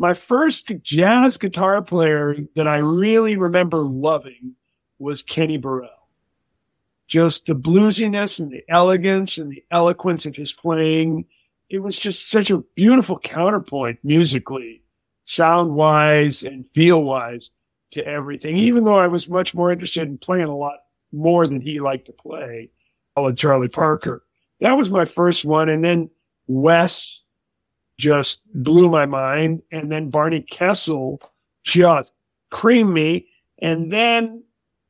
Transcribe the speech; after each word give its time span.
My 0.00 0.14
first 0.14 0.72
jazz 0.80 1.36
guitar 1.36 1.82
player 1.82 2.34
that 2.54 2.66
I 2.66 2.78
really 2.78 3.36
remember 3.36 3.80
loving 3.80 4.54
was 4.98 5.20
Kenny 5.20 5.58
Burrell. 5.58 5.90
Just 7.06 7.44
the 7.44 7.54
bluesiness 7.54 8.40
and 8.40 8.50
the 8.50 8.64
elegance 8.70 9.36
and 9.36 9.52
the 9.52 9.62
eloquence 9.70 10.24
of 10.24 10.34
his 10.34 10.54
playing. 10.54 11.26
It 11.68 11.80
was 11.80 11.98
just 11.98 12.30
such 12.30 12.50
a 12.50 12.64
beautiful 12.74 13.18
counterpoint 13.18 13.98
musically, 14.02 14.82
sound 15.24 15.74
wise 15.74 16.44
and 16.44 16.64
feel 16.70 17.04
wise 17.04 17.50
to 17.90 18.02
everything. 18.02 18.56
Even 18.56 18.84
though 18.84 18.98
I 18.98 19.06
was 19.06 19.28
much 19.28 19.54
more 19.54 19.70
interested 19.70 20.08
in 20.08 20.16
playing 20.16 20.46
a 20.46 20.56
lot 20.56 20.78
more 21.12 21.46
than 21.46 21.60
he 21.60 21.78
liked 21.78 22.06
to 22.06 22.12
play, 22.12 22.70
followed 23.14 23.36
Charlie 23.36 23.68
Parker. 23.68 24.24
That 24.60 24.78
was 24.78 24.88
my 24.88 25.04
first 25.04 25.44
one. 25.44 25.68
And 25.68 25.84
then 25.84 26.08
Wes 26.46 27.20
just 28.00 28.40
blew 28.54 28.88
my 28.88 29.06
mind. 29.06 29.62
And 29.70 29.92
then 29.92 30.10
Barney 30.10 30.40
Kessel 30.40 31.20
just 31.62 32.14
creamed 32.50 32.92
me. 32.92 33.28
And 33.60 33.92
then, 33.92 34.42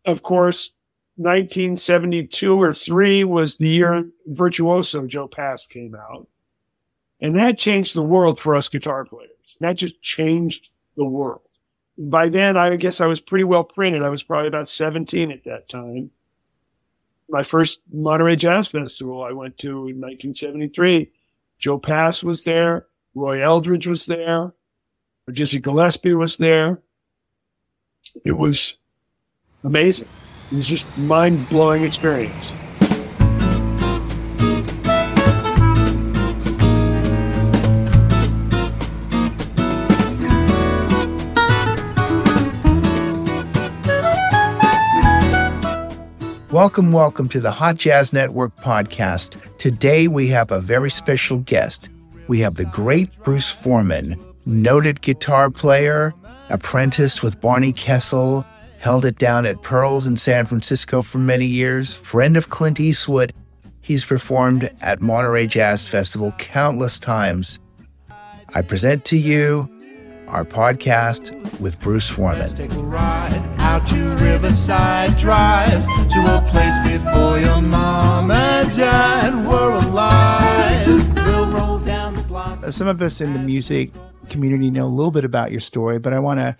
of 0.06 0.22
course, 0.22 0.70
1972 1.16 2.62
or 2.62 2.72
three 2.72 3.24
was 3.24 3.56
the 3.56 3.68
year 3.68 4.08
Virtuoso 4.28 5.06
Joe 5.06 5.28
Pass 5.28 5.66
came 5.66 5.94
out. 5.94 6.28
And 7.20 7.36
that 7.36 7.58
changed 7.58 7.94
the 7.94 8.02
world 8.02 8.40
for 8.40 8.56
us 8.56 8.68
guitar 8.68 9.04
players. 9.04 9.28
That 9.60 9.74
just 9.74 10.00
changed 10.00 10.70
the 10.96 11.04
world. 11.04 11.42
By 11.98 12.30
then, 12.30 12.56
I 12.56 12.74
guess 12.76 13.02
I 13.02 13.06
was 13.06 13.20
pretty 13.20 13.44
well 13.44 13.64
printed. 13.64 14.02
I 14.02 14.08
was 14.08 14.22
probably 14.22 14.48
about 14.48 14.68
17 14.68 15.30
at 15.30 15.44
that 15.44 15.68
time. 15.68 16.10
My 17.28 17.42
first 17.42 17.80
Monterey 17.92 18.36
Jazz 18.36 18.68
Festival 18.68 19.22
I 19.22 19.32
went 19.32 19.58
to 19.58 19.68
in 19.68 20.00
1973. 20.00 21.12
Joe 21.58 21.78
Pass 21.78 22.22
was 22.22 22.44
there. 22.44 22.86
Roy 23.14 23.42
Eldridge 23.42 23.88
was 23.88 24.06
there. 24.06 24.52
Dizzy 25.32 25.58
Gillespie 25.58 26.14
was 26.14 26.36
there. 26.36 26.80
It 28.24 28.32
was 28.32 28.76
amazing. 29.64 30.08
It 30.52 30.56
was 30.56 30.66
just 30.68 30.96
mind 30.96 31.48
blowing 31.48 31.82
experience. 31.82 32.52
Welcome, 46.52 46.92
welcome 46.92 47.28
to 47.28 47.40
the 47.40 47.50
Hot 47.50 47.76
Jazz 47.76 48.12
Network 48.12 48.54
podcast. 48.56 49.36
Today 49.58 50.06
we 50.06 50.28
have 50.28 50.50
a 50.52 50.60
very 50.60 50.90
special 50.90 51.38
guest. 51.38 51.88
We 52.30 52.38
have 52.42 52.54
the 52.54 52.64
great 52.64 53.10
Bruce 53.24 53.50
Forman, 53.50 54.16
noted 54.46 55.00
guitar 55.00 55.50
player, 55.50 56.14
apprenticed 56.48 57.24
with 57.24 57.40
Barney 57.40 57.72
Kessel, 57.72 58.46
held 58.78 59.04
it 59.04 59.18
down 59.18 59.46
at 59.46 59.60
Pearls 59.62 60.06
in 60.06 60.16
San 60.16 60.46
Francisco 60.46 61.02
for 61.02 61.18
many 61.18 61.46
years, 61.46 61.92
friend 61.92 62.36
of 62.36 62.48
Clint 62.48 62.78
Eastwood. 62.78 63.32
He's 63.80 64.04
performed 64.04 64.70
at 64.80 65.00
Monterey 65.00 65.48
Jazz 65.48 65.88
Festival 65.88 66.30
countless 66.38 67.00
times. 67.00 67.58
I 68.54 68.62
present 68.62 69.04
to 69.06 69.18
you 69.18 69.68
our 70.28 70.44
podcast 70.44 71.32
with 71.58 71.80
Bruce 71.80 72.08
Forman. 72.08 72.54
Take 72.54 72.72
a 72.74 72.78
ride 72.78 73.42
out 73.58 73.84
to 73.88 74.10
Riverside 74.24 75.16
Drive 75.16 75.84
to 76.10 76.36
a 76.36 76.48
place 76.48 76.78
before 76.88 77.40
your 77.40 77.60
mom 77.60 78.30
and 78.30 78.76
dad 78.76 79.09
some 82.70 82.88
of 82.88 83.02
us 83.02 83.20
in 83.20 83.32
the 83.32 83.38
music 83.40 83.90
community 84.28 84.70
know 84.70 84.86
a 84.86 84.88
little 84.88 85.10
bit 85.10 85.24
about 85.24 85.50
your 85.50 85.60
story, 85.60 85.98
but 85.98 86.12
I 86.12 86.18
want 86.18 86.40
to 86.40 86.56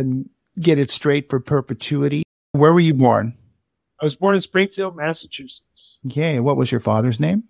um, 0.00 0.28
get 0.60 0.78
it 0.78 0.90
straight 0.90 1.28
for 1.30 1.40
perpetuity. 1.40 2.22
Where 2.52 2.72
were 2.72 2.80
you 2.80 2.94
born? 2.94 3.36
I 4.00 4.04
was 4.04 4.16
born 4.16 4.34
in 4.34 4.40
Springfield, 4.40 4.96
Massachusetts. 4.96 5.98
Okay. 6.06 6.40
What 6.40 6.56
was 6.56 6.72
your 6.72 6.80
father's 6.80 7.20
name 7.20 7.44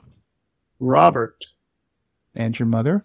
Robert 0.80 1.46
and 2.34 2.58
your 2.58 2.66
mother? 2.66 3.04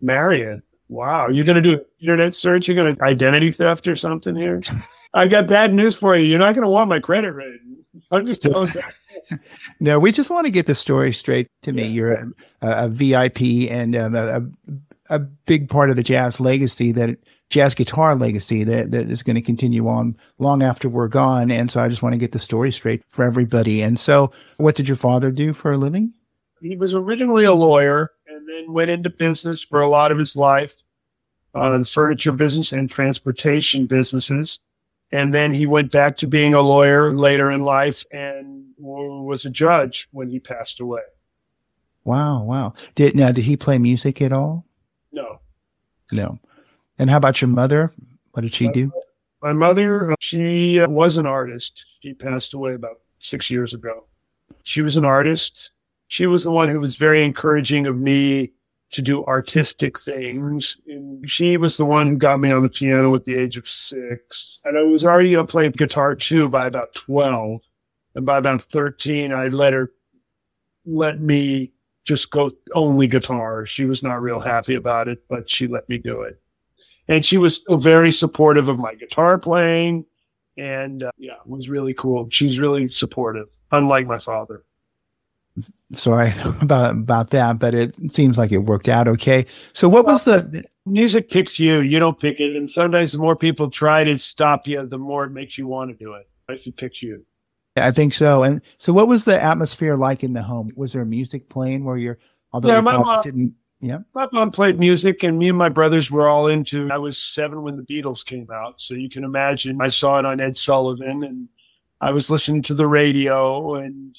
Marion. 0.00 0.62
Wow. 0.88 1.28
You're 1.28 1.44
going 1.44 1.62
to 1.62 1.62
do 1.62 1.78
an 1.78 1.84
internet 2.00 2.34
search? 2.34 2.68
You're 2.68 2.76
going 2.76 2.96
to 2.96 3.02
identity 3.02 3.50
theft 3.50 3.88
or 3.88 3.96
something 3.96 4.36
here? 4.36 4.60
I've 5.14 5.30
got 5.30 5.46
bad 5.46 5.74
news 5.74 5.96
for 5.96 6.16
you. 6.16 6.24
You're 6.24 6.38
not 6.38 6.54
going 6.54 6.64
to 6.64 6.70
want 6.70 6.88
my 6.88 7.00
credit 7.00 7.32
rating. 7.32 7.75
I'm 8.10 8.26
just 8.26 8.42
telling 8.42 8.68
you. 8.74 9.38
No, 9.80 9.98
we 9.98 10.12
just 10.12 10.30
want 10.30 10.46
to 10.46 10.50
get 10.50 10.66
the 10.66 10.74
story 10.74 11.12
straight 11.12 11.48
to 11.62 11.72
me. 11.72 11.86
You're 11.86 12.12
a, 12.12 12.26
a 12.60 12.88
VIP 12.88 13.70
and 13.70 13.96
um, 13.96 14.14
a, 14.14 14.38
a, 14.38 15.16
a 15.16 15.18
big 15.18 15.68
part 15.68 15.90
of 15.90 15.96
the 15.96 16.02
jazz 16.02 16.40
legacy 16.40 16.92
that 16.92 17.18
jazz 17.50 17.74
guitar 17.74 18.14
legacy 18.14 18.62
that, 18.64 18.90
that 18.90 19.10
is 19.10 19.22
going 19.22 19.36
to 19.36 19.42
continue 19.42 19.88
on 19.88 20.16
long 20.38 20.62
after 20.62 20.88
we're 20.88 21.08
gone. 21.08 21.50
And 21.50 21.70
so 21.70 21.82
I 21.82 21.88
just 21.88 22.02
want 22.02 22.12
to 22.12 22.18
get 22.18 22.32
the 22.32 22.38
story 22.38 22.72
straight 22.72 23.02
for 23.08 23.24
everybody. 23.24 23.82
And 23.82 23.98
so 23.98 24.30
what 24.58 24.74
did 24.76 24.86
your 24.86 24.96
father 24.96 25.30
do 25.30 25.52
for 25.52 25.72
a 25.72 25.78
living? 25.78 26.12
he 26.60 26.76
was 26.76 26.94
originally 26.94 27.44
a 27.44 27.52
lawyer 27.52 28.10
and 28.26 28.48
then 28.48 28.72
went 28.72 28.90
into 28.90 29.10
business 29.10 29.62
for 29.62 29.80
a 29.80 29.88
lot 29.88 30.12
of 30.12 30.18
his 30.18 30.36
life 30.36 30.82
on 31.54 31.84
furniture 31.84 32.32
business 32.32 32.72
and 32.72 32.90
transportation 32.90 33.86
businesses. 33.86 34.60
And 35.12 35.32
then 35.32 35.54
he 35.54 35.66
went 35.66 35.92
back 35.92 36.16
to 36.18 36.26
being 36.26 36.54
a 36.54 36.60
lawyer 36.60 37.12
later 37.12 37.50
in 37.50 37.62
life 37.62 38.04
and 38.10 38.64
was 38.78 39.44
a 39.44 39.50
judge 39.50 40.08
when 40.10 40.28
he 40.28 40.40
passed 40.40 40.80
away. 40.80 41.02
Wow. 42.04 42.42
Wow. 42.42 42.74
Did 42.94 43.16
now, 43.16 43.32
did 43.32 43.44
he 43.44 43.56
play 43.56 43.78
music 43.78 44.20
at 44.20 44.32
all? 44.32 44.66
No. 45.12 45.40
No. 46.12 46.38
And 46.98 47.10
how 47.10 47.16
about 47.16 47.40
your 47.40 47.48
mother? 47.48 47.92
What 48.32 48.42
did 48.42 48.54
she 48.54 48.68
do? 48.68 48.92
My 49.42 49.52
mother, 49.52 50.14
she 50.20 50.80
uh, 50.80 50.88
was 50.88 51.16
an 51.16 51.26
artist. 51.26 51.86
She 52.02 52.14
passed 52.14 52.54
away 52.54 52.74
about 52.74 53.00
six 53.20 53.50
years 53.50 53.74
ago. 53.74 54.06
She 54.62 54.82
was 54.82 54.96
an 54.96 55.04
artist. 55.04 55.70
She 56.08 56.26
was 56.26 56.44
the 56.44 56.50
one 56.50 56.68
who 56.68 56.80
was 56.80 56.96
very 56.96 57.24
encouraging 57.24 57.86
of 57.86 57.96
me 57.96 58.52
to 58.92 59.02
do 59.02 59.24
artistic 59.24 59.98
things. 59.98 60.76
And 60.86 61.28
she 61.28 61.56
was 61.56 61.76
the 61.76 61.84
one 61.84 62.06
who 62.06 62.16
got 62.16 62.40
me 62.40 62.52
on 62.52 62.62
the 62.62 62.68
piano 62.68 63.14
at 63.14 63.24
the 63.24 63.34
age 63.34 63.56
of 63.56 63.68
six. 63.68 64.60
And 64.64 64.78
I 64.78 64.82
was 64.82 65.04
already 65.04 65.36
playing 65.44 65.72
guitar 65.72 66.14
too 66.14 66.48
by 66.48 66.66
about 66.66 66.94
12. 66.94 67.62
And 68.14 68.24
by 68.24 68.38
about 68.38 68.62
13, 68.62 69.32
I 69.32 69.48
let 69.48 69.72
her 69.72 69.92
let 70.86 71.20
me 71.20 71.72
just 72.04 72.30
go 72.30 72.52
only 72.74 73.08
guitar. 73.08 73.66
She 73.66 73.84
was 73.84 74.02
not 74.02 74.22
real 74.22 74.40
happy 74.40 74.74
about 74.74 75.08
it, 75.08 75.24
but 75.28 75.50
she 75.50 75.66
let 75.66 75.88
me 75.88 75.98
do 75.98 76.22
it. 76.22 76.40
And 77.08 77.24
she 77.24 77.38
was 77.38 77.62
very 77.68 78.12
supportive 78.12 78.68
of 78.68 78.78
my 78.78 78.94
guitar 78.94 79.38
playing. 79.38 80.06
And 80.56 81.02
uh, 81.02 81.10
yeah, 81.18 81.34
it 81.34 81.46
was 81.46 81.68
really 81.68 81.92
cool. 81.92 82.28
She's 82.30 82.58
really 82.58 82.88
supportive, 82.88 83.48
unlike 83.72 84.06
my 84.06 84.18
father. 84.18 84.64
Sorry 85.94 86.34
about 86.60 86.94
about 86.94 87.30
that, 87.30 87.58
but 87.58 87.74
it 87.74 87.94
seems 88.12 88.38
like 88.38 88.52
it 88.52 88.58
worked 88.58 88.88
out 88.88 89.08
okay. 89.08 89.46
So 89.72 89.88
what 89.88 90.04
was 90.04 90.24
the 90.24 90.64
Music 90.88 91.28
picks 91.28 91.58
you, 91.58 91.80
you 91.80 91.98
don't 91.98 92.18
pick 92.18 92.38
it. 92.38 92.54
And 92.54 92.70
sometimes 92.70 93.10
the 93.10 93.18
more 93.18 93.34
people 93.34 93.68
try 93.68 94.04
to 94.04 94.16
stop 94.16 94.68
you, 94.68 94.86
the 94.86 94.98
more 94.98 95.24
it 95.24 95.30
makes 95.30 95.58
you 95.58 95.66
want 95.66 95.90
to 95.90 95.96
do 95.96 96.14
it. 96.14 96.28
If 96.48 96.64
it 96.64 96.76
picks 96.76 97.02
you. 97.02 97.26
I 97.74 97.90
think 97.90 98.14
so. 98.14 98.44
And 98.44 98.62
so 98.78 98.92
what 98.92 99.08
was 99.08 99.24
the 99.24 99.42
atmosphere 99.42 99.96
like 99.96 100.22
in 100.22 100.32
the 100.32 100.42
home? 100.42 100.70
Was 100.76 100.92
there 100.92 101.04
music 101.04 101.48
playing 101.48 101.84
where 101.84 101.96
you're 101.96 102.18
although 102.52 102.68
Yeah, 102.68 102.80
my 102.80 102.96
mom- 102.96 103.20
didn't 103.22 103.54
yeah. 103.80 103.98
My 104.14 104.28
mom 104.32 104.52
played 104.52 104.78
music, 104.78 105.22
and 105.22 105.38
me 105.38 105.50
and 105.50 105.58
my 105.58 105.68
brothers 105.68 106.10
were 106.10 106.28
all 106.28 106.46
into. 106.46 106.88
I 106.90 106.96
was 106.96 107.18
seven 107.18 107.62
when 107.62 107.76
the 107.76 107.82
Beatles 107.82 108.24
came 108.24 108.48
out, 108.50 108.80
so 108.80 108.94
you 108.94 109.10
can 109.10 109.22
imagine. 109.22 109.82
I 109.82 109.88
saw 109.88 110.18
it 110.18 110.24
on 110.24 110.40
Ed 110.40 110.56
Sullivan, 110.56 111.24
and 111.24 111.48
I 112.00 112.12
was 112.12 112.30
listening 112.30 112.62
to 112.62 112.74
the 112.74 112.86
radio, 112.86 113.74
and 113.74 114.16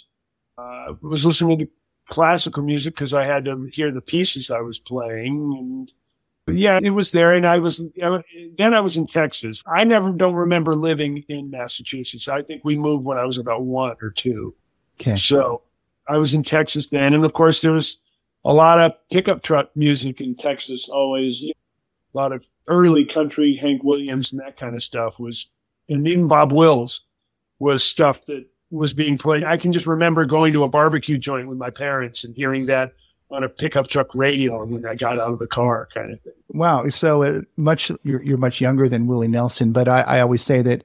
uh, 0.58 0.94
was 1.02 1.26
listening 1.26 1.60
to 1.60 1.68
classical 2.08 2.64
music 2.64 2.96
because 2.96 3.14
I 3.14 3.26
had 3.26 3.46
to 3.46 3.70
hear 3.72 3.92
the 3.92 4.02
pieces 4.02 4.50
I 4.50 4.62
was 4.62 4.80
playing. 4.80 5.90
And 6.48 6.58
yeah, 6.58 6.80
it 6.82 6.92
was 6.92 7.12
there, 7.12 7.34
and 7.34 7.46
I 7.46 7.60
was 7.60 7.82
then 8.58 8.74
I 8.74 8.80
was 8.80 8.98
in 8.98 9.08
Texas. 9.08 9.64
I 9.68 9.84
never 9.84 10.12
don't 10.12 10.36
remember 10.36 10.76
living 10.76 11.24
in 11.28 11.50
Massachusetts. 11.50 12.28
I 12.28 12.42
think 12.42 12.64
we 12.64 12.78
moved 12.78 13.04
when 13.06 13.18
I 13.18 13.26
was 13.26 13.38
about 13.38 13.64
one 13.64 13.96
or 14.02 14.12
two. 14.12 14.56
Okay. 15.00 15.16
So 15.16 15.62
I 16.08 16.18
was 16.18 16.34
in 16.34 16.44
Texas 16.44 16.90
then. 16.90 17.14
And 17.14 17.24
of 17.24 17.34
course, 17.34 17.62
there 17.62 17.74
was 17.74 17.98
a 18.46 18.54
lot 18.54 18.80
of 18.80 18.94
pickup 19.12 19.44
truck 19.44 19.70
music 19.76 20.22
in 20.22 20.36
Texas, 20.36 20.90
always. 20.90 21.44
A 21.44 22.18
lot 22.18 22.32
of 22.32 22.46
early 22.68 23.06
country, 23.06 23.56
Hank 23.56 23.84
Williams 23.84 24.32
and 24.32 24.42
that 24.42 24.58
kind 24.58 24.76
of 24.76 24.82
stuff 24.82 25.20
was, 25.20 25.48
and 25.90 26.08
even 26.08 26.28
Bob 26.28 26.52
Wills 26.52 27.02
was 27.60 27.84
stuff 27.84 28.26
that 28.26 28.46
was 28.70 28.94
being 28.94 29.18
played. 29.18 29.44
I 29.44 29.58
can 29.58 29.72
just 29.72 29.88
remember 29.88 30.26
going 30.26 30.54
to 30.54 30.64
a 30.64 30.70
barbecue 30.70 31.18
joint 31.18 31.48
with 31.48 31.58
my 31.58 31.70
parents 31.70 32.24
and 32.24 32.36
hearing 32.36 32.66
that 32.68 32.94
on 33.30 33.44
a 33.44 33.50
pickup 33.50 33.88
truck 33.88 34.14
radio 34.16 34.64
when 34.66 34.86
I 34.86 34.96
got 34.96 35.20
out 35.20 35.34
of 35.34 35.40
the 35.40 35.48
car 35.48 35.88
kind 35.94 36.14
of 36.14 36.22
thing. 36.22 36.34
Wow. 36.50 36.88
So 36.90 37.24
uh, 37.24 37.42
much 37.58 37.92
you're, 38.04 38.22
you're 38.24 38.38
much 38.38 38.62
younger 38.62 38.88
than 38.88 39.08
Willie 39.08 39.28
Nelson, 39.28 39.72
but 39.72 39.88
I, 39.88 40.02
I 40.02 40.22
always 40.22 40.44
say 40.44 40.62
that 40.62 40.84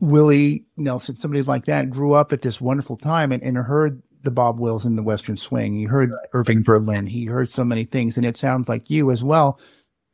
Willie 0.00 0.64
Nelson, 0.76 1.16
somebody 1.16 1.42
like 1.42 1.66
that, 1.66 1.90
grew 1.90 2.14
up 2.14 2.32
at 2.32 2.42
this 2.42 2.60
wonderful 2.60 2.96
time 2.96 3.32
and, 3.32 3.42
and 3.42 3.56
heard 3.58 4.02
the 4.22 4.30
Bob 4.30 4.58
Wills 4.58 4.86
in 4.86 4.96
the 4.96 5.02
Western 5.02 5.36
Swing. 5.36 5.76
He 5.76 5.84
heard 5.84 6.12
Irving 6.32 6.62
Berlin. 6.62 7.06
He 7.06 7.26
heard 7.26 7.48
so 7.48 7.64
many 7.64 7.84
things, 7.84 8.16
and 8.16 8.26
it 8.26 8.36
sounds 8.36 8.68
like 8.68 8.90
you 8.90 9.10
as 9.10 9.22
well. 9.22 9.58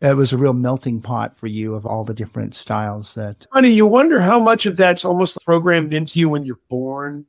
It 0.01 0.17
was 0.17 0.33
a 0.33 0.39
real 0.39 0.53
melting 0.53 1.01
pot 1.01 1.37
for 1.39 1.47
you 1.47 1.75
of 1.75 1.87
all 1.87 2.05
the 2.05 2.15
different 2.15 2.55
styles 2.55 3.15
that 3.15 3.47
honey 3.53 3.71
you 3.71 3.87
wonder 3.87 4.21
how 4.21 4.39
much 4.39 4.67
of 4.67 4.77
that's 4.77 5.05
almost 5.05 5.39
programmed 5.45 5.95
into 5.95 6.19
you 6.19 6.29
when 6.29 6.45
you're 6.45 6.61
born. 6.69 7.25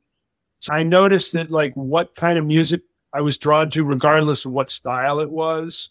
So 0.60 0.72
I 0.72 0.82
noticed 0.82 1.32
that 1.34 1.50
like 1.50 1.72
what 1.74 2.14
kind 2.14 2.38
of 2.38 2.44
music 2.44 2.82
I 3.12 3.20
was 3.20 3.38
drawn 3.38 3.70
to, 3.70 3.84
regardless 3.84 4.44
of 4.44 4.52
what 4.52 4.70
style 4.70 5.20
it 5.20 5.30
was. 5.30 5.90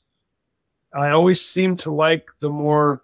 I 0.94 1.10
always 1.10 1.44
seemed 1.44 1.80
to 1.80 1.92
like 1.92 2.30
the 2.40 2.50
more 2.50 3.02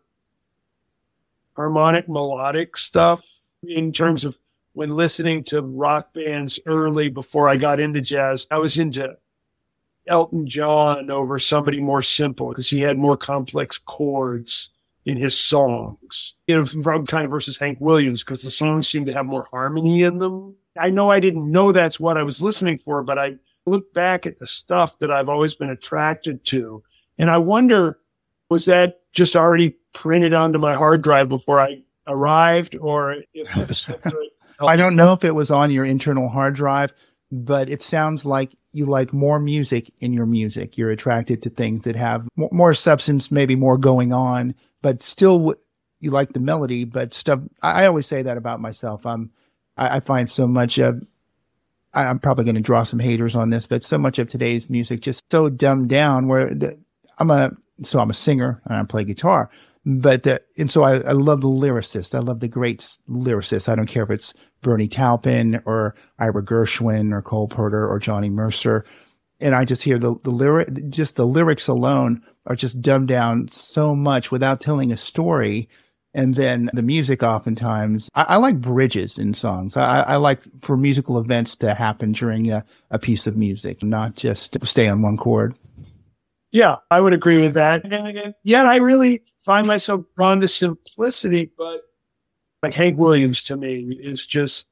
harmonic 1.55 2.09
melodic 2.09 2.77
stuff 2.77 3.23
in 3.63 3.91
terms 3.91 4.25
of 4.25 4.37
when 4.73 4.95
listening 4.95 5.43
to 5.43 5.61
rock 5.61 6.13
bands 6.13 6.59
early 6.65 7.09
before 7.09 7.47
I 7.47 7.57
got 7.57 7.79
into 7.79 8.01
jazz. 8.01 8.47
I 8.49 8.57
was 8.57 8.77
into 8.77 9.17
Elton 10.07 10.47
John 10.47 11.09
over 11.09 11.39
somebody 11.39 11.79
more 11.79 12.01
simple 12.01 12.49
because 12.49 12.69
he 12.69 12.81
had 12.81 12.97
more 12.97 13.17
complex 13.17 13.77
chords 13.77 14.69
in 15.05 15.17
his 15.17 15.37
songs. 15.37 16.35
You 16.47 16.55
know, 16.55 16.65
from 16.65 17.05
kind 17.05 17.25
of 17.25 17.31
versus 17.31 17.57
Hank 17.57 17.79
Williams 17.79 18.23
because 18.23 18.41
the 18.41 18.51
songs 18.51 18.87
seemed 18.87 19.07
to 19.07 19.13
have 19.13 19.25
more 19.25 19.47
harmony 19.51 20.03
in 20.03 20.17
them. 20.17 20.55
I 20.77 20.89
know 20.89 21.11
I 21.11 21.19
didn't 21.19 21.49
know 21.49 21.71
that's 21.71 21.99
what 21.99 22.17
I 22.17 22.23
was 22.23 22.41
listening 22.41 22.79
for, 22.79 23.03
but 23.03 23.19
I 23.19 23.35
look 23.65 23.93
back 23.93 24.25
at 24.25 24.39
the 24.39 24.47
stuff 24.47 24.99
that 24.99 25.11
I've 25.11 25.29
always 25.29 25.55
been 25.55 25.69
attracted 25.69 26.43
to. 26.45 26.83
And 27.17 27.29
I 27.29 27.37
wonder, 27.37 27.99
was 28.49 28.65
that 28.65 29.01
just 29.13 29.35
already 29.35 29.77
printed 29.93 30.33
onto 30.33 30.59
my 30.59 30.73
hard 30.73 31.01
drive 31.01 31.29
before 31.29 31.61
I 31.61 31.83
arrived 32.07 32.75
or 32.75 33.17
I 34.59 34.75
don't 34.75 34.95
know 34.95 35.13
if 35.13 35.23
it 35.23 35.35
was 35.35 35.51
on 35.51 35.71
your 35.71 35.85
internal 35.85 36.29
hard 36.29 36.55
drive, 36.55 36.93
but 37.31 37.69
it 37.69 37.81
sounds 37.81 38.25
like 38.25 38.55
you 38.73 38.87
like 38.87 39.13
more 39.13 39.39
music 39.39 39.91
in 40.01 40.13
your 40.13 40.25
music. 40.25 40.77
You're 40.77 40.91
attracted 40.91 41.41
to 41.43 41.49
things 41.49 41.85
that 41.85 41.95
have 41.95 42.27
more 42.35 42.73
substance, 42.73 43.31
maybe 43.31 43.55
more 43.55 43.77
going 43.77 44.11
on, 44.11 44.55
but 44.81 45.01
still 45.01 45.55
you 45.99 46.11
like 46.11 46.33
the 46.33 46.39
melody. 46.39 46.83
But 46.83 47.13
stuff, 47.13 47.39
I 47.61 47.85
always 47.85 48.07
say 48.07 48.23
that 48.23 48.35
about 48.35 48.59
myself. 48.59 49.05
I'm, 49.05 49.31
I, 49.77 49.99
find 49.99 50.29
so 50.29 50.47
much 50.47 50.77
of, 50.79 51.01
I'm 51.93 52.19
probably 52.19 52.45
going 52.45 52.55
to 52.55 52.61
draw 52.61 52.83
some 52.83 52.99
haters 52.99 53.35
on 53.35 53.51
this, 53.51 53.65
but 53.65 53.83
so 53.83 53.97
much 53.97 54.19
of 54.19 54.27
today's 54.27 54.69
music 54.69 55.01
just 55.01 55.23
so 55.31 55.49
dumbed 55.49 55.89
down 55.89 56.27
where 56.27 56.53
the, 56.53 56.77
I'm 57.19 57.29
a, 57.31 57.51
so 57.83 57.99
I'm 57.99 58.09
a 58.09 58.15
singer 58.15 58.61
and 58.65 58.77
I 58.77 58.83
play 58.83 59.03
guitar, 59.03 59.49
but 59.85 60.23
the, 60.23 60.41
and 60.57 60.71
so 60.71 60.83
I, 60.83 60.95
I 61.01 61.11
love 61.11 61.41
the 61.41 61.47
lyricist. 61.47 62.15
I 62.15 62.19
love 62.19 62.39
the 62.39 62.47
great 62.47 62.87
lyricists. 63.09 63.69
I 63.69 63.75
don't 63.75 63.87
care 63.87 64.03
if 64.03 64.09
it's 64.09 64.33
Bernie 64.63 64.87
Taupin 64.87 65.61
or 65.65 65.95
Ira 66.17 66.43
Gershwin 66.43 67.13
or 67.13 67.21
Cole 67.21 67.47
Porter 67.47 67.87
or 67.87 67.99
Johnny 67.99 68.29
Mercer. 68.29 68.85
And 69.39 69.53
I 69.53 69.65
just 69.65 69.83
hear 69.83 69.99
the, 69.99 70.15
the 70.23 70.31
lyric, 70.31 70.89
just 70.89 71.15
the 71.15 71.27
lyrics 71.27 71.67
alone 71.67 72.23
are 72.47 72.55
just 72.55 72.81
dumbed 72.81 73.09
down 73.09 73.47
so 73.49 73.93
much 73.95 74.31
without 74.31 74.61
telling 74.61 74.91
a 74.91 74.97
story. 74.97 75.69
And 76.15 76.35
then 76.35 76.69
the 76.73 76.81
music 76.81 77.23
oftentimes, 77.23 78.09
I, 78.13 78.23
I 78.23 78.35
like 78.37 78.61
bridges 78.61 79.17
in 79.17 79.33
songs. 79.33 79.75
I, 79.75 80.01
I, 80.01 80.15
like 80.17 80.39
for 80.61 80.77
musical 80.77 81.17
events 81.17 81.55
to 81.57 81.73
happen 81.73 82.11
during 82.11 82.51
a, 82.51 82.63
a 82.91 82.99
piece 82.99 83.25
of 83.25 83.35
music, 83.35 83.81
not 83.81 84.15
just 84.15 84.57
stay 84.63 84.87
on 84.87 85.01
one 85.01 85.17
chord. 85.17 85.55
Yeah, 86.51 86.75
I 86.91 86.99
would 86.99 87.13
agree 87.13 87.39
with 87.39 87.55
that. 87.55 87.83
And 87.83 88.07
again, 88.07 88.35
yeah, 88.43 88.63
I 88.63 88.75
really 88.75 89.23
find 89.43 89.65
myself 89.65 90.05
drawn 90.15 90.39
to 90.41 90.47
simplicity, 90.47 91.51
but 91.57 91.81
like 92.63 92.73
Hank 92.73 92.97
Williams 92.97 93.43
to 93.43 93.57
me 93.57 93.81
is 94.01 94.25
just 94.25 94.67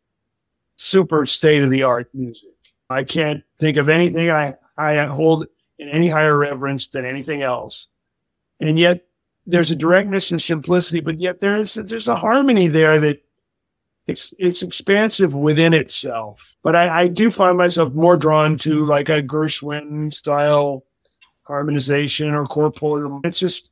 super 0.77 1.25
state 1.25 1.61
of 1.61 1.69
the 1.69 1.83
art 1.83 2.09
music. 2.13 2.49
I 2.89 3.03
can't 3.03 3.43
think 3.59 3.77
of 3.77 3.89
anything 3.89 4.31
I, 4.31 4.55
I 4.77 5.05
hold 5.05 5.45
in 5.77 5.89
any 5.89 6.07
higher 6.07 6.37
reverence 6.37 6.87
than 6.87 7.05
anything 7.05 7.41
else. 7.41 7.87
And 8.61 8.79
yet 8.79 9.05
there's 9.45 9.71
a 9.71 9.75
directness 9.75 10.31
and 10.31 10.41
simplicity, 10.41 11.01
but 11.01 11.19
yet 11.19 11.39
there's, 11.39 11.73
there's 11.73 12.07
a 12.07 12.15
harmony 12.15 12.67
there 12.67 12.99
that 12.99 13.21
it's, 14.07 14.33
it's 14.39 14.63
expansive 14.63 15.33
within 15.33 15.73
itself. 15.73 16.55
But 16.63 16.75
I, 16.75 17.01
I 17.01 17.07
do 17.07 17.29
find 17.29 17.57
myself 17.57 17.93
more 17.93 18.17
drawn 18.17 18.57
to 18.59 18.85
like 18.85 19.09
a 19.09 19.21
Gershwin 19.21 20.13
style 20.13 20.85
harmonization 21.43 22.33
or 22.33 22.45
Cole 22.45 22.71
Porter. 22.71 23.19
It's 23.25 23.39
just, 23.39 23.69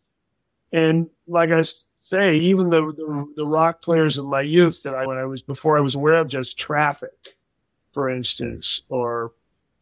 and 0.72 1.10
like 1.28 1.52
I 1.52 1.62
say, 2.10 2.38
even 2.38 2.70
the, 2.70 2.82
the, 2.82 3.34
the 3.36 3.46
rock 3.46 3.82
players 3.82 4.18
of 4.18 4.26
my 4.26 4.42
youth 4.42 4.84
that 4.84 4.96
I, 4.96 5.06
when 5.06 5.18
I 5.18 5.26
was, 5.26 5.42
before 5.42 5.78
I 5.78 5.82
was 5.82 5.96
aware 5.96 6.16
of 6.16 6.28
just 6.28 6.58
traffic, 6.58 7.36
for 7.94 8.10
instance, 8.10 8.82
or 8.90 9.32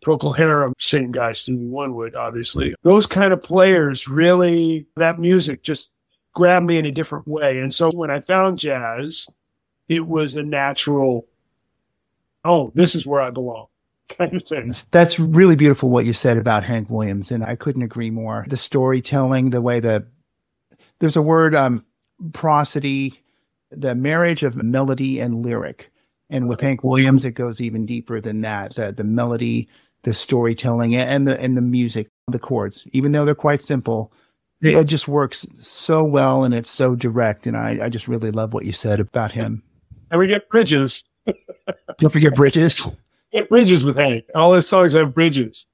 Procol 0.03 0.35
Harum, 0.35 0.73
same 0.79 1.11
guy, 1.11 1.31
Stevie 1.31 1.65
Winwood, 1.65 2.15
obviously. 2.15 2.75
Those 2.83 3.07
kind 3.07 3.33
of 3.33 3.41
players 3.41 4.07
really, 4.07 4.85
that 4.95 5.19
music 5.19 5.63
just 5.63 5.89
grabbed 6.33 6.65
me 6.65 6.77
in 6.77 6.85
a 6.85 6.91
different 6.91 7.27
way. 7.27 7.59
And 7.59 7.73
so 7.73 7.89
when 7.91 8.11
I 8.11 8.21
found 8.21 8.59
jazz, 8.59 9.27
it 9.87 10.05
was 10.05 10.35
a 10.35 10.43
natural, 10.43 11.25
oh, 12.43 12.71
this 12.75 12.93
is 12.93 13.07
where 13.07 13.21
I 13.21 13.31
belong. 13.31 13.67
kind 14.17 14.33
of 14.33 14.43
thing. 14.43 14.73
That's 14.91 15.19
really 15.19 15.55
beautiful 15.55 15.89
what 15.89 16.05
you 16.05 16.13
said 16.13 16.37
about 16.37 16.63
Hank 16.63 16.89
Williams, 16.89 17.31
and 17.31 17.43
I 17.43 17.55
couldn't 17.55 17.83
agree 17.83 18.09
more. 18.09 18.45
The 18.47 18.57
storytelling, 18.57 19.49
the 19.49 19.61
way 19.61 19.79
the 19.79 20.05
there's 20.99 21.17
a 21.17 21.21
word 21.21 21.53
um 21.53 21.85
prosody, 22.33 23.21
the 23.71 23.95
marriage 23.95 24.43
of 24.43 24.55
melody 24.55 25.19
and 25.19 25.43
lyric. 25.43 25.91
And 26.29 26.49
with 26.49 26.61
Hank 26.61 26.83
Williams, 26.83 27.23
it 27.23 27.31
goes 27.31 27.61
even 27.61 27.85
deeper 27.85 28.19
than 28.19 28.41
that. 28.41 28.75
The, 28.75 28.91
the 28.91 29.03
melody, 29.03 29.67
the 30.03 30.13
storytelling, 30.13 30.95
and 30.95 31.27
the 31.27 31.39
and 31.39 31.55
the 31.55 31.61
music, 31.61 32.09
the 32.27 32.39
chords, 32.39 32.85
even 32.91 33.13
though 33.13 33.23
they're 33.23 33.35
quite 33.35 33.61
simple, 33.61 34.11
it 34.61 34.83
just 34.85 35.07
works 35.07 35.45
so 35.59 36.03
well 36.03 36.43
and 36.43 36.53
it's 36.53 36.69
so 36.69 36.95
direct. 36.95 37.47
And 37.47 37.55
I, 37.55 37.79
I 37.83 37.89
just 37.89 38.07
really 38.07 38.31
love 38.31 38.53
what 38.53 38.65
you 38.65 38.73
said 38.73 38.99
about 38.99 39.31
him. 39.31 39.63
And 40.11 40.19
we 40.19 40.27
get 40.27 40.49
bridges. 40.49 41.03
Don't 41.97 42.09
forget 42.09 42.35
bridges. 42.35 42.85
Get 43.33 43.49
bridges 43.49 43.83
with 43.83 43.97
Hank. 43.97 44.23
All 44.35 44.53
his 44.53 44.69
songs 44.69 44.93
have 44.93 45.13
bridges. 45.13 45.67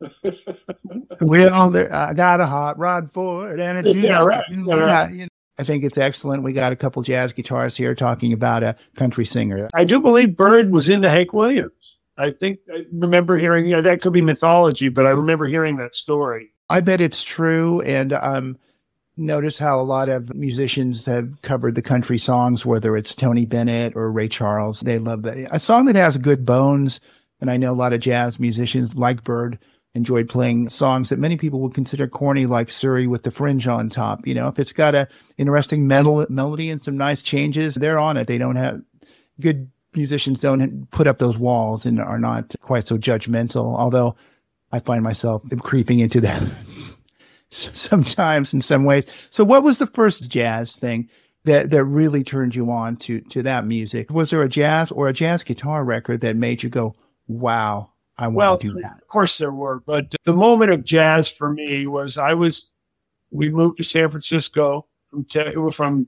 we 1.20 1.46
all 1.46 1.70
there. 1.70 1.94
I 1.94 2.12
got 2.12 2.40
a 2.40 2.46
hot 2.46 2.76
rod 2.76 3.10
for 3.12 3.52
it, 3.52 3.60
and 3.60 3.78
it's 3.78 3.96
yeah, 3.96 4.20
right. 4.20 4.42
Yeah, 4.50 4.74
right. 4.74 5.27
I 5.58 5.64
think 5.64 5.82
it's 5.82 5.98
excellent. 5.98 6.44
We 6.44 6.52
got 6.52 6.72
a 6.72 6.76
couple 6.76 7.02
jazz 7.02 7.32
guitarists 7.32 7.76
here 7.76 7.94
talking 7.94 8.32
about 8.32 8.62
a 8.62 8.76
country 8.96 9.24
singer. 9.24 9.68
I 9.74 9.84
do 9.84 10.00
believe 10.00 10.36
Bird 10.36 10.70
was 10.70 10.88
into 10.88 11.10
Hank 11.10 11.32
Williams. 11.32 11.72
I 12.16 12.30
think 12.30 12.60
I 12.72 12.84
remember 12.92 13.36
hearing, 13.36 13.66
you 13.66 13.76
know, 13.76 13.82
that 13.82 14.00
could 14.00 14.12
be 14.12 14.22
mythology, 14.22 14.88
but 14.88 15.06
I 15.06 15.10
remember 15.10 15.46
hearing 15.46 15.76
that 15.76 15.96
story. 15.96 16.50
I 16.68 16.80
bet 16.80 17.00
it's 17.00 17.22
true. 17.22 17.80
And 17.82 18.12
um, 18.12 18.58
notice 19.16 19.58
how 19.58 19.80
a 19.80 19.82
lot 19.82 20.08
of 20.08 20.34
musicians 20.34 21.06
have 21.06 21.42
covered 21.42 21.74
the 21.74 21.82
country 21.82 22.18
songs, 22.18 22.66
whether 22.66 22.96
it's 22.96 23.14
Tony 23.14 23.46
Bennett 23.46 23.96
or 23.96 24.10
Ray 24.10 24.28
Charles. 24.28 24.80
They 24.80 24.98
love 24.98 25.22
that. 25.22 25.48
A 25.50 25.58
song 25.58 25.86
that 25.86 25.96
has 25.96 26.16
good 26.16 26.44
bones. 26.44 27.00
And 27.40 27.50
I 27.50 27.56
know 27.56 27.72
a 27.72 27.74
lot 27.74 27.92
of 27.92 28.00
jazz 28.00 28.40
musicians 28.40 28.96
like 28.96 29.22
Bird 29.22 29.58
enjoyed 29.98 30.28
playing 30.28 30.70
songs 30.70 31.10
that 31.10 31.18
many 31.18 31.36
people 31.36 31.60
would 31.60 31.74
consider 31.74 32.08
corny, 32.08 32.46
like 32.46 32.70
Surrey 32.70 33.06
with 33.06 33.24
the 33.24 33.30
fringe 33.30 33.68
on 33.68 33.90
top. 33.90 34.26
You 34.26 34.34
know, 34.34 34.48
if 34.48 34.58
it's 34.58 34.72
got 34.72 34.94
a 34.94 35.08
interesting 35.36 35.86
metal 35.86 36.24
melody 36.30 36.70
and 36.70 36.82
some 36.82 36.96
nice 36.96 37.22
changes, 37.22 37.74
they're 37.74 37.98
on 37.98 38.16
it. 38.16 38.26
They 38.26 38.38
don't 38.38 38.56
have 38.56 38.80
good 39.40 39.70
musicians 39.94 40.40
don't 40.40 40.90
put 40.90 41.06
up 41.06 41.18
those 41.18 41.36
walls 41.36 41.84
and 41.84 42.00
are 42.00 42.18
not 42.18 42.54
quite 42.62 42.86
so 42.86 42.96
judgmental. 42.96 43.76
Although 43.76 44.16
I 44.72 44.80
find 44.80 45.02
myself 45.02 45.42
creeping 45.60 45.98
into 45.98 46.20
that 46.22 46.42
sometimes 47.50 48.54
in 48.54 48.60
some 48.60 48.84
ways. 48.84 49.04
So 49.30 49.44
what 49.44 49.62
was 49.62 49.78
the 49.78 49.86
first 49.86 50.30
jazz 50.30 50.76
thing 50.76 51.08
that, 51.44 51.70
that 51.70 51.84
really 51.84 52.22
turned 52.22 52.54
you 52.54 52.70
on 52.70 52.96
to, 52.98 53.20
to 53.22 53.42
that 53.42 53.66
music? 53.66 54.10
Was 54.10 54.30
there 54.30 54.42
a 54.42 54.48
jazz 54.48 54.90
or 54.90 55.08
a 55.08 55.12
jazz 55.12 55.42
guitar 55.42 55.84
record 55.84 56.20
that 56.20 56.36
made 56.36 56.62
you 56.62 56.68
go, 56.68 56.94
wow, 57.26 57.90
I 58.18 58.28
want 58.28 58.36
well, 58.36 58.58
to 58.58 58.72
do 58.72 58.80
that? 58.80 58.98
Of 59.00 59.08
course 59.08 59.38
there 59.38 59.52
were, 59.52 59.80
but 59.80 60.14
the 60.24 60.32
moment 60.32 60.72
of 60.72 60.84
jazz 60.84 61.28
for 61.28 61.52
me 61.52 61.86
was 61.86 62.18
I 62.18 62.34
was, 62.34 62.66
we 63.30 63.50
moved 63.50 63.78
to 63.78 63.84
San 63.84 64.10
Francisco 64.10 64.86
from, 65.08 65.24
te- 65.24 65.54
from 65.72 66.06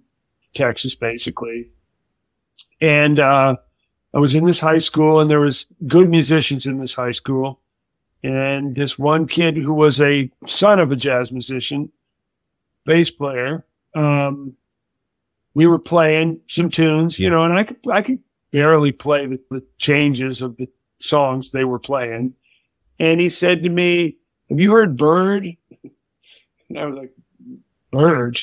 Texas 0.54 0.94
basically. 0.94 1.70
And, 2.80 3.18
uh, 3.18 3.56
I 4.12 4.18
was 4.18 4.34
in 4.34 4.44
this 4.44 4.58
high 4.58 4.78
school 4.78 5.20
and 5.20 5.30
there 5.30 5.40
was 5.40 5.66
good 5.86 6.08
musicians 6.08 6.66
in 6.66 6.80
this 6.80 6.94
high 6.94 7.12
school 7.12 7.60
and 8.22 8.74
this 8.74 8.98
one 8.98 9.26
kid 9.26 9.56
who 9.56 9.72
was 9.72 10.00
a 10.00 10.30
son 10.46 10.78
of 10.78 10.90
a 10.90 10.96
jazz 10.96 11.30
musician, 11.32 11.90
bass 12.84 13.10
player, 13.10 13.64
um, 13.94 14.56
we 15.54 15.66
were 15.66 15.78
playing 15.78 16.40
some 16.48 16.70
tunes, 16.70 17.18
you 17.18 17.30
know, 17.30 17.44
and 17.44 17.52
I 17.52 17.64
could, 17.64 17.78
I 17.90 18.02
could 18.02 18.18
barely 18.50 18.92
play 18.92 19.26
the, 19.26 19.40
the 19.50 19.64
changes 19.78 20.42
of 20.42 20.56
the 20.56 20.68
songs 21.00 21.50
they 21.50 21.64
were 21.64 21.78
playing. 21.78 22.34
And 22.98 23.20
he 23.20 23.28
said 23.28 23.62
to 23.62 23.68
me, 23.68 24.16
have 24.48 24.60
you 24.60 24.72
heard 24.72 24.96
Bird? 24.96 25.48
And 26.68 26.78
I 26.78 26.86
was 26.86 26.96
like, 26.96 27.12
Bird? 27.90 28.38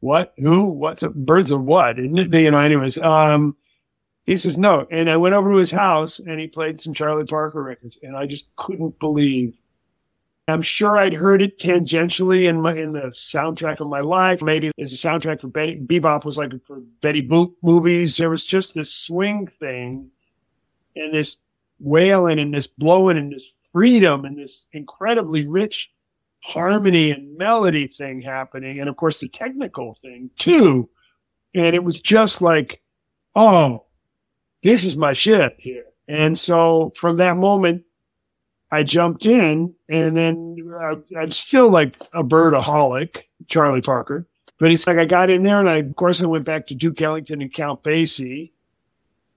What? 0.00 0.34
Who? 0.36 0.64
What's 0.64 1.02
a 1.02 1.08
birds 1.08 1.50
of 1.50 1.62
what? 1.62 1.98
And, 1.98 2.16
you 2.34 2.50
know, 2.50 2.58
anyways, 2.58 2.98
um, 2.98 3.56
he 4.26 4.36
says, 4.36 4.58
no. 4.58 4.86
And 4.90 5.08
I 5.08 5.16
went 5.16 5.34
over 5.34 5.50
to 5.50 5.56
his 5.56 5.70
house 5.70 6.18
and 6.18 6.38
he 6.38 6.46
played 6.46 6.80
some 6.80 6.92
Charlie 6.92 7.24
Parker 7.24 7.62
records. 7.62 7.98
And 8.02 8.16
I 8.16 8.26
just 8.26 8.46
couldn't 8.56 8.98
believe 8.98 9.54
I'm 10.46 10.62
sure 10.62 10.98
I'd 10.98 11.14
heard 11.14 11.40
it 11.40 11.58
tangentially 11.58 12.48
in 12.48 12.60
my 12.60 12.74
in 12.74 12.92
the 12.92 13.12
soundtrack 13.14 13.80
of 13.80 13.88
my 13.88 14.00
life. 14.00 14.42
Maybe 14.42 14.70
as 14.78 14.92
a 14.92 14.96
soundtrack 14.96 15.40
for 15.40 15.48
Betty 15.48 15.80
Bebop 15.80 16.24
was 16.24 16.36
like 16.36 16.52
for 16.64 16.80
Betty 17.00 17.26
Boop 17.26 17.54
movies. 17.62 18.18
There 18.18 18.28
was 18.28 18.44
just 18.44 18.74
this 18.74 18.92
swing 18.92 19.46
thing 19.46 20.10
and 20.94 21.14
this 21.14 21.38
wailing 21.84 22.38
and 22.38 22.52
this 22.52 22.66
blowing 22.66 23.18
and 23.18 23.32
this 23.32 23.52
freedom 23.72 24.24
and 24.24 24.38
this 24.38 24.64
incredibly 24.72 25.46
rich 25.46 25.90
harmony 26.42 27.10
and 27.10 27.36
melody 27.36 27.86
thing 27.86 28.20
happening. 28.20 28.80
And 28.80 28.88
of 28.88 28.96
course 28.96 29.20
the 29.20 29.28
technical 29.28 29.94
thing 30.02 30.30
too. 30.36 30.88
And 31.54 31.74
it 31.74 31.84
was 31.84 32.00
just 32.00 32.42
like, 32.42 32.82
oh, 33.36 33.84
this 34.62 34.84
is 34.84 34.96
my 34.96 35.12
shit 35.12 35.54
here. 35.58 35.84
And 36.08 36.38
so 36.38 36.92
from 36.96 37.18
that 37.18 37.36
moment, 37.36 37.84
I 38.70 38.82
jumped 38.82 39.24
in, 39.24 39.72
and 39.88 40.16
then 40.16 40.56
I, 40.80 40.96
I'm 41.16 41.30
still 41.30 41.70
like 41.70 41.96
a 42.12 42.24
birdaholic, 42.24 43.22
Charlie 43.46 43.80
Parker. 43.80 44.26
But 44.58 44.72
it's 44.72 44.86
like 44.86 44.98
I 44.98 45.04
got 45.04 45.30
in 45.30 45.44
there, 45.44 45.60
and 45.60 45.68
I, 45.68 45.76
of 45.76 45.94
course, 45.94 46.20
I 46.20 46.26
went 46.26 46.44
back 46.44 46.66
to 46.66 46.74
Duke 46.74 47.00
Ellington 47.00 47.40
and 47.40 47.52
Count 47.52 47.84
Basie, 47.84 48.50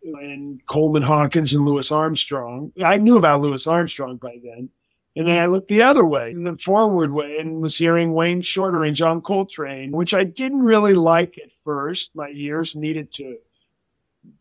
and 0.03 0.65
Coleman 0.67 1.03
Hawkins 1.03 1.53
and 1.53 1.65
Louis 1.65 1.91
Armstrong. 1.91 2.71
I 2.83 2.97
knew 2.97 3.17
about 3.17 3.41
Louis 3.41 3.65
Armstrong 3.67 4.17
by 4.17 4.37
then. 4.43 4.69
And 5.15 5.27
then 5.27 5.39
I 5.39 5.47
looked 5.47 5.67
the 5.67 5.81
other 5.81 6.05
way, 6.05 6.35
the 6.35 6.57
forward 6.57 7.11
way, 7.11 7.37
and 7.39 7.59
was 7.59 7.75
hearing 7.75 8.13
Wayne 8.13 8.41
Shorter 8.41 8.83
and 8.83 8.95
John 8.95 9.21
Coltrane, 9.21 9.91
which 9.91 10.13
I 10.13 10.23
didn't 10.23 10.61
really 10.61 10.93
like 10.93 11.39
at 11.43 11.49
first. 11.65 12.11
My 12.13 12.29
ears 12.35 12.75
needed 12.75 13.11
to 13.13 13.37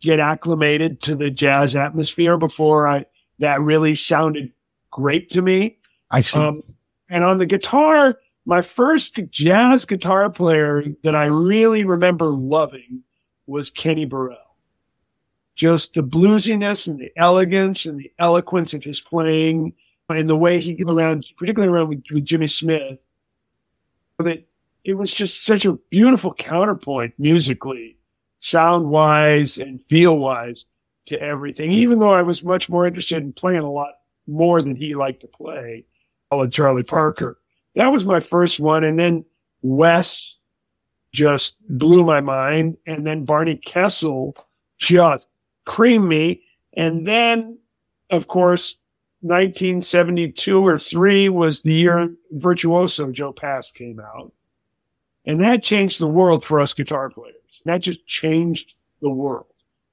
get 0.02 0.20
acclimated 0.20 1.00
to 1.02 1.14
the 1.14 1.30
jazz 1.30 1.74
atmosphere 1.74 2.36
before 2.36 2.86
I 2.86 3.06
that 3.38 3.60
really 3.60 3.94
sounded 3.94 4.52
great 4.90 5.30
to 5.30 5.42
me. 5.42 5.78
I 6.10 6.20
see. 6.20 6.38
Um, 6.38 6.62
and 7.08 7.24
on 7.24 7.38
the 7.38 7.46
guitar, 7.46 8.14
my 8.44 8.62
first 8.62 9.18
jazz 9.30 9.84
guitar 9.84 10.28
player 10.30 10.84
that 11.02 11.14
I 11.14 11.26
really 11.26 11.84
remember 11.84 12.26
loving 12.26 13.02
was 13.46 13.70
Kenny 13.70 14.04
Burrell. 14.04 14.36
Just 15.56 15.94
the 15.94 16.02
bluesiness 16.02 16.86
and 16.86 16.98
the 16.98 17.10
elegance 17.16 17.86
and 17.86 17.98
the 17.98 18.12
eloquence 18.18 18.74
of 18.74 18.84
his 18.84 19.00
playing 19.00 19.72
and 20.08 20.28
the 20.28 20.36
way 20.36 20.60
he 20.60 20.80
around, 20.86 21.26
particularly 21.36 21.72
around 21.72 21.88
with, 21.88 22.02
with 22.12 22.24
Jimmy 22.24 22.46
Smith, 22.46 22.98
that 24.18 24.46
it 24.84 24.94
was 24.94 25.12
just 25.12 25.44
such 25.44 25.64
a 25.64 25.72
beautiful 25.90 26.32
counterpoint 26.34 27.14
musically, 27.18 27.96
sound 28.38 28.88
wise 28.88 29.58
and 29.58 29.82
feel 29.86 30.18
wise 30.18 30.66
to 31.06 31.20
everything. 31.20 31.72
Even 31.72 31.98
though 31.98 32.12
I 32.12 32.22
was 32.22 32.44
much 32.44 32.68
more 32.68 32.86
interested 32.86 33.22
in 33.22 33.32
playing 33.32 33.60
a 33.60 33.70
lot 33.70 33.94
more 34.26 34.62
than 34.62 34.76
he 34.76 34.94
liked 34.94 35.20
to 35.20 35.26
play. 35.26 35.84
Followed 36.30 36.52
Charlie 36.52 36.82
Parker. 36.82 37.38
That 37.74 37.92
was 37.92 38.04
my 38.04 38.20
first 38.20 38.60
one. 38.60 38.84
And 38.84 38.98
then 38.98 39.24
Wes 39.62 40.36
just 41.12 41.56
blew 41.68 42.04
my 42.04 42.20
mind. 42.20 42.76
And 42.86 43.06
then 43.06 43.24
Barney 43.24 43.56
Kessel 43.56 44.36
just 44.78 45.28
creamed 45.66 46.08
me. 46.08 46.42
And 46.72 47.06
then, 47.06 47.58
of 48.10 48.26
course, 48.28 48.76
1972 49.20 50.66
or 50.66 50.78
three 50.78 51.28
was 51.28 51.62
the 51.62 51.74
year 51.74 52.14
Virtuoso 52.32 53.10
Joe 53.12 53.32
Pass 53.32 53.70
came 53.70 54.00
out. 54.00 54.32
And 55.26 55.42
that 55.42 55.62
changed 55.62 56.00
the 56.00 56.08
world 56.08 56.44
for 56.44 56.60
us 56.60 56.72
guitar 56.72 57.10
players. 57.10 57.34
That 57.66 57.82
just 57.82 58.06
changed 58.06 58.74
the 59.02 59.10
world 59.10 59.46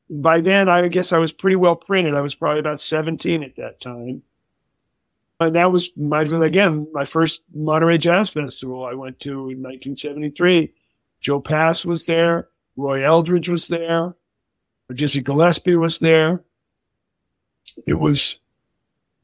by 0.10 0.42
then, 0.42 0.70
I 0.70 0.88
guess 0.88 1.12
I 1.12 1.18
was 1.18 1.32
pretty 1.32 1.56
well 1.56 1.76
printed. 1.76 2.16
I 2.16 2.22
was 2.22 2.36
probably 2.36 2.60
about 2.60 2.80
17 2.80 3.44
at 3.44 3.56
that 3.56 3.80
time. 3.80 4.22
And 5.40 5.56
that 5.56 5.72
was 5.72 5.90
my, 5.98 6.22
again, 6.22 6.88
my 6.94 7.06
first 7.06 7.42
Monterey 7.54 7.98
Jazz 7.98 8.30
Festival 8.30 8.86
I 8.86 8.94
went 8.94 9.20
to 9.22 9.32
in 9.32 9.62
1973. 9.62 10.72
Joe 11.20 11.40
Pass 11.42 11.84
was 11.84 12.06
there. 12.06 12.50
Roy 12.76 13.04
Eldridge 13.04 13.50
was 13.50 13.68
there. 13.68 14.16
Dizzy 14.94 15.22
Gillespie 15.22 15.76
was 15.76 16.00
there. 16.00 16.44
It 17.88 17.96
was 17.96 18.40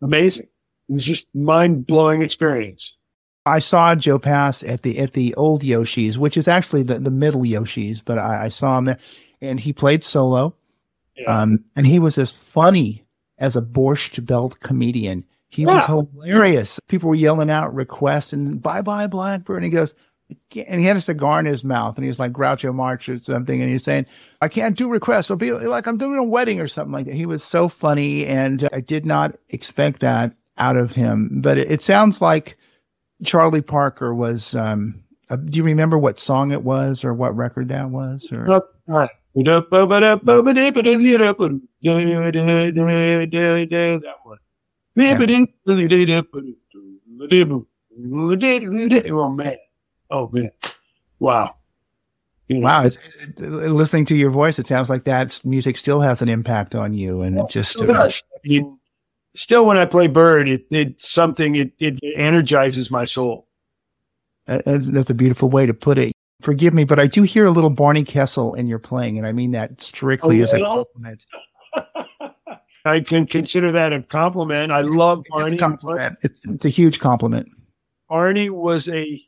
amazing. 0.01 0.47
It 0.89 0.93
was 0.93 1.05
just 1.05 1.33
mind 1.35 1.85
blowing 1.85 2.21
experience. 2.21 2.97
I 3.45 3.59
saw 3.59 3.95
Joe 3.95 4.19
Pass 4.19 4.63
at 4.63 4.83
the 4.83 4.99
at 4.99 5.13
the 5.13 5.33
old 5.35 5.63
Yoshi's, 5.63 6.17
which 6.17 6.37
is 6.37 6.47
actually 6.47 6.83
the, 6.83 6.99
the 6.99 7.11
middle 7.11 7.45
Yoshi's, 7.45 8.01
but 8.01 8.19
I, 8.19 8.45
I 8.45 8.47
saw 8.49 8.77
him 8.77 8.85
there, 8.85 8.99
and 9.41 9.59
he 9.59 9.73
played 9.73 10.03
solo. 10.03 10.55
Yeah. 11.15 11.41
Um, 11.41 11.63
and 11.75 11.85
he 11.85 11.99
was 11.99 12.17
as 12.17 12.31
funny 12.31 13.05
as 13.37 13.55
a 13.55 13.61
borscht 13.61 14.25
belt 14.25 14.59
comedian. 14.59 15.25
He 15.49 15.65
was 15.65 15.85
hilarious. 15.85 16.79
People 16.87 17.09
were 17.09 17.15
yelling 17.15 17.49
out 17.49 17.73
requests 17.73 18.33
and 18.33 18.61
bye 18.61 18.83
bye 18.83 19.07
Blackbird. 19.07 19.57
And 19.57 19.65
he 19.65 19.71
goes, 19.71 19.95
and 20.55 20.79
he 20.79 20.85
had 20.85 20.97
a 20.97 21.01
cigar 21.01 21.39
in 21.39 21.45
his 21.45 21.63
mouth 21.63 21.95
and 21.95 22.03
he 22.03 22.09
was 22.09 22.19
like 22.19 22.31
Groucho 22.31 22.73
Marx 22.73 23.09
or 23.09 23.19
something. 23.19 23.61
And 23.61 23.69
he's 23.69 23.83
saying, 23.83 24.05
I 24.41 24.47
can't 24.47 24.77
do 24.77 24.87
requests. 24.89 25.27
It'll 25.27 25.37
be 25.37 25.51
like 25.51 25.87
I'm 25.87 25.97
doing 25.97 26.17
a 26.17 26.23
wedding 26.23 26.59
or 26.59 26.67
something 26.67 26.91
like 26.91 27.05
that. 27.05 27.15
He 27.15 27.25
was 27.25 27.43
so 27.43 27.67
funny. 27.67 28.25
And 28.25 28.69
I 28.71 28.81
did 28.81 29.05
not 29.05 29.37
expect 29.49 30.01
that 30.01 30.33
out 30.57 30.77
of 30.77 30.91
him. 30.91 31.41
But 31.41 31.57
it, 31.57 31.71
it 31.71 31.81
sounds 31.81 32.21
like 32.21 32.57
Charlie 33.23 33.61
Parker 33.61 34.13
was, 34.13 34.55
um, 34.55 35.03
uh, 35.29 35.35
do 35.35 35.57
you 35.57 35.63
remember 35.63 35.97
what 35.97 36.19
song 36.19 36.51
it 36.51 36.63
was 36.63 37.03
or 37.03 37.13
what 37.13 37.35
record 37.35 37.69
that 37.69 37.89
was? 37.89 38.31
Or 38.31 38.45
That 44.01 44.15
one. 44.23 44.37
Oh 49.11 49.29
man. 49.29 49.57
Oh 50.09 50.29
man. 50.31 50.51
Wow. 51.19 51.55
You 52.47 52.55
know, 52.59 52.65
Wow, 52.65 52.83
it's, 52.83 52.97
listening 53.37 54.05
to 54.05 54.15
your 54.15 54.31
voice, 54.31 54.57
it 54.57 54.65
sounds 54.65 54.89
like 54.89 55.03
that 55.03 55.39
music 55.45 55.77
still 55.77 56.01
has 56.01 56.21
an 56.23 56.29
impact 56.29 56.73
on 56.73 56.95
you, 56.95 57.21
and 57.21 57.37
it 57.37 57.47
just 57.47 57.73
still 57.73 58.09
mean, 58.43 58.79
still 59.35 59.65
when 59.67 59.77
I 59.77 59.85
play 59.85 60.07
Bird, 60.07 60.49
it, 60.49 60.65
it's 60.71 61.07
something 61.07 61.55
it, 61.55 61.73
it 61.77 61.99
energizes 62.15 62.89
my 62.89 63.03
soul. 63.03 63.47
uh, 64.47 64.63
that's, 64.65 64.89
that's 64.89 65.09
a 65.11 65.13
beautiful 65.13 65.47
way 65.47 65.67
to 65.67 65.75
put 65.75 65.99
it. 65.99 66.11
Forgive 66.41 66.73
me, 66.73 66.85
but 66.85 66.97
I 66.97 67.05
do 67.05 67.21
hear 67.21 67.45
a 67.45 67.51
little 67.51 67.69
Barney 67.69 68.03
Kessel 68.03 68.55
in 68.55 68.67
your 68.67 68.79
playing, 68.79 69.19
and 69.19 69.27
I 69.27 69.31
mean 69.31 69.51
that 69.51 69.79
strictly 69.83 70.39
A 70.39 70.43
as 70.45 70.53
a 70.53 70.59
compliment. 70.59 71.25
I 72.85 73.01
can 73.01 73.27
consider 73.27 73.71
that 73.73 73.93
a 73.93 74.01
compliment. 74.01 74.71
I 74.71 74.81
love 74.81 75.19
It's 75.19 75.29
a 75.29 75.37
Barney. 75.37 75.57
compliment. 75.57 76.17
It's, 76.23 76.39
it's 76.45 76.65
a 76.65 76.69
huge 76.69 76.99
compliment. 76.99 77.47
Barney 78.07 78.49
was 78.49 78.89
a 78.89 79.21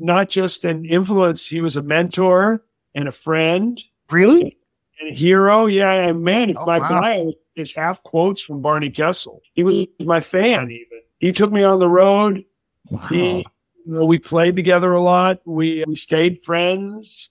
not 0.00 0.28
just 0.28 0.64
an 0.64 0.84
influence, 0.84 1.46
he 1.46 1.60
was 1.60 1.76
a 1.76 1.82
mentor 1.82 2.64
and 2.94 3.06
a 3.08 3.12
friend 3.12 3.82
Really? 4.10 4.58
and 5.00 5.10
a 5.10 5.14
hero. 5.14 5.66
Yeah, 5.66 5.92
and 5.92 6.22
man, 6.22 6.56
Oh, 6.56 6.66
my 6.66 6.78
wow. 6.78 6.88
bio 6.88 7.32
is 7.56 7.74
half 7.74 8.02
quotes 8.02 8.42
from 8.42 8.62
Barney 8.62 8.90
Kessel. 8.90 9.42
He 9.54 9.62
was 9.62 9.74
mm. 9.74 10.06
my 10.06 10.20
fan 10.20 10.70
even. 10.70 11.00
He 11.18 11.32
took 11.32 11.52
me 11.52 11.62
on 11.62 11.78
the 11.78 11.88
road. 11.88 12.44
Wow. 12.88 13.06
He, 13.08 13.38
you 13.38 13.44
know, 13.86 14.04
we 14.06 14.18
played 14.18 14.56
together 14.56 14.92
a 14.92 15.00
lot. 15.00 15.40
We 15.44 15.84
we 15.86 15.94
stayed 15.94 16.42
friends. 16.42 17.30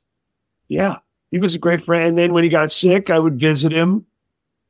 Yeah, 0.67 0.97
he 1.31 1.39
was 1.39 1.55
a 1.55 1.59
great 1.59 1.83
friend. 1.83 2.09
And 2.09 2.17
then 2.17 2.33
when 2.33 2.43
he 2.43 2.49
got 2.49 2.71
sick, 2.71 3.09
I 3.09 3.19
would 3.19 3.39
visit 3.39 3.71
him 3.71 4.05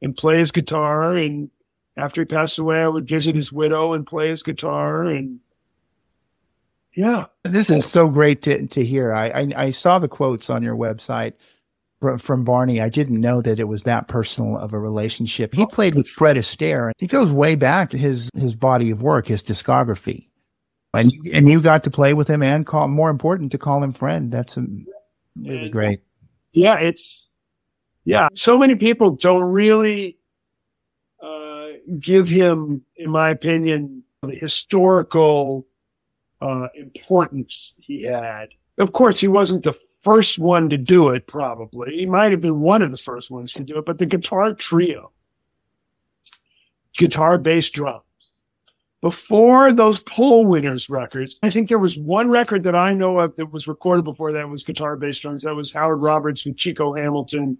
and 0.02 0.16
play 0.16 0.38
his 0.40 0.52
guitar. 0.52 1.14
And 1.14 1.50
after 1.98 2.22
he 2.22 2.26
passed 2.26 2.58
away, 2.58 2.82
I 2.82 2.88
would 2.88 3.08
visit 3.08 3.36
his 3.36 3.52
widow 3.52 3.94
and 3.94 4.08
play 4.08 4.30
his 4.30 4.42
guitar. 4.44 5.04
And 5.04 5.40
yeah, 6.96 7.26
This 7.44 7.70
is 7.70 7.86
so 7.86 8.08
great 8.08 8.42
to, 8.44 8.68
to 8.68 8.86
hear. 8.86 9.14
I, 9.14 9.30
I, 9.30 9.48
I 9.56 9.70
saw 9.70 10.00
the 10.00 10.08
quotes 10.08 10.50
on 10.50 10.64
your 10.64 10.76
website 10.76 11.34
from, 12.02 12.18
from 12.18 12.44
Barney. 12.44 12.82
I 12.82 12.90
didn't 12.90 13.22
know 13.22 13.42
that 13.42 13.60
it 13.60 13.66
was 13.66 13.84
that 13.84 14.08
personal 14.08 14.58
of 14.58 14.74
a 14.74 14.80
relationship. 14.80 15.54
He 15.54 15.66
played 15.68 15.96
with 15.96 16.08
Fred 16.10 16.36
Astaire. 16.38 16.92
He 16.98 17.08
goes 17.08 17.32
way 17.32 17.56
back 17.56 17.90
to 17.92 17.98
his, 17.98 18.30
his 18.36 18.56
body 18.56 18.90
of 18.92 19.02
work, 19.02 19.28
his 19.28 19.44
discography. 19.44 20.28
And, 20.94 21.12
you- 21.12 21.32
and 21.34 21.48
you 21.50 21.62
got 21.62 21.84
to 21.84 21.92
play 21.92 22.14
with 22.14 22.28
him 22.28 22.42
and 22.42 22.66
call, 22.66 22.88
more 22.88 23.10
important, 23.12 23.52
to 23.52 23.58
call 23.58 23.84
him 23.84 23.94
friend. 23.94 24.32
That's 24.32 24.58
um, 24.58 24.86
really 25.38 25.64
And- 25.64 25.72
great. 25.72 26.02
yeah, 26.54 26.80
it's 26.80 27.28
yeah. 28.06 28.30
So 28.34 28.58
many 28.58 28.74
people 28.76 29.12
don't 29.12 29.44
really 29.44 30.18
uh, 31.22 31.68
give 32.00 32.28
him, 32.28 32.82
in 32.96 33.12
my 33.12 33.30
opinion, 33.30 34.04
the 34.24 34.34
historical 34.34 35.68
uh, 36.42 36.68
importance 36.76 37.74
he 37.80 38.04
had. 38.04 38.50
Of 38.78 38.94
course, 38.94 39.20
he 39.20 39.28
wasn't 39.28 39.64
the 39.64 39.78
first 40.02 40.40
one 40.40 40.70
to 40.70 40.78
do 40.78 41.10
it. 41.10 41.28
Probably 41.28 41.98
he 41.98 42.06
might 42.06 42.32
have 42.32 42.42
been 42.42 42.62
one 42.62 42.82
of 42.82 42.92
the 42.92 42.98
first 42.98 43.30
ones 43.30 43.54
to 43.54 43.64
do 43.64 43.78
it, 43.78 43.86
but 43.86 43.98
the 43.98 44.06
guitar 44.06 44.54
trio, 44.54 45.12
guitar, 46.98 47.38
bass, 47.38 47.70
drums. 47.70 48.04
Before 49.02 49.72
those 49.72 50.00
poll 50.00 50.46
winners 50.46 50.90
records, 50.90 51.38
I 51.42 51.50
think 51.50 51.70
there 51.70 51.80
was 51.80 51.98
one 51.98 52.30
record 52.30 52.64
that 52.64 52.76
I 52.76 52.94
know 52.94 53.20
of 53.20 53.36
that 53.38 53.52
was 53.52 53.68
recorded 53.68 54.04
before 54.04 54.34
that 54.34 54.50
was 54.50 54.64
guitar, 54.64 54.98
bass, 54.98 55.20
drums. 55.20 55.44
That 55.44 55.56
was 55.56 55.72
Howard 55.72 56.02
Roberts 56.02 56.46
with 56.46 56.58
Chico 56.58 56.94
Hamilton. 56.94 57.58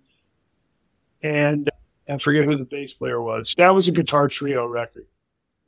And 1.22 1.70
I 2.10 2.18
forget 2.18 2.44
who 2.44 2.58
the 2.58 2.66
bass 2.66 2.92
player 2.92 3.22
was. 3.22 3.54
That 3.58 3.74
was 3.74 3.88
a 3.88 3.94
guitar 3.94 4.28
trio 4.28 4.66
record. 4.66 5.06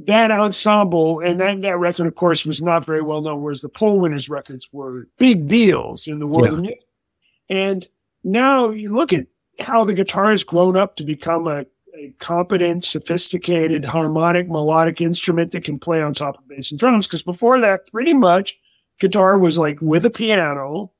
That 0.07 0.31
ensemble 0.31 1.19
and 1.19 1.39
that, 1.39 1.61
that 1.61 1.77
record, 1.77 2.07
of 2.07 2.15
course, 2.15 2.45
was 2.45 2.61
not 2.61 2.85
very 2.85 3.01
well 3.01 3.21
known, 3.21 3.41
whereas 3.41 3.61
the 3.61 3.69
poll 3.69 3.99
winners 3.99 4.29
records 4.29 4.69
were 4.71 5.07
big 5.17 5.47
deals 5.47 6.07
in 6.07 6.19
the 6.19 6.27
world 6.27 6.65
Yeah. 6.65 6.75
And 7.49 7.87
now 8.23 8.69
you 8.69 8.93
look 8.93 9.11
at 9.11 9.27
how 9.59 9.83
the 9.83 9.93
guitar 9.93 10.31
has 10.31 10.43
grown 10.43 10.77
up 10.77 10.95
to 10.95 11.03
become 11.03 11.47
a, 11.47 11.65
a 11.95 12.13
competent, 12.19 12.85
sophisticated, 12.85 13.83
harmonic, 13.83 14.47
melodic 14.47 15.01
instrument 15.01 15.51
that 15.51 15.63
can 15.63 15.77
play 15.77 16.01
on 16.01 16.13
top 16.13 16.37
of 16.37 16.47
bass 16.47 16.71
and 16.71 16.79
drums. 16.79 17.07
Because 17.07 17.23
before 17.23 17.59
that, 17.59 17.91
pretty 17.91 18.13
much 18.13 18.57
guitar 18.99 19.37
was 19.37 19.57
like 19.57 19.81
with 19.81 20.05
a 20.05 20.09
piano 20.09 20.91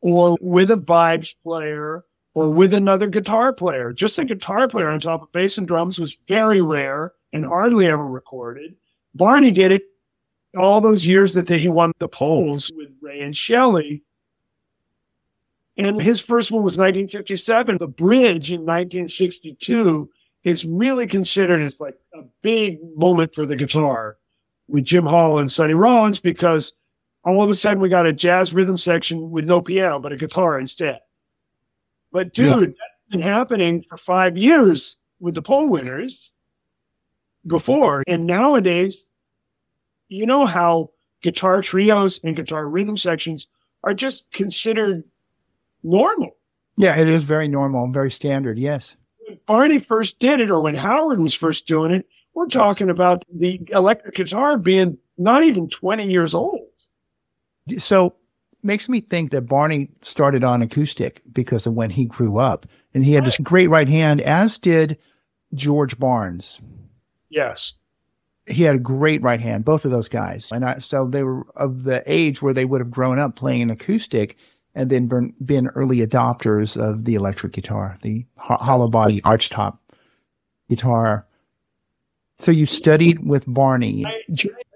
or 0.00 0.36
with 0.40 0.70
a 0.70 0.76
vibes 0.76 1.34
player 1.42 2.04
or 2.34 2.50
with 2.50 2.74
another 2.74 3.06
guitar 3.06 3.52
player. 3.52 3.92
Just 3.92 4.18
a 4.18 4.24
guitar 4.24 4.68
player 4.68 4.88
on 4.88 5.00
top 5.00 5.22
of 5.22 5.32
bass 5.32 5.56
and 5.56 5.66
drums 5.66 5.98
was 5.98 6.18
very 6.28 6.60
rare 6.60 7.12
and 7.32 7.44
hardly 7.44 7.86
ever 7.86 8.06
recorded. 8.06 8.76
Barney 9.14 9.50
did 9.50 9.72
it 9.72 9.82
all 10.56 10.80
those 10.80 11.06
years 11.06 11.34
that 11.34 11.48
he 11.48 11.68
won 11.68 11.92
the 11.98 12.08
polls 12.08 12.70
with 12.74 12.88
Ray 13.00 13.20
and 13.20 13.36
Shelley. 13.36 14.02
And 15.76 16.00
his 16.00 16.20
first 16.20 16.50
one 16.50 16.62
was 16.62 16.78
1957. 16.78 17.76
The 17.78 17.86
Bridge 17.86 18.50
in 18.50 18.60
1962 18.60 20.08
is 20.44 20.64
really 20.64 21.06
considered 21.06 21.60
as 21.60 21.80
like 21.80 21.98
a 22.14 22.22
big 22.42 22.78
moment 22.96 23.34
for 23.34 23.44
the 23.44 23.56
guitar 23.56 24.16
with 24.68 24.84
Jim 24.84 25.04
Hall 25.04 25.38
and 25.38 25.50
Sonny 25.52 25.74
Rollins 25.74 26.18
because 26.18 26.72
all 27.24 27.42
of 27.42 27.50
a 27.50 27.54
sudden 27.54 27.80
we 27.80 27.88
got 27.88 28.06
a 28.06 28.12
jazz 28.12 28.54
rhythm 28.54 28.78
section 28.78 29.30
with 29.30 29.44
no 29.44 29.60
piano, 29.60 29.98
but 29.98 30.12
a 30.12 30.16
guitar 30.16 30.58
instead. 30.58 31.00
But 32.12 32.32
dude, 32.32 32.46
Yeah. 32.46 32.58
that's 32.60 33.10
been 33.10 33.20
happening 33.20 33.84
for 33.88 33.98
five 33.98 34.38
years 34.38 34.96
with 35.20 35.34
the 35.34 35.42
poll 35.42 35.68
winners 35.68 36.32
before. 37.46 38.02
And 38.06 38.26
nowadays, 38.26 39.08
you 40.08 40.26
know 40.26 40.46
how 40.46 40.90
guitar 41.22 41.62
trios 41.62 42.20
and 42.22 42.36
guitar 42.36 42.68
rhythm 42.68 42.96
sections 42.96 43.48
are 43.84 43.94
just 43.94 44.30
considered 44.32 45.04
normal. 45.82 46.36
Yeah, 46.76 46.96
it 46.96 47.08
is 47.08 47.24
very 47.24 47.48
normal 47.48 47.84
and 47.84 47.94
very 47.94 48.10
standard. 48.10 48.58
Yes. 48.58 48.96
When 49.26 49.38
Barney 49.46 49.78
first 49.78 50.18
did 50.18 50.40
it, 50.40 50.50
or 50.50 50.60
when 50.60 50.74
Howard 50.74 51.20
was 51.20 51.34
first 51.34 51.66
doing 51.66 51.92
it, 51.92 52.06
we're 52.34 52.46
talking 52.46 52.90
about 52.90 53.22
the 53.32 53.60
electric 53.72 54.14
guitar 54.14 54.58
being 54.58 54.98
not 55.16 55.42
even 55.42 55.68
20 55.68 56.10
years 56.10 56.34
old. 56.34 56.60
So 57.78 58.14
makes 58.62 58.88
me 58.88 59.00
think 59.00 59.30
that 59.30 59.42
Barney 59.42 59.88
started 60.02 60.44
on 60.44 60.60
acoustic 60.60 61.22
because 61.32 61.66
of 61.66 61.74
when 61.74 61.90
he 61.90 62.04
grew 62.04 62.38
up, 62.38 62.66
and 62.92 63.04
he 63.04 63.12
had 63.12 63.24
this 63.24 63.38
great 63.38 63.70
right 63.70 63.88
hand, 63.88 64.20
as 64.20 64.58
did 64.58 64.98
George 65.54 65.98
Barnes. 65.98 66.60
Yes. 67.28 67.74
He 68.46 68.62
had 68.62 68.76
a 68.76 68.80
great 68.80 69.22
right 69.22 69.40
hand, 69.40 69.64
both 69.64 69.84
of 69.84 69.90
those 69.90 70.08
guys, 70.08 70.52
and 70.52 70.64
I, 70.64 70.78
so 70.78 71.06
they 71.06 71.24
were 71.24 71.44
of 71.56 71.82
the 71.82 72.02
age 72.06 72.42
where 72.42 72.54
they 72.54 72.64
would 72.64 72.80
have 72.80 72.90
grown 72.92 73.18
up 73.18 73.34
playing 73.34 73.62
an 73.62 73.70
acoustic, 73.70 74.36
and 74.74 74.88
then 74.88 75.08
been, 75.08 75.34
been 75.44 75.66
early 75.68 75.98
adopters 75.98 76.76
of 76.76 77.04
the 77.04 77.16
electric 77.16 77.54
guitar, 77.54 77.98
the 78.02 78.24
ho- 78.36 78.58
hollow 78.60 78.88
body 78.88 79.20
archtop 79.22 79.78
guitar. 80.68 81.26
So 82.38 82.52
you 82.52 82.66
studied 82.66 83.26
with 83.26 83.44
Barney. 83.46 84.04
I, 84.04 84.10
I 84.10 84.22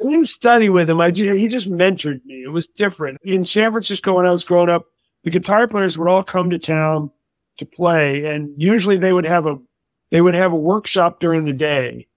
didn't 0.00 0.26
study 0.26 0.69
with 0.69 0.88
him. 0.88 1.00
I 1.00 1.11
he 1.11 1.47
just 1.47 1.71
mentored 1.71 2.25
me. 2.25 2.42
It 2.42 2.52
was 2.52 2.66
different 2.66 3.19
in 3.23 3.45
San 3.45 3.71
Francisco 3.71 4.14
when 4.14 4.26
I 4.26 4.30
was 4.30 4.45
growing 4.45 4.71
up. 4.71 4.87
The 5.25 5.30
guitar 5.30 5.69
players 5.69 5.99
would 5.99 6.09
all 6.09 6.25
come 6.25 6.49
to 6.50 6.59
town 6.59 7.11
to 7.59 7.66
play, 7.66 8.25
and 8.25 8.50
usually 8.57 8.97
they 8.97 9.12
would 9.12 9.26
have 9.26 9.47
a 9.47 9.59
they 10.11 10.23
would 10.23 10.35
have 10.35 10.52
a 10.52 10.57
workshop 10.57 11.21
during 11.21 11.45
the 11.45 11.52
day, 11.52 12.09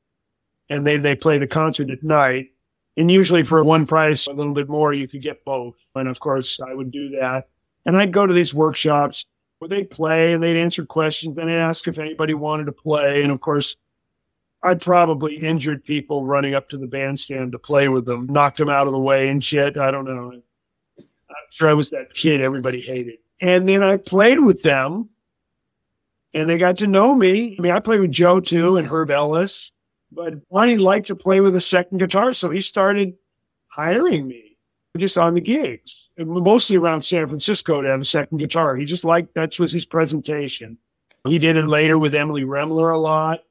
and 0.69 0.85
they 0.85 0.97
they 0.97 1.15
play 1.15 1.37
the 1.37 1.47
concert 1.47 1.89
at 1.89 2.03
night. 2.03 2.49
And 2.95 3.09
usually 3.11 3.43
for 3.43 3.63
one 3.63 3.87
price, 3.87 4.27
a 4.27 4.33
little 4.33 4.53
bit 4.53 4.69
more, 4.69 4.93
you 4.93 5.07
could 5.07 5.21
get 5.21 5.43
both. 5.45 5.75
And 5.95 6.07
of 6.07 6.19
course, 6.19 6.59
I 6.59 6.73
would 6.73 6.91
do 6.91 7.09
that. 7.19 7.49
And 7.85 7.97
I'd 7.97 8.11
go 8.11 8.27
to 8.27 8.33
these 8.33 8.53
workshops 8.53 9.25
where 9.57 9.67
they'd 9.67 9.89
play 9.89 10.33
and 10.33 10.43
they'd 10.43 10.61
answer 10.61 10.85
questions 10.85 11.37
and 11.37 11.49
they'd 11.49 11.57
ask 11.57 11.87
if 11.87 11.97
anybody 11.97 12.33
wanted 12.33 12.65
to 12.65 12.71
play. 12.71 13.23
And 13.23 13.31
of 13.31 13.39
course, 13.39 13.75
I'd 14.63 14.81
probably 14.81 15.35
injured 15.35 15.83
people 15.83 16.25
running 16.25 16.53
up 16.53 16.69
to 16.69 16.77
the 16.77 16.87
bandstand 16.87 17.51
to 17.51 17.59
play 17.59 17.89
with 17.89 18.05
them, 18.05 18.27
knocked 18.27 18.57
them 18.57 18.69
out 18.69 18.87
of 18.87 18.93
the 18.93 18.99
way 18.99 19.27
and 19.27 19.43
shit. 19.43 19.77
I 19.77 19.91
don't 19.91 20.05
know. 20.05 20.31
I'm 20.99 21.05
sure 21.49 21.69
I 21.69 21.73
was 21.73 21.89
that 21.89 22.13
kid 22.13 22.41
everybody 22.41 22.79
hated. 22.79 23.17
And 23.41 23.67
then 23.67 23.83
I 23.83 23.97
played 23.97 24.39
with 24.39 24.63
them 24.63 25.09
and 26.33 26.49
they 26.49 26.57
got 26.57 26.77
to 26.77 26.87
know 26.87 27.13
me. 27.13 27.57
I 27.59 27.61
mean, 27.61 27.73
I 27.73 27.81
played 27.81 27.99
with 27.99 28.11
Joe 28.11 28.39
too 28.39 28.77
and 28.77 28.87
Herb 28.87 29.11
Ellis, 29.11 29.72
but 30.15 30.47
Barney 30.49 30.77
liked 30.77 31.07
to 31.07 31.15
play 31.15 31.39
with 31.39 31.55
a 31.55 31.61
second 31.61 31.97
guitar. 31.97 32.33
So 32.33 32.49
he 32.49 32.61
started 32.61 33.13
hiring 33.67 34.27
me 34.27 34.57
just 34.97 35.17
on 35.17 35.33
the 35.33 35.41
gigs, 35.41 36.09
mostly 36.17 36.75
around 36.75 37.01
San 37.01 37.27
Francisco 37.27 37.81
to 37.81 37.87
have 37.89 38.01
a 38.01 38.05
second 38.05 38.37
guitar. 38.37 38.75
He 38.75 38.85
just 38.85 39.03
liked, 39.03 39.33
that 39.33 39.57
was 39.57 39.71
his 39.71 39.85
presentation. 39.85 40.77
He 41.27 41.39
did 41.39 41.57
it 41.57 41.65
later 41.65 41.97
with 41.97 42.13
Emily 42.13 42.43
Remler 42.43 42.93
a 42.93 42.97
lot 42.97 43.43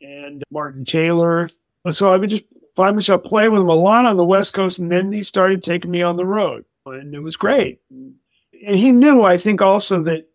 and 0.00 0.42
Martin 0.52 0.84
Taylor. 0.84 1.50
So 1.90 2.12
I 2.12 2.16
would 2.16 2.30
just 2.30 2.44
find 2.76 2.96
myself 2.96 3.24
playing 3.24 3.52
with 3.52 3.62
him 3.62 3.68
a 3.68 3.74
lot 3.74 4.04
on 4.04 4.16
the 4.16 4.24
West 4.24 4.52
Coast, 4.52 4.78
and 4.78 4.90
then 4.90 5.12
he 5.12 5.22
started 5.22 5.62
taking 5.62 5.90
me 5.90 6.02
on 6.02 6.16
the 6.16 6.26
road, 6.26 6.64
and 6.86 7.14
it 7.14 7.20
was 7.20 7.36
great. 7.36 7.80
And 7.90 8.76
he 8.76 8.92
knew, 8.92 9.24
I 9.24 9.36
think, 9.36 9.62
also 9.62 10.02
that 10.04 10.28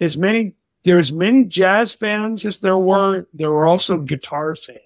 as 0.00 0.16
many 0.16 0.54
there's 0.82 1.12
many 1.12 1.44
jazz 1.44 1.92
fans 1.94 2.44
as 2.44 2.58
there 2.58 2.78
were, 2.78 3.26
there 3.34 3.50
were 3.50 3.66
also 3.66 3.98
guitar 3.98 4.56
fans. 4.56 4.80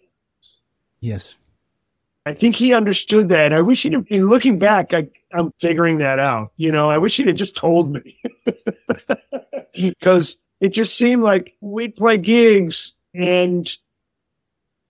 Yes. 1.04 1.36
I 2.24 2.32
think 2.32 2.56
he 2.56 2.72
understood 2.72 3.28
that. 3.28 3.52
I 3.52 3.60
wish 3.60 3.82
he'd 3.82 4.06
been 4.06 4.30
looking 4.30 4.58
back. 4.58 4.94
I, 4.94 5.06
I'm 5.34 5.52
figuring 5.60 5.98
that 5.98 6.18
out. 6.18 6.52
You 6.56 6.72
know, 6.72 6.88
I 6.88 6.96
wish 6.96 7.18
he'd 7.18 7.26
have 7.26 7.36
just 7.36 7.54
told 7.54 7.92
me 7.92 8.18
because 9.74 10.38
it 10.60 10.70
just 10.70 10.96
seemed 10.96 11.22
like 11.22 11.52
we'd 11.60 11.94
play 11.94 12.16
gigs 12.16 12.94
and 13.12 13.70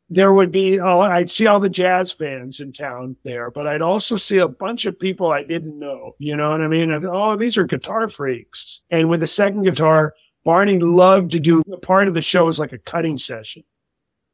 there 0.09 0.33
would 0.33 0.53
be, 0.53 0.79
oh, 0.79 1.01
I'd 1.01 1.29
see 1.29 1.49
all 1.49 1.59
the 1.59 1.69
jazz 1.69 2.13
fans 2.13 2.61
in 2.61 2.73
town 2.73 3.17
there, 3.25 3.51
but 3.51 3.67
I'd 3.67 3.83
also 3.83 4.17
see 4.17 4.39
a 4.39 4.47
bunch 4.47 4.87
of 4.87 4.97
people 4.97 5.33
I 5.33 5.43
didn't 5.43 5.77
know. 5.77 6.15
You 6.21 6.37
know 6.37 6.51
what 6.51 6.61
I 6.61 6.69
mean? 6.69 6.93
I 6.93 7.01
thought, 7.01 7.33
oh, 7.33 7.37
these 7.37 7.57
are 7.57 7.65
guitar 7.65 8.09
freaks. 8.09 8.83
And 8.89 9.09
with 9.09 9.19
the 9.19 9.27
second 9.27 9.65
guitar, 9.65 10.15
Barney 10.45 10.79
loved 10.79 11.33
to 11.33 11.41
do 11.41 11.65
a 11.73 11.77
part 11.77 12.07
of 12.07 12.15
the 12.15 12.23
show 12.23 12.45
was 12.45 12.61
like 12.61 12.73
a 12.73 12.79
cutting 12.79 13.19
session. 13.19 13.65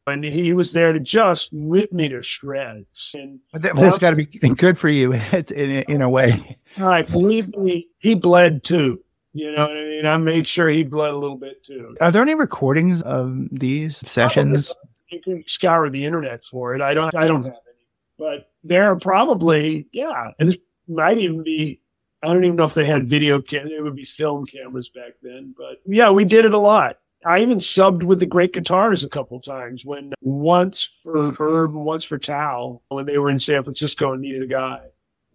And 0.07 0.25
he 0.25 0.53
was 0.55 0.73
there 0.73 0.93
to 0.93 1.01
just 1.01 1.51
rip 1.53 1.93
me 1.93 2.09
to 2.09 2.23
shreds. 2.23 3.15
And 3.17 3.39
That, 3.53 3.77
that's 3.77 3.99
got 3.99 4.11
to 4.11 4.17
be 4.17 4.25
good 4.25 4.79
for 4.79 4.89
you 4.89 5.13
in, 5.33 5.83
in 5.89 6.03
a 6.03 6.09
way. 6.09 6.59
I 6.79 7.03
believe 7.03 7.55
me, 7.57 7.89
he 7.99 8.15
bled 8.15 8.65
too. 8.65 9.01
You 9.33 9.53
know 9.53 9.63
what 9.63 9.77
I 9.77 9.85
mean? 9.85 10.07
I 10.07 10.17
made 10.17 10.47
sure 10.49 10.69
he 10.69 10.83
bled 10.83 11.13
a 11.13 11.17
little 11.17 11.37
bit 11.37 11.63
too. 11.63 11.97
Are 12.01 12.11
there 12.11 12.23
any 12.23 12.35
recordings 12.35 13.03
of 13.03 13.49
these 13.53 13.99
sessions? 14.09 14.75
You 15.09 15.21
can 15.21 15.45
scour 15.47 15.89
the 15.89 16.05
internet 16.05 16.43
for 16.43 16.75
it. 16.75 16.81
I 16.81 16.95
don't. 16.95 17.15
I 17.15 17.27
don't 17.29 17.45
have 17.45 17.53
any, 17.53 17.87
but 18.19 18.51
there 18.65 18.91
are 18.91 18.97
probably 18.97 19.87
yeah, 19.93 20.33
and 20.39 20.49
this 20.49 20.59
might 20.89 21.19
even 21.19 21.43
be. 21.43 21.81
I 22.23 22.33
don't 22.33 22.45
even 22.45 22.57
know 22.57 22.65
if 22.65 22.75
they 22.75 22.85
had 22.85 23.09
video 23.09 23.41
cam. 23.41 23.69
It 23.69 23.83
would 23.83 23.97
be 23.97 24.05
film 24.05 24.47
cameras 24.47 24.89
back 24.89 25.13
then, 25.23 25.55
but 25.57 25.81
yeah, 25.87 26.11
we 26.11 26.25
did 26.25 26.45
it 26.45 26.53
a 26.53 26.59
lot. 26.59 26.99
I 27.25 27.41
even 27.41 27.59
subbed 27.59 28.03
with 28.03 28.19
the 28.19 28.27
Great 28.27 28.53
Guitars 28.53 29.05
a 29.05 29.09
couple 29.09 29.41
times. 29.41 29.85
When 29.85 30.13
uh, 30.13 30.17
once 30.23 30.89
for 31.03 31.33
Herb, 31.33 31.75
and 31.75 31.85
once 31.85 32.05
for 32.05 32.19
Tal, 32.19 32.83
when 32.89 33.07
they 33.07 33.19
were 33.19 33.31
in 33.31 33.39
San 33.39 33.63
Francisco 33.63 34.13
and 34.13 34.23
needed 34.23 34.43
a 34.43 34.47
guy. 34.47 34.81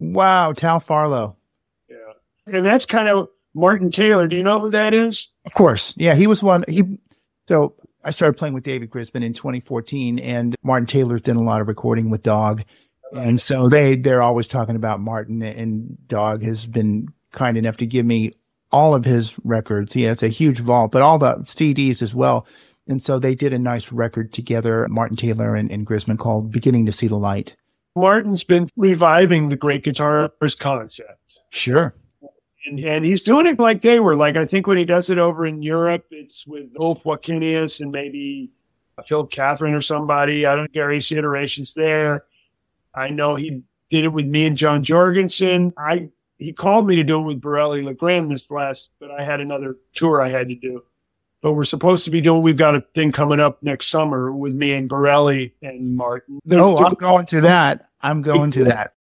Wow, 0.00 0.52
Tal 0.52 0.80
Farlow. 0.80 1.36
Yeah, 1.88 1.96
and 2.52 2.66
that's 2.66 2.86
kind 2.86 3.08
of 3.08 3.28
Martin 3.54 3.90
Taylor. 3.90 4.26
Do 4.26 4.36
you 4.36 4.42
know 4.42 4.60
who 4.60 4.70
that 4.70 4.94
is? 4.94 5.28
Of 5.44 5.54
course. 5.54 5.94
Yeah, 5.96 6.14
he 6.14 6.26
was 6.26 6.42
one. 6.42 6.64
He 6.68 6.98
so 7.48 7.74
I 8.04 8.10
started 8.10 8.36
playing 8.36 8.54
with 8.54 8.64
David 8.64 8.90
Grisman 8.90 9.24
in 9.24 9.32
2014, 9.32 10.18
and 10.18 10.56
Martin 10.62 10.86
Taylor's 10.86 11.22
done 11.22 11.36
a 11.36 11.42
lot 11.42 11.60
of 11.60 11.68
recording 11.68 12.10
with 12.10 12.22
Dog, 12.22 12.64
and 13.12 13.40
so 13.40 13.68
they 13.68 13.96
they're 13.96 14.22
always 14.22 14.48
talking 14.48 14.76
about 14.76 15.00
Martin. 15.00 15.42
And 15.42 15.96
Dog 16.08 16.42
has 16.42 16.66
been 16.66 17.08
kind 17.32 17.56
enough 17.56 17.76
to 17.78 17.86
give 17.86 18.04
me 18.04 18.32
all 18.76 18.94
of 18.94 19.06
his 19.06 19.34
records. 19.42 19.94
He 19.94 20.02
has 20.02 20.22
a 20.22 20.28
huge 20.28 20.60
vault, 20.60 20.92
but 20.92 21.00
all 21.00 21.18
the 21.18 21.36
CDs 21.44 22.02
as 22.02 22.14
well. 22.14 22.46
And 22.86 23.02
so 23.02 23.18
they 23.18 23.34
did 23.34 23.54
a 23.54 23.58
nice 23.58 23.90
record 23.90 24.34
together, 24.34 24.86
Martin 24.90 25.16
Taylor 25.16 25.56
and, 25.56 25.70
and 25.70 25.86
Grisman, 25.86 26.18
called 26.18 26.52
"Beginning 26.52 26.84
to 26.84 26.92
See 26.92 27.08
the 27.08 27.16
Light." 27.16 27.56
Martin's 27.96 28.44
been 28.44 28.68
reviving 28.76 29.48
the 29.48 29.56
great 29.56 29.82
guitarist 29.82 30.58
concept. 30.58 31.38
Sure. 31.50 31.94
And, 32.66 32.78
and 32.80 33.06
he's 33.06 33.22
doing 33.22 33.46
it 33.46 33.58
like 33.58 33.80
they 33.80 33.98
were. 33.98 34.14
Like, 34.14 34.36
I 34.36 34.44
think 34.44 34.66
when 34.66 34.76
he 34.76 34.84
does 34.84 35.08
it 35.08 35.16
over 35.16 35.46
in 35.46 35.62
Europe, 35.62 36.04
it's 36.10 36.46
with 36.46 36.66
Ulf 36.78 37.04
Wakenius 37.04 37.80
and 37.80 37.90
maybe 37.90 38.50
uh, 38.98 39.02
Phil 39.02 39.26
Catherine 39.26 39.72
or 39.72 39.80
somebody. 39.80 40.44
I 40.44 40.54
don't 40.54 40.70
care. 40.70 40.88
Gary's 40.88 41.10
iterations 41.10 41.72
there. 41.72 42.24
I 42.94 43.08
know 43.08 43.36
he 43.36 43.62
did 43.88 44.04
it 44.04 44.12
with 44.12 44.26
me 44.26 44.44
and 44.44 44.56
John 44.56 44.84
Jorgensen. 44.84 45.72
I 45.78 46.10
he 46.38 46.52
called 46.52 46.86
me 46.86 46.96
to 46.96 47.04
do 47.04 47.20
it 47.20 47.24
with 47.24 47.40
Bireli 47.40 47.82
Lagrene 47.82 48.28
this 48.28 48.50
last, 48.50 48.90
but 49.00 49.10
I 49.10 49.22
had 49.22 49.40
another 49.40 49.76
tour 49.94 50.20
I 50.22 50.28
had 50.28 50.48
to 50.48 50.54
do. 50.54 50.82
but 51.42 51.52
we're 51.52 51.64
supposed 51.64 52.04
to 52.06 52.10
be 52.10 52.20
doing. 52.20 52.42
We've 52.42 52.56
got 52.56 52.74
a 52.74 52.80
thing 52.94 53.12
coming 53.12 53.38
up 53.40 53.62
next 53.62 53.86
summer 53.88 54.32
with 54.32 54.54
me 54.54 54.72
and 54.72 54.88
Bireli 54.90 55.52
and 55.62 55.94
Martin. 55.96 56.40
They're- 56.44 56.58
Oh, 56.58 56.76
I'm 56.78 56.94
going 56.94 57.26
to 57.26 57.40
that. 57.42 57.88
I'm 58.00 58.20
going 58.22 58.50
to 58.52 58.64
that. 58.64 58.94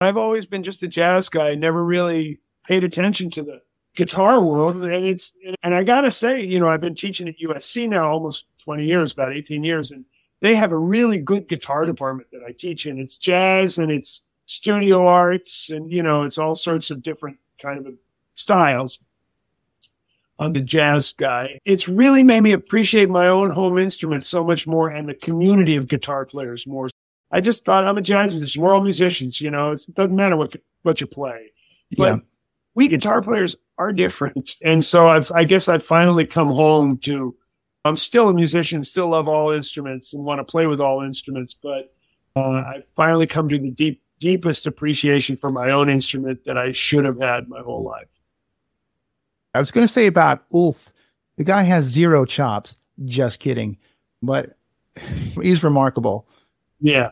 I've 0.00 0.16
always 0.16 0.46
been 0.46 0.62
just 0.62 0.82
a 0.84 0.88
jazz 0.88 1.28
guy. 1.28 1.54
Never 1.56 1.84
really 1.84 2.38
paid 2.66 2.84
attention 2.84 3.30
to 3.30 3.42
the 3.42 3.62
guitar 3.96 4.40
world, 4.40 4.76
and 4.84 4.92
it's 4.92 5.32
and 5.64 5.74
I 5.74 5.82
gotta 5.82 6.10
say, 6.10 6.40
you 6.44 6.60
know, 6.60 6.68
I've 6.68 6.80
been 6.80 6.94
teaching 6.94 7.26
at 7.26 7.40
USC 7.40 7.88
now 7.88 8.08
almost 8.08 8.44
twenty 8.62 8.84
years, 8.84 9.10
about 9.12 9.32
eighteen 9.32 9.64
years, 9.64 9.90
and 9.90 10.04
they 10.40 10.54
have 10.54 10.70
a 10.70 10.78
really 10.78 11.18
good 11.18 11.48
guitar 11.48 11.84
department 11.84 12.28
that 12.30 12.42
I 12.46 12.52
teach 12.52 12.86
in. 12.86 12.98
It's 13.00 13.18
jazz 13.18 13.76
and 13.78 13.90
it's 13.90 14.22
studio 14.48 15.06
arts, 15.06 15.70
and 15.70 15.92
you 15.92 16.02
know, 16.02 16.24
it's 16.24 16.38
all 16.38 16.56
sorts 16.56 16.90
of 16.90 17.02
different 17.02 17.36
kind 17.62 17.86
of 17.86 17.94
styles. 18.34 18.98
I'm 20.40 20.52
the 20.52 20.60
jazz 20.60 21.12
guy. 21.12 21.58
It's 21.64 21.88
really 21.88 22.22
made 22.22 22.40
me 22.42 22.52
appreciate 22.52 23.10
my 23.10 23.26
own 23.28 23.50
home 23.50 23.76
instrument 23.76 24.24
so 24.24 24.44
much 24.44 24.66
more 24.66 24.88
and 24.88 25.08
the 25.08 25.14
community 25.14 25.74
of 25.76 25.88
guitar 25.88 26.24
players 26.24 26.66
more. 26.66 26.88
I 27.30 27.40
just 27.40 27.64
thought 27.64 27.86
I'm 27.86 27.98
a 27.98 28.02
jazz 28.02 28.32
musician. 28.32 28.62
We're 28.62 28.72
all 28.74 28.80
musicians, 28.82 29.40
you 29.40 29.50
know. 29.50 29.72
It's, 29.72 29.88
it 29.88 29.94
doesn't 29.94 30.14
matter 30.16 30.36
what 30.36 30.56
what 30.82 31.00
you 31.00 31.06
play, 31.06 31.50
but 31.96 32.04
Yeah. 32.06 32.18
we 32.74 32.88
guitar 32.88 33.20
players 33.20 33.56
are 33.78 33.92
different. 33.92 34.56
And 34.62 34.84
so 34.84 35.08
I've, 35.08 35.30
I 35.32 35.44
guess 35.44 35.68
I've 35.68 35.84
finally 35.84 36.24
come 36.26 36.48
home 36.48 36.98
to. 36.98 37.36
I'm 37.84 37.96
still 37.96 38.28
a 38.28 38.34
musician, 38.34 38.82
still 38.82 39.08
love 39.08 39.28
all 39.28 39.50
instruments 39.50 40.12
and 40.14 40.24
want 40.24 40.38
to 40.40 40.44
play 40.44 40.66
with 40.66 40.80
all 40.80 41.02
instruments, 41.02 41.54
but 41.54 41.92
uh, 42.36 42.40
I 42.40 42.82
finally 42.96 43.26
come 43.26 43.48
to 43.48 43.58
the 43.58 43.70
deep, 43.70 44.02
deepest 44.20 44.66
appreciation 44.66 45.36
for 45.36 45.50
my 45.50 45.70
own 45.70 45.88
instrument 45.88 46.44
that 46.44 46.58
I 46.58 46.72
should 46.72 47.04
have 47.04 47.20
had 47.20 47.48
my 47.48 47.60
whole 47.60 47.82
life. 47.82 48.08
I 49.54 49.58
was 49.58 49.70
going 49.70 49.86
to 49.86 49.92
say 49.92 50.06
about 50.06 50.44
Ulf. 50.52 50.92
The 51.36 51.44
guy 51.44 51.62
has 51.62 51.84
zero 51.84 52.24
chops. 52.24 52.76
Just 53.04 53.40
kidding. 53.40 53.78
But 54.22 54.56
he's 55.40 55.62
remarkable. 55.62 56.28
Yeah. 56.80 57.10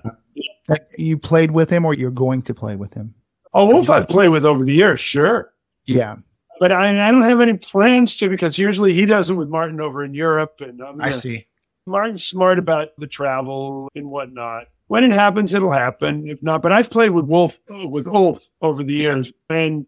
You 0.99 1.17
played 1.17 1.53
with 1.53 1.71
him 1.71 1.85
or 1.85 1.95
you're 1.95 2.11
going 2.11 2.43
to 2.43 2.55
play 2.55 2.77
with 2.77 2.93
him? 2.93 3.15
Oh, 3.55 3.75
Ulf, 3.75 3.89
I've 3.89 4.09
played 4.09 4.29
with 4.29 4.45
over 4.45 4.65
the 4.65 4.75
years, 4.75 5.01
sure. 5.01 5.53
Yeah. 5.87 6.17
But 6.59 6.73
I, 6.73 7.09
I 7.09 7.11
don't 7.11 7.23
have 7.23 7.41
any 7.41 7.55
plans 7.55 8.17
to 8.17 8.29
because 8.29 8.59
usually 8.59 8.93
he 8.93 9.07
does 9.07 9.31
it 9.31 9.35
with 9.35 9.49
Martin 9.49 9.81
over 9.81 10.05
in 10.05 10.15
Europe. 10.15 10.61
And 10.61 10.81
I'm 10.83 11.01
I 11.01 11.11
see. 11.11 11.47
Martin's 11.87 12.25
smart 12.25 12.59
about 12.59 12.89
the 12.99 13.07
travel 13.07 13.89
and 13.95 14.11
whatnot. 14.11 14.67
When 14.89 15.03
it 15.05 15.13
happens, 15.13 15.53
it'll 15.53 15.73
happen. 15.73 16.29
If 16.29 16.43
not, 16.43 16.63
but 16.63 16.73
I've 16.73 16.91
played 16.91 17.11
with 17.11 17.31
Ulf, 17.31 17.59
uh, 17.73 17.89
with 17.89 18.07
Ulf 18.07 18.49
over 18.63 18.85
the 18.85 18.95
years, 18.95 19.33
and 19.51 19.87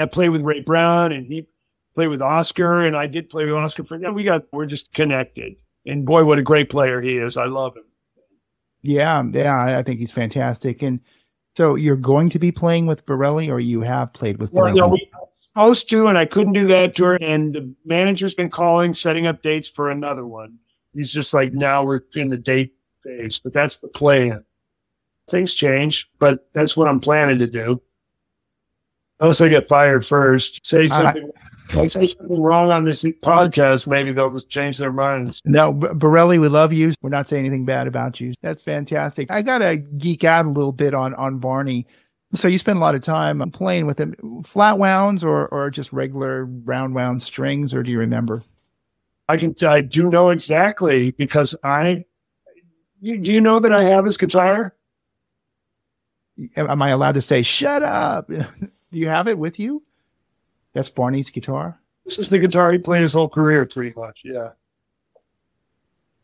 I 0.00 0.06
played 0.06 0.30
with 0.30 0.42
Ray 0.42 0.60
Brown, 0.60 1.12
and 1.12 1.26
he 1.26 1.46
played 1.94 2.08
with 2.08 2.22
Oscar, 2.22 2.80
and 2.80 2.96
I 2.96 3.06
did 3.06 3.28
play 3.28 3.44
with 3.44 3.54
Oscar. 3.54 3.84
For 3.84 3.98
yeah, 3.98 4.10
we 4.10 4.24
got 4.24 4.44
we're 4.52 4.66
just 4.66 4.92
connected. 4.94 5.56
And 5.84 6.06
boy, 6.06 6.24
what 6.24 6.38
a 6.38 6.42
great 6.42 6.70
player 6.70 7.00
he 7.02 7.16
is! 7.18 7.36
I 7.36 7.44
love 7.46 7.76
him. 7.76 7.84
Yeah. 8.82 9.22
Yeah. 9.32 9.78
I- 9.78 9.82
think 9.82 10.00
he's 10.00 10.10
fantastic. 10.10 10.82
And 10.82 11.00
so 11.56 11.74
you're 11.76 11.96
going 11.96 12.30
to 12.30 12.38
be 12.38 12.50
playing 12.50 12.86
with 12.86 13.04
Bireli 13.06 13.48
or 13.48 13.60
you 13.60 13.80
have 13.82 14.12
played 14.12 14.38
with 14.38 14.52
Well, 14.52 14.72
Bireli? 14.72 14.76
know, 14.76 14.88
we 14.88 15.08
were 15.12 15.20
supposed 15.40 15.90
to, 15.90 16.06
and 16.08 16.16
I 16.18 16.24
couldn't 16.24 16.54
do 16.54 16.66
that 16.68 16.94
tour. 16.94 17.16
And 17.20 17.54
the 17.54 17.74
manager's 17.84 18.34
been 18.34 18.50
calling, 18.50 18.92
setting 18.94 19.26
up 19.26 19.42
dates 19.42 19.68
for 19.68 19.90
another 19.90 20.26
one. 20.26 20.58
He's 20.94 21.12
just 21.12 21.32
like, 21.32 21.52
now 21.52 21.84
we're 21.84 22.00
in 22.16 22.30
the 22.30 22.36
date 22.38 22.74
phase, 23.04 23.38
but 23.38 23.52
that's 23.52 23.76
the 23.76 23.88
plan. 23.88 24.44
Things 25.28 25.54
change, 25.54 26.10
but 26.18 26.48
that's 26.52 26.76
what 26.76 26.88
I'm 26.88 27.00
planning 27.00 27.38
to 27.38 27.46
do. 27.46 27.80
Unless 29.20 29.40
I 29.40 29.48
get 29.48 29.68
fired 29.68 30.04
first, 30.04 30.66
say 30.66 30.88
something, 30.88 31.30
say 31.68 32.08
something 32.08 32.42
wrong 32.42 32.72
on 32.72 32.84
this 32.84 33.04
podcast, 33.04 33.86
maybe 33.86 34.10
they'll 34.10 34.32
just 34.32 34.48
change 34.48 34.78
their 34.78 34.92
minds. 34.92 35.40
No, 35.44 35.72
B- 35.72 35.86
Bireli, 35.86 36.40
we 36.40 36.48
love 36.48 36.72
you. 36.72 36.92
We're 37.02 37.10
not 37.10 37.28
saying 37.28 37.46
anything 37.46 37.64
bad 37.64 37.86
about 37.86 38.18
you. 38.18 38.34
That's 38.42 38.62
fantastic. 38.62 39.30
I 39.30 39.42
got 39.42 39.58
to 39.58 39.76
geek 39.76 40.24
out 40.24 40.46
a 40.46 40.48
little 40.48 40.72
bit 40.72 40.92
on, 40.92 41.14
on 41.14 41.38
Barney. 41.38 41.86
So 42.34 42.48
you 42.48 42.58
spend 42.58 42.78
a 42.78 42.80
lot 42.80 42.96
of 42.96 43.02
time 43.02 43.48
playing 43.52 43.86
with 43.86 44.00
him, 44.00 44.42
flat 44.42 44.80
wounds 44.80 45.22
or, 45.22 45.46
or 45.48 45.70
just 45.70 45.92
regular 45.92 46.46
round 46.46 46.96
wound 46.96 47.22
strings, 47.22 47.74
or 47.74 47.84
do 47.84 47.92
you 47.92 48.00
remember? 48.00 48.42
I 49.28 49.36
can, 49.36 49.54
I 49.62 49.82
do 49.82 50.10
know 50.10 50.30
exactly 50.30 51.12
because 51.12 51.54
I, 51.62 52.06
you, 53.02 53.18
do 53.18 53.30
you 53.32 53.40
know 53.40 53.58
that 53.58 53.72
I 53.72 53.82
have 53.82 54.04
his 54.04 54.16
guitar? 54.16 54.74
Am 56.56 56.80
I 56.80 56.90
allowed 56.90 57.16
to 57.16 57.22
say, 57.22 57.42
shut 57.42 57.82
up? 57.82 58.28
do 58.28 58.46
you 58.92 59.08
have 59.08 59.28
it 59.28 59.36
with 59.36 59.58
you? 59.58 59.82
That's 60.72 60.88
Barney's 60.88 61.30
guitar. 61.30 61.78
This 62.04 62.18
is 62.18 62.28
the 62.30 62.38
guitar 62.38 62.72
he 62.72 62.78
played 62.78 63.02
his 63.02 63.12
whole 63.12 63.28
career, 63.28 63.66
pretty 63.66 63.92
much. 63.94 64.22
Yeah. 64.24 64.50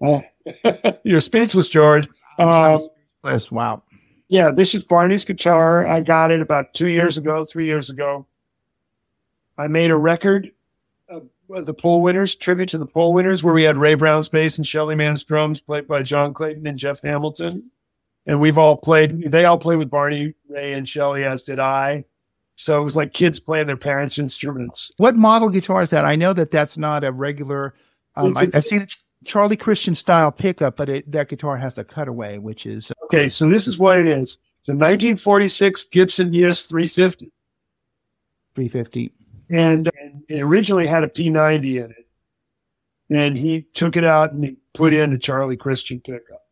Oh. 0.00 0.22
You're 1.04 1.20
speechless, 1.20 1.68
George. 1.68 2.08
Um, 2.38 2.78
Yes, 3.24 3.50
wow. 3.50 3.82
yeah, 4.28 4.50
this 4.52 4.74
is 4.74 4.84
Barney's 4.84 5.24
guitar. 5.24 5.86
I 5.86 6.00
got 6.00 6.30
it 6.30 6.40
about 6.40 6.72
two 6.72 6.86
years 6.86 7.18
ago, 7.18 7.44
three 7.44 7.66
years 7.66 7.90
ago. 7.90 8.26
I 9.58 9.66
made 9.66 9.90
a 9.90 9.96
record 9.96 10.52
the 11.48 11.74
poll 11.74 12.02
winners, 12.02 12.34
tribute 12.34 12.68
to 12.70 12.78
the 12.78 12.86
poll 12.86 13.12
winners, 13.12 13.42
where 13.42 13.54
we 13.54 13.62
had 13.62 13.76
Ray 13.76 13.94
Brown's 13.94 14.28
bass 14.28 14.58
and 14.58 14.66
Shelly 14.66 14.94
Manne's 14.94 15.24
drums 15.24 15.60
played 15.60 15.88
by 15.88 16.02
John 16.02 16.34
Clayton 16.34 16.66
and 16.66 16.78
Jeff 16.78 17.00
Hamilton. 17.02 17.70
And 18.26 18.40
we've 18.40 18.58
all 18.58 18.76
played, 18.76 19.30
they 19.30 19.46
all 19.46 19.58
played 19.58 19.78
with 19.78 19.90
Barney, 19.90 20.34
Ray, 20.48 20.74
and 20.74 20.86
Shelly, 20.86 21.24
as 21.24 21.44
did 21.44 21.58
I. 21.58 22.04
So 22.56 22.80
it 22.80 22.84
was 22.84 22.96
like 22.96 23.12
kids 23.12 23.40
playing 23.40 23.68
their 23.68 23.76
parents' 23.76 24.18
instruments. 24.18 24.90
What 24.96 25.16
model 25.16 25.48
guitar 25.48 25.82
is 25.82 25.90
that? 25.90 26.04
I 26.04 26.16
know 26.16 26.32
that 26.32 26.50
that's 26.50 26.76
not 26.76 27.04
a 27.04 27.12
regular. 27.12 27.74
Um, 28.16 28.36
I, 28.36 28.50
I 28.52 28.58
see 28.58 28.84
Charlie 29.24 29.56
Christian 29.56 29.94
style 29.94 30.32
pickup, 30.32 30.76
but 30.76 30.88
it, 30.88 31.10
that 31.12 31.28
guitar 31.28 31.56
has 31.56 31.78
a 31.78 31.84
cutaway, 31.84 32.38
which 32.38 32.66
is 32.66 32.92
Okay, 33.04 33.28
so 33.28 33.48
this 33.48 33.68
is 33.68 33.78
what 33.78 33.98
it 33.98 34.06
is. 34.06 34.38
It's 34.58 34.68
a 34.68 34.72
1946 34.72 35.84
Gibson 35.86 36.34
ES 36.34 36.64
350, 36.64 37.32
350. 38.54 39.12
And, 39.50 39.90
and 40.00 40.24
it 40.28 40.40
originally 40.40 40.86
had 40.86 41.04
a 41.04 41.08
P90 41.08 41.84
in 41.84 41.90
it. 41.90 42.08
And 43.10 43.36
he 43.36 43.62
took 43.74 43.96
it 43.96 44.04
out 44.04 44.32
and 44.32 44.44
he 44.44 44.56
put 44.74 44.92
in 44.92 45.12
a 45.12 45.18
Charlie 45.18 45.56
Christian 45.56 46.00
pickup. 46.00 46.42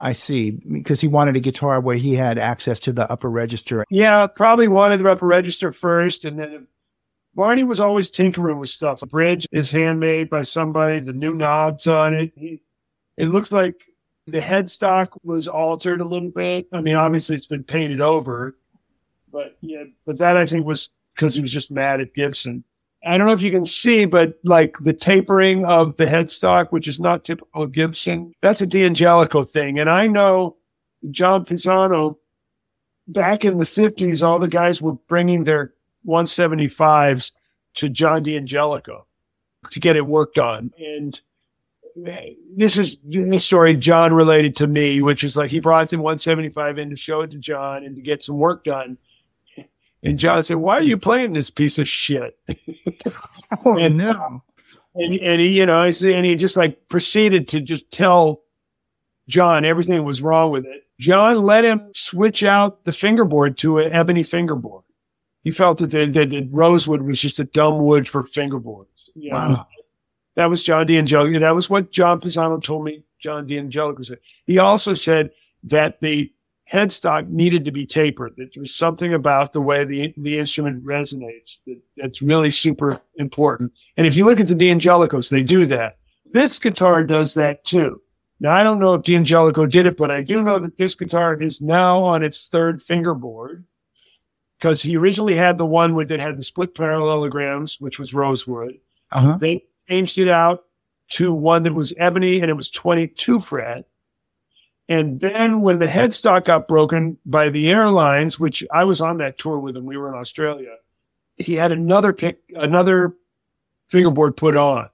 I 0.00 0.14
see, 0.14 0.50
because 0.50 1.00
he 1.00 1.08
wanted 1.08 1.36
a 1.36 1.40
guitar 1.40 1.78
where 1.80 1.96
he 1.96 2.14
had 2.14 2.38
access 2.38 2.80
to 2.80 2.92
the 2.92 3.10
upper 3.10 3.28
register. 3.28 3.84
Yeah, 3.90 4.26
probably 4.28 4.66
wanted 4.66 5.00
the 5.00 5.10
upper 5.10 5.26
register 5.26 5.72
first, 5.72 6.24
and 6.24 6.38
then 6.38 6.68
Barney 7.34 7.64
was 7.64 7.80
always 7.80 8.08
tinkering 8.08 8.58
with 8.58 8.70
stuff. 8.70 9.00
The 9.00 9.06
bridge 9.06 9.46
is 9.52 9.70
handmade 9.70 10.30
by 10.30 10.42
somebody. 10.42 11.00
The 11.00 11.12
new 11.12 11.34
knobs 11.34 11.86
on 11.86 12.14
it. 12.14 12.32
He, 12.34 12.62
it 13.18 13.26
looks 13.26 13.52
like 13.52 13.74
the 14.26 14.40
headstock 14.40 15.08
was 15.22 15.48
altered 15.48 16.00
a 16.00 16.04
little 16.04 16.30
bit. 16.30 16.66
I 16.72 16.80
mean, 16.80 16.94
obviously 16.94 17.36
it's 17.36 17.46
been 17.46 17.64
painted 17.64 18.00
over, 18.00 18.56
but 19.30 19.56
yeah, 19.60 19.84
but 20.06 20.18
that 20.18 20.36
I 20.36 20.46
think 20.46 20.64
was 20.64 20.88
because 21.14 21.34
he 21.34 21.42
was 21.42 21.52
just 21.52 21.70
mad 21.70 22.00
at 22.00 22.14
Gibson. 22.14 22.64
I 23.04 23.16
don't 23.16 23.26
know 23.26 23.32
if 23.32 23.42
you 23.42 23.50
can 23.50 23.64
see, 23.64 24.04
but 24.04 24.34
like 24.44 24.76
the 24.80 24.92
tapering 24.92 25.64
of 25.64 25.96
the 25.96 26.04
headstock, 26.04 26.68
which 26.70 26.86
is 26.86 27.00
not 27.00 27.24
typical 27.24 27.62
of 27.62 27.72
Gibson, 27.72 28.34
that's 28.42 28.60
a 28.60 28.66
D'Angelico 28.66 29.48
thing. 29.48 29.78
And 29.78 29.88
I 29.88 30.06
know 30.06 30.56
John 31.10 31.44
Pisano 31.44 32.16
back 33.08 33.44
in 33.44 33.58
the 33.58 33.64
50s, 33.64 34.22
all 34.22 34.38
the 34.38 34.48
guys 34.48 34.82
were 34.82 34.92
bringing 34.92 35.44
their 35.44 35.72
175s 36.06 37.32
to 37.74 37.88
John 37.88 38.22
D'Angelico 38.22 39.04
to 39.70 39.80
get 39.80 39.96
it 39.96 40.06
worked 40.06 40.38
on. 40.38 40.72
And 40.78 41.20
eh, 42.06 42.34
this 42.56 42.76
is 42.76 42.98
the 43.04 43.38
story 43.38 43.74
John 43.76 44.12
related 44.12 44.56
to 44.56 44.66
me, 44.66 45.02
which 45.02 45.24
is 45.24 45.36
like 45.36 45.50
he 45.50 45.60
brought 45.60 45.88
the 45.88 45.96
175 45.96 46.78
in 46.78 46.90
to 46.90 46.96
show 46.96 47.22
it 47.22 47.30
to 47.32 47.38
John 47.38 47.84
and 47.84 47.96
to 47.96 48.02
get 48.02 48.22
some 48.22 48.36
work 48.36 48.64
done. 48.64 48.98
And 50.02 50.18
John 50.18 50.42
said, 50.42 50.56
Why 50.56 50.78
are 50.78 50.82
you 50.82 50.96
playing 50.96 51.32
this 51.34 51.50
piece 51.50 51.78
of 51.78 51.88
shit? 51.88 52.38
Oh, 53.64 53.76
And- 53.78 53.96
no. 53.96 54.42
And, 54.94 55.14
and 55.14 55.40
he, 55.40 55.56
you 55.58 55.66
know, 55.66 55.80
I 55.80 55.90
see, 55.90 56.12
and 56.14 56.26
he 56.26 56.34
just 56.34 56.56
like 56.56 56.88
proceeded 56.88 57.46
to 57.48 57.60
just 57.60 57.90
tell 57.92 58.42
John 59.28 59.64
everything 59.64 59.94
that 59.96 60.02
was 60.02 60.20
wrong 60.20 60.50
with 60.50 60.64
it. 60.66 60.82
John 60.98 61.42
let 61.44 61.64
him 61.64 61.90
switch 61.94 62.42
out 62.42 62.84
the 62.84 62.92
fingerboard 62.92 63.56
to 63.58 63.78
an 63.78 63.92
ebony 63.92 64.24
fingerboard. 64.24 64.82
He 65.44 65.52
felt 65.52 65.78
that 65.78 65.92
the, 65.92 66.06
that 66.06 66.30
the 66.30 66.48
rosewood 66.50 67.02
was 67.02 67.20
just 67.20 67.38
a 67.38 67.44
dumb 67.44 67.78
wood 67.78 68.08
for 68.08 68.24
fingerboards. 68.24 68.86
You 69.14 69.30
know? 69.30 69.36
Wow. 69.38 69.66
That 70.34 70.50
was 70.50 70.62
John 70.64 70.86
D'Angelico. 70.86 71.38
That 71.38 71.54
was 71.54 71.70
what 71.70 71.92
John 71.92 72.20
Pisano 72.20 72.62
told 72.62 72.84
me 72.84 73.04
John 73.20 73.46
D'Angelico 73.46 74.04
said. 74.04 74.18
He 74.46 74.58
also 74.58 74.94
said 74.94 75.30
that 75.64 76.00
the 76.00 76.32
headstock 76.72 77.28
needed 77.28 77.64
to 77.64 77.72
be 77.72 77.86
tapered. 77.86 78.34
That 78.36 78.54
there 78.54 78.60
was 78.60 78.74
something 78.74 79.14
about 79.14 79.52
the 79.52 79.60
way 79.60 79.84
the, 79.84 80.14
the 80.16 80.38
instrument 80.38 80.84
resonates 80.84 81.62
that, 81.66 81.80
that's 81.96 82.22
really 82.22 82.50
super 82.50 83.00
important. 83.16 83.72
And 83.96 84.06
if 84.06 84.14
you 84.14 84.24
look 84.24 84.40
at 84.40 84.48
the 84.48 84.54
D'Angelicos, 84.54 85.30
they 85.30 85.42
do 85.42 85.66
that. 85.66 85.98
This 86.32 86.58
guitar 86.58 87.04
does 87.04 87.34
that 87.34 87.64
too. 87.64 88.00
Now, 88.38 88.54
I 88.54 88.62
don't 88.62 88.78
know 88.78 88.94
if 88.94 89.02
D'Angelico 89.02 89.70
did 89.70 89.86
it, 89.86 89.96
but 89.96 90.10
I 90.10 90.22
do 90.22 90.42
know 90.42 90.58
that 90.60 90.78
this 90.78 90.94
guitar 90.94 91.34
is 91.40 91.60
now 91.60 92.00
on 92.02 92.22
its 92.22 92.48
third 92.48 92.80
fingerboard 92.80 93.64
because 94.58 94.80
he 94.80 94.96
originally 94.96 95.34
had 95.34 95.58
the 95.58 95.66
one 95.66 95.94
with 95.94 96.08
that 96.08 96.20
had 96.20 96.36
the 96.36 96.42
split 96.42 96.74
parallelograms, 96.74 97.80
which 97.80 97.98
was 97.98 98.14
rosewood. 98.14 98.78
Uh-huh. 99.12 99.36
They 99.38 99.64
changed 99.88 100.18
it 100.18 100.28
out 100.28 100.64
to 101.10 101.32
one 101.32 101.64
that 101.64 101.74
was 101.74 101.92
ebony 101.98 102.40
and 102.40 102.48
it 102.48 102.54
was 102.54 102.70
22 102.70 103.40
fret. 103.40 103.84
And 104.90 105.20
then 105.20 105.60
when 105.60 105.78
the 105.78 105.86
headstock 105.86 106.46
got 106.46 106.66
broken 106.66 107.16
by 107.24 107.48
the 107.48 107.70
airlines, 107.70 108.40
which 108.40 108.64
I 108.72 108.82
was 108.82 109.00
on 109.00 109.18
that 109.18 109.38
tour 109.38 109.56
with 109.56 109.76
him, 109.76 109.86
we 109.86 109.96
were 109.96 110.08
in 110.08 110.18
Australia, 110.18 110.74
he 111.36 111.54
had 111.54 111.70
another 111.70 112.12
pick, 112.12 112.40
another 112.56 113.14
fingerboard 113.86 114.36
put 114.36 114.56
on. 114.56 114.90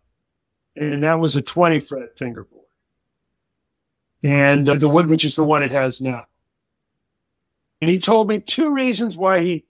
And 0.77 1.03
that 1.03 1.19
was 1.19 1.35
a 1.35 1.41
20 1.41 1.81
fret 1.81 2.19
fingerboard. 2.19 2.67
And 4.23 4.69
uh, 4.69 4.75
the 4.75 4.89
which 4.89 5.25
is 5.25 5.35
the 5.35 5.45
one 5.45 5.63
it 5.63 5.71
has 5.71 6.03
now. 6.03 6.27
And 7.81 7.91
he 7.91 7.99
told 7.99 8.29
me 8.29 8.41
two 8.41 8.75
reasons 8.75 9.17
why 9.17 9.41
he 9.41 9.65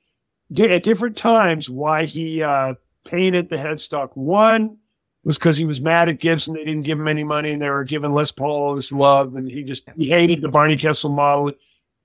did 0.50 0.72
at 0.72 0.82
different 0.82 1.16
times 1.16 1.70
why 1.70 2.04
he 2.04 2.42
uh, 2.42 2.74
painted 3.04 3.48
the 3.48 3.56
headstock. 3.56 4.16
One 4.16 4.78
was 5.26 5.36
because 5.36 5.56
he 5.56 5.64
was 5.64 5.80
mad 5.80 6.08
at 6.08 6.20
Gibson. 6.20 6.54
They 6.54 6.64
didn't 6.64 6.84
give 6.84 7.00
him 7.00 7.08
any 7.08 7.24
money 7.24 7.50
and 7.50 7.60
they 7.60 7.68
were 7.68 7.82
giving 7.82 8.14
Les 8.14 8.30
Paul 8.30 8.80
love. 8.92 9.34
And 9.34 9.50
he 9.50 9.64
just, 9.64 9.82
he 9.96 10.08
hated 10.08 10.40
the 10.40 10.48
Barney 10.48 10.76
Kessel 10.76 11.10
model. 11.10 11.52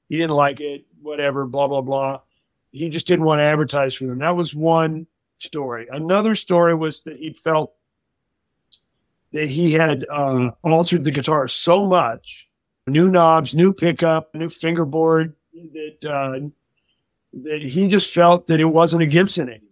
He 0.09 0.17
didn't 0.17 0.35
like 0.35 0.59
it, 0.59 0.85
whatever, 1.03 1.45
blah, 1.45 1.67
blah, 1.67 1.81
blah. 1.81 2.21
He 2.71 2.89
just 2.89 3.05
didn't 3.05 3.25
want 3.25 3.37
to 3.37 3.43
advertise 3.43 3.93
for 3.93 4.05
them. 4.05 4.17
That 4.17 4.35
was 4.35 4.55
one 4.55 5.05
story. 5.37 5.87
Another 5.91 6.33
story 6.33 6.73
was 6.73 7.03
that 7.03 7.17
he 7.17 7.31
felt 7.33 7.75
that 9.33 9.47
he 9.47 9.73
had 9.73 10.03
uh, 10.09 10.49
altered 10.63 11.03
the 11.03 11.11
guitar 11.11 11.47
so 11.47 11.85
much 11.85 12.47
new 12.87 13.07
knobs, 13.07 13.53
new 13.53 13.71
pickup, 13.71 14.33
new 14.33 14.49
fingerboard 14.49 15.35
that, 15.53 16.09
uh, 16.09 16.39
that 17.33 17.61
he 17.61 17.87
just 17.87 18.11
felt 18.11 18.47
that 18.47 18.59
it 18.59 18.65
wasn't 18.65 19.03
a 19.03 19.05
Gibson 19.05 19.47
anymore. 19.47 19.70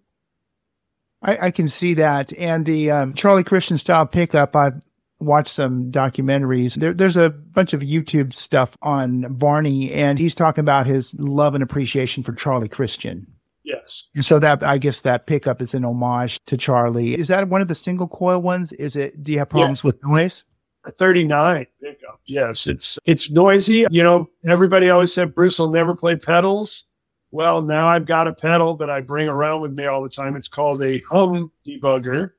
I, 1.22 1.48
I 1.48 1.52
can 1.52 1.68
see 1.68 1.94
that. 1.96 2.34
And 2.38 2.66
the 2.66 2.92
um, 2.92 3.14
Charlie 3.14 3.44
Christian 3.44 3.78
style 3.78 4.06
pickup, 4.06 4.56
I've 4.56 4.82
watched 5.20 5.54
some 5.54 5.92
documentaries. 5.92 6.76
There, 6.76 6.94
there's 6.94 7.18
a 7.18 7.30
bunch 7.30 7.74
of 7.74 7.82
YouTube 7.82 8.34
stuff 8.34 8.78
on 8.82 9.34
Barney, 9.34 9.92
and 9.92 10.18
he's 10.18 10.36
talking 10.36 10.62
about 10.62 10.88
his 10.88 11.14
love 11.16 11.56
and 11.56 11.64
appreciation 11.64 12.24
for 12.24 12.34
Charlie 12.34 12.70
Christian. 12.70 13.28
Yes. 13.64 14.06
And 14.16 14.26
so 14.26 14.40
that 14.40 14.64
I 14.64 14.78
guess 14.78 15.02
that 15.02 15.28
pickup 15.28 15.62
is 15.62 15.74
an 15.74 15.86
homage 15.86 16.40
to 16.46 16.58
Charlie. 16.58 17.14
Is 17.16 17.28
that 17.28 17.50
one 17.50 17.62
of 17.62 17.68
the 17.68 17.76
single 17.76 18.08
coil 18.08 18.42
ones? 18.42 18.72
Is 18.74 18.96
it? 18.96 19.24
Do 19.24 19.32
you 19.32 19.40
have 19.40 19.50
problems 19.50 19.84
yeah. 19.84 19.88
with 19.88 20.04
noise? 20.04 20.44
A 20.86 20.92
39 20.92 21.68
pickup. 21.84 22.22
Yes, 22.26 22.66
it's 22.66 22.98
it's 23.06 23.30
noisy. 23.30 23.86
You 23.92 24.02
know, 24.02 24.30
everybody 24.48 24.90
always 24.90 25.14
said 25.14 25.36
Bruce 25.36 25.60
will 25.60 25.70
never 25.70 25.96
play 25.96 26.16
pedals. 26.16 26.86
Well, 27.32 27.62
now 27.62 27.88
I've 27.88 28.06
got 28.06 28.28
a 28.28 28.34
pedal 28.34 28.76
that 28.78 28.90
I 28.90 29.02
bring 29.02 29.28
around 29.28 29.62
with 29.62 29.72
me 29.74 29.86
all 29.86 30.02
the 30.02 30.10
time. 30.10 30.36
It's 30.36 30.48
called 30.48 30.82
a 30.82 31.00
hum 31.02 31.52
debugger 31.66 32.32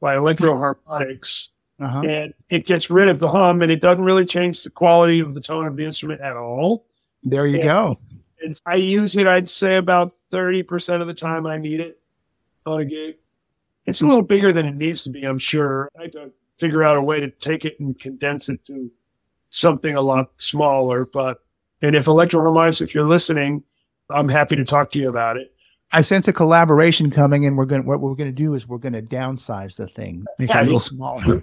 by 0.00 0.16
Electro-Harmonix. 0.16 1.48
Uh-huh. 1.80 2.02
And 2.02 2.34
it 2.48 2.64
gets 2.64 2.90
rid 2.90 3.08
of 3.08 3.18
the 3.18 3.28
hum 3.28 3.60
and 3.60 3.70
it 3.70 3.80
doesn't 3.80 4.04
really 4.04 4.24
change 4.24 4.62
the 4.62 4.70
quality 4.70 5.20
of 5.20 5.34
the 5.34 5.40
tone 5.40 5.66
of 5.66 5.76
the 5.76 5.84
instrument 5.84 6.20
at 6.20 6.36
all. 6.36 6.86
There 7.22 7.46
you 7.46 7.56
and, 7.56 7.64
go. 7.64 7.98
And 8.42 8.60
I 8.66 8.76
use 8.76 9.16
it, 9.16 9.26
I'd 9.26 9.48
say 9.48 9.76
about 9.76 10.12
30% 10.30 11.00
of 11.00 11.06
the 11.06 11.14
time 11.14 11.46
I 11.46 11.58
need 11.58 11.80
it 11.80 12.00
on 12.66 12.80
a 12.80 12.84
gig. 12.84 13.16
It's 13.86 14.00
a 14.00 14.06
little 14.06 14.22
bigger 14.22 14.52
than 14.52 14.66
it 14.66 14.76
needs 14.76 15.02
to 15.04 15.10
be, 15.10 15.24
I'm 15.24 15.40
sure. 15.40 15.90
I 15.98 16.02
have 16.02 16.12
to 16.12 16.30
figure 16.58 16.84
out 16.84 16.96
a 16.96 17.02
way 17.02 17.18
to 17.20 17.30
take 17.30 17.64
it 17.64 17.80
and 17.80 17.98
condense 17.98 18.48
it 18.48 18.64
to 18.66 18.90
something 19.50 19.96
a 19.96 20.00
lot 20.00 20.30
smaller. 20.38 21.04
But, 21.04 21.38
and 21.82 21.96
if 21.96 22.06
Electro-Harmonix, 22.06 22.80
if 22.80 22.94
you're 22.94 23.08
listening, 23.08 23.64
I'm 24.12 24.28
happy 24.28 24.56
to 24.56 24.64
talk 24.64 24.90
to 24.92 24.98
you 24.98 25.08
about 25.08 25.36
it. 25.36 25.52
I 25.94 26.00
sense 26.00 26.26
a 26.26 26.32
collaboration 26.32 27.10
coming, 27.10 27.44
and 27.44 27.56
we're 27.56 27.66
going. 27.66 27.84
What 27.84 28.00
we're 28.00 28.14
going 28.14 28.30
to 28.30 28.34
do 28.34 28.54
is 28.54 28.66
we're 28.66 28.78
going 28.78 28.94
to 28.94 29.02
downsize 29.02 29.76
the 29.76 29.88
thing, 29.88 30.24
make 30.38 30.48
yeah, 30.48 30.58
it 30.58 30.62
a 30.62 30.64
little 30.64 30.80
smaller. 30.80 31.42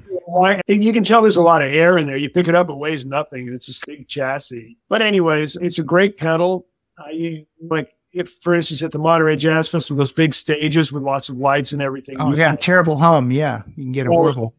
You 0.67 0.93
can 0.93 1.03
tell 1.03 1.21
there's 1.21 1.35
a 1.35 1.41
lot 1.41 1.61
of 1.61 1.71
air 1.71 1.97
in 1.97 2.07
there. 2.07 2.17
You 2.17 2.29
pick 2.29 2.47
it 2.47 2.55
up, 2.55 2.69
it 2.69 2.75
weighs 2.75 3.05
nothing, 3.05 3.47
and 3.47 3.55
it's 3.55 3.67
this 3.67 3.79
big 3.79 4.07
chassis. 4.07 4.77
But 4.87 5.01
anyways, 5.01 5.55
it's 5.57 5.79
a 5.79 5.83
great 5.83 6.17
pedal. 6.17 6.67
I 6.97 7.45
like 7.61 7.91
if, 8.11 8.37
for 8.41 8.55
instance, 8.55 8.81
at 8.81 8.91
the 8.91 8.99
Monterey 8.99 9.35
Jazz 9.35 9.67
Festival, 9.67 9.97
those 9.97 10.11
big 10.11 10.33
stages 10.33 10.91
with 10.91 11.03
lots 11.03 11.29
of 11.29 11.37
lights 11.37 11.71
and 11.71 11.81
everything. 11.81 12.15
Oh 12.19 12.33
yeah, 12.33 12.55
terrible 12.55 12.97
hum. 12.97 13.31
Yeah, 13.31 13.61
you 13.75 13.83
can 13.83 13.91
get 13.91 14.07
a 14.07 14.09
horrible. 14.09 14.55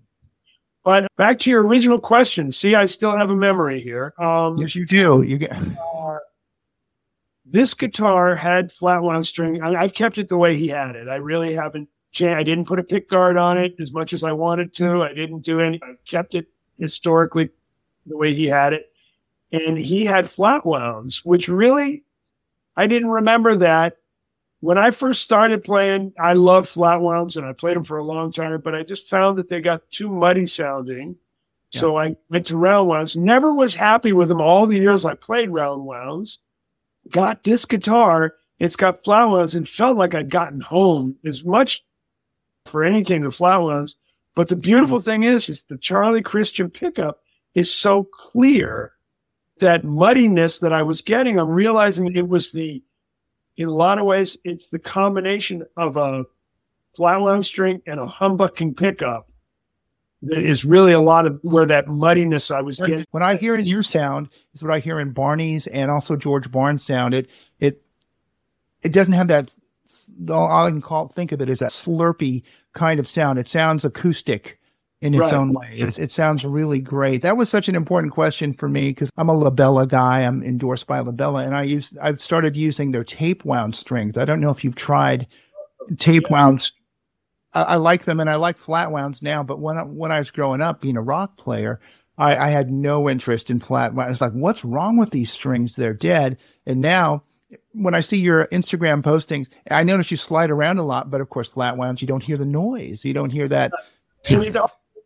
But 0.85 1.09
back 1.17 1.39
to 1.41 1.51
your 1.51 1.67
original 1.67 1.99
question. 1.99 2.53
See, 2.53 2.75
I 2.75 2.87
still 2.87 3.17
have 3.17 3.31
a 3.31 3.37
memory 3.37 3.81
here. 3.81 4.15
Um, 4.19 4.57
yes, 4.59 4.75
you 4.75 4.87
do. 4.87 5.23
You 5.23 5.39
get. 5.39 5.53
Uh, 5.53 6.19
this 7.51 7.75
guitar 7.75 8.37
had 8.37 8.71
flat 8.71 9.03
wound 9.03 9.27
string. 9.27 9.61
I, 9.63 9.83
have 9.83 9.95
kept 9.95 10.19
it 10.19 10.29
the 10.29 10.39
way 10.39 10.57
he 10.57 10.69
had 10.69 10.95
it. 10.95 11.09
I 11.09 11.17
really 11.17 11.53
haven't. 11.53 11.89
I 12.21 12.43
didn't 12.43 12.67
put 12.67 12.79
a 12.79 12.85
pick 12.85 13.09
guard 13.09 13.37
on 13.37 13.57
it 13.57 13.77
as 13.79 13.93
much 13.93 14.13
as 14.13 14.25
I 14.25 14.33
wanted 14.33 14.75
to. 14.75 15.03
I 15.03 15.13
didn't 15.15 15.41
do 15.41 15.61
any. 15.61 15.81
I 15.83 15.95
kept 16.07 16.35
it 16.35 16.49
historically 16.79 17.51
the 18.07 18.17
way 18.17 18.35
he 18.35 18.47
had 18.47 18.73
it, 18.73 18.93
and 19.53 19.79
he 19.79 20.05
had 20.05 20.29
flat 20.29 20.65
wounds, 20.67 21.25
which 21.25 21.49
really 21.49 22.05
I 22.77 22.87
didn't 22.87 23.11
remember 23.11 23.57
that 23.57 23.97
when 24.61 24.79
I 24.79 24.91
first 24.91 25.23
started 25.23 25.63
playing. 25.63 26.13
I 26.19 26.33
loved 26.33 26.69
flat 26.69 27.01
wounds, 27.01 27.37
and 27.37 27.47
I 27.47 27.53
played 27.53 27.77
them 27.77 27.85
for 27.85 27.99
a 27.99 28.05
long 28.05 28.33
time, 28.33 28.61
but 28.61 28.75
I 28.75 28.83
just 28.83 29.09
found 29.09 29.39
that 29.39 29.49
they 29.49 29.61
got 29.61 29.89
too 29.91 30.09
muddy 30.09 30.47
sounding. 30.47 31.17
Yeah. 31.71 31.81
So 31.81 31.97
I 31.97 32.17
went 32.29 32.47
to 32.47 32.57
round 32.57 32.89
wounds. 32.89 33.17
Never 33.17 33.55
was 33.55 33.77
happy 33.77 34.13
with 34.13 34.29
them 34.29 34.41
all 34.41 34.67
the 34.67 34.79
years 34.79 35.05
I 35.05 35.15
played 35.15 35.51
round 35.51 35.85
wounds 35.85 36.39
got 37.09 37.45
this 37.45 37.65
guitar. 37.65 38.35
It's 38.59 38.77
got 38.77 39.05
flowers 39.05 39.55
and 39.55 39.69
felt 39.69 39.97
like 39.97 40.15
I'd 40.15 40.31
gotten 40.31 40.61
home 40.61 41.17
as 41.25 41.45
much 41.45 41.83
for 42.67 42.85
anything 42.85 43.23
the 43.23 43.31
flowers. 43.31 43.97
But 44.35 44.49
the 44.49 44.57
beautiful 44.57 44.99
mm-hmm. 44.99 45.05
thing 45.05 45.23
is, 45.25 45.49
is 45.49 45.65
the 45.65 45.79
Charlie 45.79 46.23
Christian 46.23 46.71
pickup 46.71 47.23
is 47.55 47.73
so 47.73 48.05
clear 48.05 48.93
that 49.59 49.85
muddiness 49.85 50.61
that 50.61 50.73
I 50.73 50.83
was 50.83 51.03
getting. 51.03 51.39
I'm 51.39 51.49
realizing 51.49 52.15
it 52.15 52.29
was 52.29 52.53
the, 52.53 52.83
in 53.57 53.69
a 53.69 53.75
lot 53.75 53.99
of 53.99 54.07
ways, 54.07 54.37
it's 54.45 54.69
the 54.69 54.79
combination 54.79 55.65
of 55.77 55.97
a 55.97 56.25
flat 56.95 57.45
string 57.45 57.83
and 57.87 58.01
a 58.01 58.07
humbucking 58.07 58.77
pickup 58.77 59.30
is 60.23 60.65
really 60.65 60.93
a 60.93 61.01
lot 61.01 61.27
of 61.27 61.39
where 61.43 61.67
that 61.67 61.89
muddiness 61.89 62.51
I 62.51 62.61
was 62.61 62.79
getting. 62.79 63.07
When 63.11 63.23
I 63.23 63.37
hear 63.37 63.55
in 63.55 63.65
your 63.65 63.83
sound 63.83 64.29
is 64.55 64.63
what 64.63 64.73
I 64.73 64.79
hear 64.79 65.01
in 65.01 65.13
Barney's 65.13 65.67
and 65.69 65.91
also 65.91 66.17
George 66.17 66.51
Barnes 66.51 66.85
sound. 66.85 67.15
It 67.15 67.29
it 67.59 67.83
it 68.83 68.93
doesn't 68.93 69.15
have 69.15 69.29
that. 69.29 69.55
All 70.29 70.67
I 70.67 70.71
can 70.71 70.83
call 70.83 71.09
think 71.09 71.33
of 71.33 71.41
it 71.41 71.49
as 71.49 71.61
that 71.61 71.71
slurpy 71.71 72.43
kind 72.75 73.01
of 73.01 73.09
sound. 73.09 73.39
It 73.39 73.49
sounds 73.49 73.85
acoustic 73.85 74.59
in 75.01 75.15
its 75.15 75.23
right. 75.23 75.33
own 75.33 75.55
way. 75.55 75.69
It, 75.73 75.99
it 75.99 76.13
sounds 76.13 76.45
really 76.45 76.81
great. 76.81 77.23
That 77.23 77.37
was 77.37 77.49
such 77.49 77.69
an 77.69 77.75
important 77.75 78.13
question 78.13 78.53
for 78.53 78.69
me 78.69 78.91
because 78.91 79.11
I'm 79.17 79.31
a 79.31 79.35
La 79.35 79.51
Bella 79.51 79.87
guy. 79.87 80.21
I'm 80.21 80.43
endorsed 80.43 80.87
by 80.87 81.01
La 81.01 81.13
Bella, 81.13 81.45
and 81.45 81.57
I 81.57 81.63
use 81.63 81.95
I've 82.03 82.21
started 82.21 82.57
using 82.57 82.93
their 82.93 83.05
tape 83.05 83.45
wound 83.45 83.75
strings. 83.75 84.19
I 84.19 84.25
don't 84.25 84.41
know 84.41 84.51
if 84.51 84.63
you've 84.63 84.75
tried 84.75 85.27
tape 85.97 86.31
wound 86.31 86.71
I, 87.53 87.77
like 87.77 88.05
them 88.05 88.21
and 88.21 88.31
I 88.31 88.37
like 88.37 88.57
flat 88.57 88.93
wounds 88.93 89.23
now. 89.23 89.43
But 89.43 89.59
when 89.61 89.77
I, 89.77 89.83
when 89.83 90.13
I 90.13 90.19
was 90.19 90.31
growing 90.31 90.61
up, 90.61 90.81
being 90.81 90.97
a 90.97 91.03
rock 91.03 91.37
player, 91.37 91.81
I, 92.19 92.37
I 92.37 92.49
had 92.51 92.71
no 92.71 93.09
interest 93.09 93.51
in 93.51 93.61
flat 93.61 93.95
wounds. 93.95 94.11
Was 94.11 94.21
like, 94.21 94.33
what's 94.33 94.65
wrong 94.65 94.97
with 94.97 95.11
these 95.11 95.31
strings? 95.31 95.77
They're 95.77 95.95
dead. 95.95 96.39
And 96.67 96.81
now 96.81 97.25
when 97.73 97.95
I 97.95 98.01
see 98.01 98.19
your 98.19 98.47
Instagram 98.49 99.03
postings, 99.03 99.49
I 99.71 99.83
notice 99.83 100.11
you 100.11 100.17
slide 100.17 100.51
around 100.51 100.79
a 100.79 100.85
lot, 100.85 101.11
but 101.11 101.21
of 101.21 101.31
course, 101.31 101.49
flat 101.49 101.77
wounds, 101.77 102.01
you 102.01 102.09
don't 102.09 102.23
hear 102.23 102.37
the 102.37 102.47
noise. 102.47 103.05
You 103.05 103.15
don't 103.15 103.31
hear 103.31 103.49
that. 103.49 103.73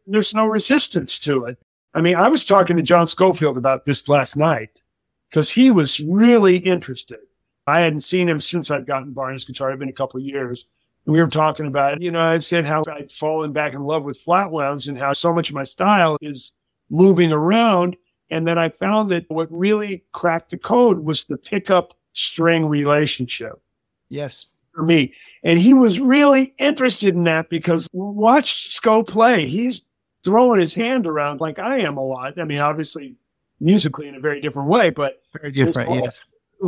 There's 0.07 0.35
no 0.35 0.47
resistance 0.47 1.19
to 1.21 1.47
it. 1.47 1.59
I 1.95 2.01
mean, 2.01 2.17
I 2.17 2.29
was 2.29 2.45
talking 2.45 2.77
to 2.77 2.83
John 2.83 3.07
Scofield 3.07 3.57
about 3.57 3.85
this 3.85 4.09
last 4.09 4.37
night 4.37 4.83
because 5.31 5.49
he 5.49 5.71
was 5.71 6.01
really 6.01 6.59
interested. 6.59 7.21
I 7.67 7.81
hadn't 7.81 8.01
seen 8.01 8.29
him 8.29 8.41
since 8.41 8.71
I'd 8.71 8.87
gotten 8.87 9.13
Barney's 9.13 9.45
guitar. 9.45 9.71
It's 9.71 9.79
been 9.79 9.89
a 9.89 9.93
couple 9.93 10.21
of 10.21 10.27
years 10.27 10.67
we 11.07 11.21
were 11.21 11.29
talking 11.29 11.67
about, 11.67 12.01
you 12.01 12.11
know, 12.11 12.21
I've 12.21 12.45
said 12.45 12.65
how 12.65 12.83
I've 12.91 13.13
fallen 13.13 13.53
back 13.53 13.75
in 13.75 13.83
love 13.83 14.05
with 14.05 14.19
flat 14.19 14.51
wounds 14.51 14.89
and 14.89 14.99
how 14.99 15.13
so 15.13 15.33
much 15.33 15.51
of 15.51 15.55
my 15.55 15.65
style 15.65 16.17
is 16.21 16.53
moving 16.91 17.33
around. 17.33 17.97
And 18.31 18.47
then 18.49 18.59
I 18.59 18.71
found 18.71 19.11
that 19.11 19.27
what 19.29 19.49
really 19.51 20.05
cracked 20.13 20.51
the 20.51 20.59
code 20.59 21.01
was 21.01 21.25
the 21.25 21.37
pickup 21.37 21.95
string 22.15 22.67
relationship. 22.67 23.61
Yes. 24.09 24.47
For 24.75 24.83
me. 24.83 25.13
And 25.43 25.59
he 25.59 25.75
was 25.75 26.01
really 26.01 26.55
interested 26.59 27.15
in 27.15 27.25
that 27.25 27.49
because 27.49 27.89
watch 27.93 28.73
Sco 28.73 29.05
play. 29.05 29.47
He's 29.47 29.83
throwing 30.25 30.59
his 30.59 30.75
hand 30.75 31.07
around 31.07 31.41
like 31.41 31.59
I 31.59 31.79
am 31.79 31.97
a 31.97 32.03
lot. 32.03 32.41
I 32.41 32.45
mean, 32.45 32.59
obviously 32.59 33.15
musically 33.61 34.09
in 34.09 34.15
a 34.15 34.21
very 34.21 34.41
different 34.41 34.69
way, 34.69 34.91
but 34.91 35.23
very 35.33 35.53
different, 35.53 35.95
yes. 35.95 36.25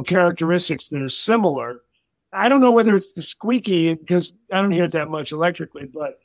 Characteristics 0.06 0.88
that 0.88 1.00
are 1.00 1.08
similar. 1.08 1.80
I 2.36 2.48
don't 2.48 2.60
know 2.60 2.70
whether 2.70 2.94
it's 2.94 3.12
the 3.12 3.22
squeaky 3.22 3.94
because 3.94 4.34
I 4.52 4.60
don't 4.60 4.70
hear 4.70 4.84
it 4.84 4.92
that 4.92 5.08
much 5.08 5.32
electrically, 5.32 5.86
but 5.86 6.20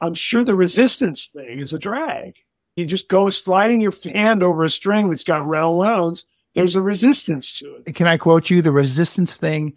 I'm 0.00 0.14
sure 0.14 0.44
the 0.44 0.54
resistance 0.54 1.26
thing 1.26 1.58
is 1.58 1.72
a 1.72 1.78
drag. 1.78 2.36
You 2.76 2.86
just 2.86 3.08
go 3.08 3.28
sliding 3.30 3.80
your 3.80 3.92
hand 4.12 4.42
over 4.42 4.62
a 4.62 4.68
string 4.68 5.08
that's 5.08 5.24
got 5.24 5.46
round 5.46 5.78
wounds. 5.78 6.26
There's 6.54 6.76
a 6.76 6.82
resistance 6.82 7.58
to 7.58 7.76
it. 7.76 7.94
Can 7.94 8.06
I 8.06 8.16
quote 8.16 8.50
you? 8.50 8.62
The 8.62 8.72
resistance 8.72 9.36
thing 9.36 9.76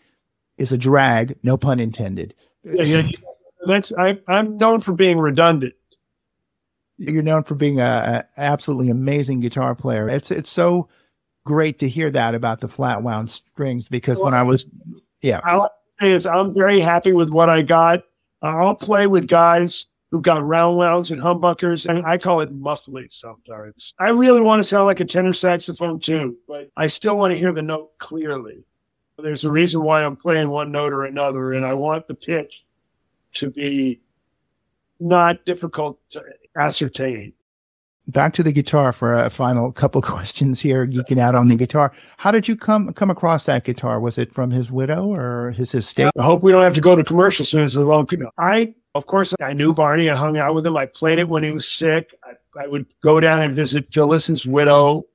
is 0.58 0.72
a 0.72 0.78
drag, 0.78 1.38
no 1.44 1.58
pun 1.58 1.80
intended. 1.80 2.34
Yeah, 2.64 2.84
yeah. 2.84 3.08
That's 3.66 3.92
I, 3.94 4.20
I'm 4.28 4.58
known 4.58 4.82
for 4.82 4.94
being 4.94 5.20
redundant. 5.20 5.74
You're 6.98 7.24
known 7.24 7.44
for 7.44 7.56
being 7.56 7.80
a, 7.80 8.26
a 8.38 8.40
absolutely 8.40 8.90
amazing 8.90 9.40
guitar 9.40 9.74
player. 9.74 10.08
It's 10.08 10.30
it's 10.30 10.52
so 10.52 10.90
great 11.44 11.80
to 11.80 11.90
hear 11.90 12.12
that 12.12 12.36
about 12.36 12.60
the 12.60 12.68
flat 12.68 13.02
wound 13.02 13.32
strings 13.32 13.88
because 13.88 14.20
when 14.20 14.36
I 14.36 14.44
was 14.44 14.70
yeah, 15.22 15.42
I'll 15.44 15.70
say 16.00 16.12
is 16.12 16.26
I'm 16.26 16.54
very 16.54 16.80
happy 16.80 17.14
with 17.14 17.30
what 17.30 17.50
I 17.50 17.62
got. 17.62 18.04
I'll 18.42 18.76
play 18.76 19.08
with 19.08 19.28
guys 19.28 19.86
who 20.12 20.22
got 20.22 20.46
round 20.46 20.78
wounds 20.78 21.12
and 21.12 21.22
humbuckers, 21.22 21.88
and 21.88 22.06
I 22.06 22.18
call 22.18 22.42
it 22.42 22.54
muffly 22.54 23.12
sometimes. 23.12 23.94
I 24.00 24.10
really 24.10 24.42
want 24.42 24.60
to 24.60 24.68
sound 24.68 24.86
like 24.86 25.00
a 25.00 25.06
tenor 25.06 25.34
saxophone 25.34 26.00
too, 26.00 26.38
but 26.48 26.70
I 26.76 26.88
still 26.88 27.18
want 27.18 27.34
to 27.34 27.40
hear 27.40 27.54
the 27.54 27.62
note 27.62 27.98
clearly. 27.98 28.64
There's 29.18 29.46
a 29.46 29.52
reason 29.52 29.84
why 29.84 30.04
I'm 30.04 30.16
playing 30.16 30.50
one 30.50 30.72
note 30.72 30.94
or 30.94 31.06
another, 31.06 31.54
and 31.54 31.66
I 31.66 31.74
want 31.74 32.08
the 32.08 32.16
pitch 32.16 32.66
to 33.34 33.50
be 33.50 34.02
not 35.00 35.46
difficult 35.46 36.00
to 36.10 36.24
ascertain. 36.58 37.34
Back 38.08 38.34
to 38.34 38.44
the 38.44 38.52
guitar 38.52 38.92
for 38.92 39.14
a 39.14 39.30
final 39.30 39.72
couple 39.72 40.02
questions 40.02 40.60
here, 40.60 40.88
geeking 40.88 41.20
out 41.20 41.36
on 41.36 41.48
the 41.48 41.56
guitar. 41.56 41.94
How 42.18 42.32
did 42.32 42.48
you 42.48 42.56
come 42.56 42.94
come 42.94 43.10
across 43.10 43.46
that 43.46 43.64
guitar? 43.64 44.00
Was 44.00 44.18
it 44.18 44.34
from 44.34 44.52
his 44.52 44.72
widow 44.72 45.14
or 45.14 45.52
his 45.52 45.74
estate? 45.76 46.12
I 46.18 46.24
hope 46.24 46.44
we 46.44 46.52
don't 46.52 46.64
have 46.64 46.74
to 46.76 46.82
go 46.82 46.96
to 46.96 47.04
commercial 47.04 47.46
soon 47.46 47.64
as 47.64 47.78
long. 47.78 48.08
I, 48.38 48.74
of 48.96 49.06
course, 49.06 49.34
I 49.40 49.54
knew 49.54 49.74
Barney. 49.74 50.10
I 50.10 50.16
hung 50.16 50.38
out 50.38 50.56
with 50.56 50.66
him. 50.66 50.78
I 50.78 50.88
played 50.88 51.20
it 51.20 51.30
when 51.30 51.44
he 51.44 51.52
was 51.52 51.68
sick. 51.68 52.14
I, 52.24 52.64
I 52.64 52.68
would 52.68 52.86
go 53.02 53.20
down 53.20 53.42
and 53.42 53.56
visit 53.56 53.94
Phyllis's 53.94 54.46
widow 54.46 55.06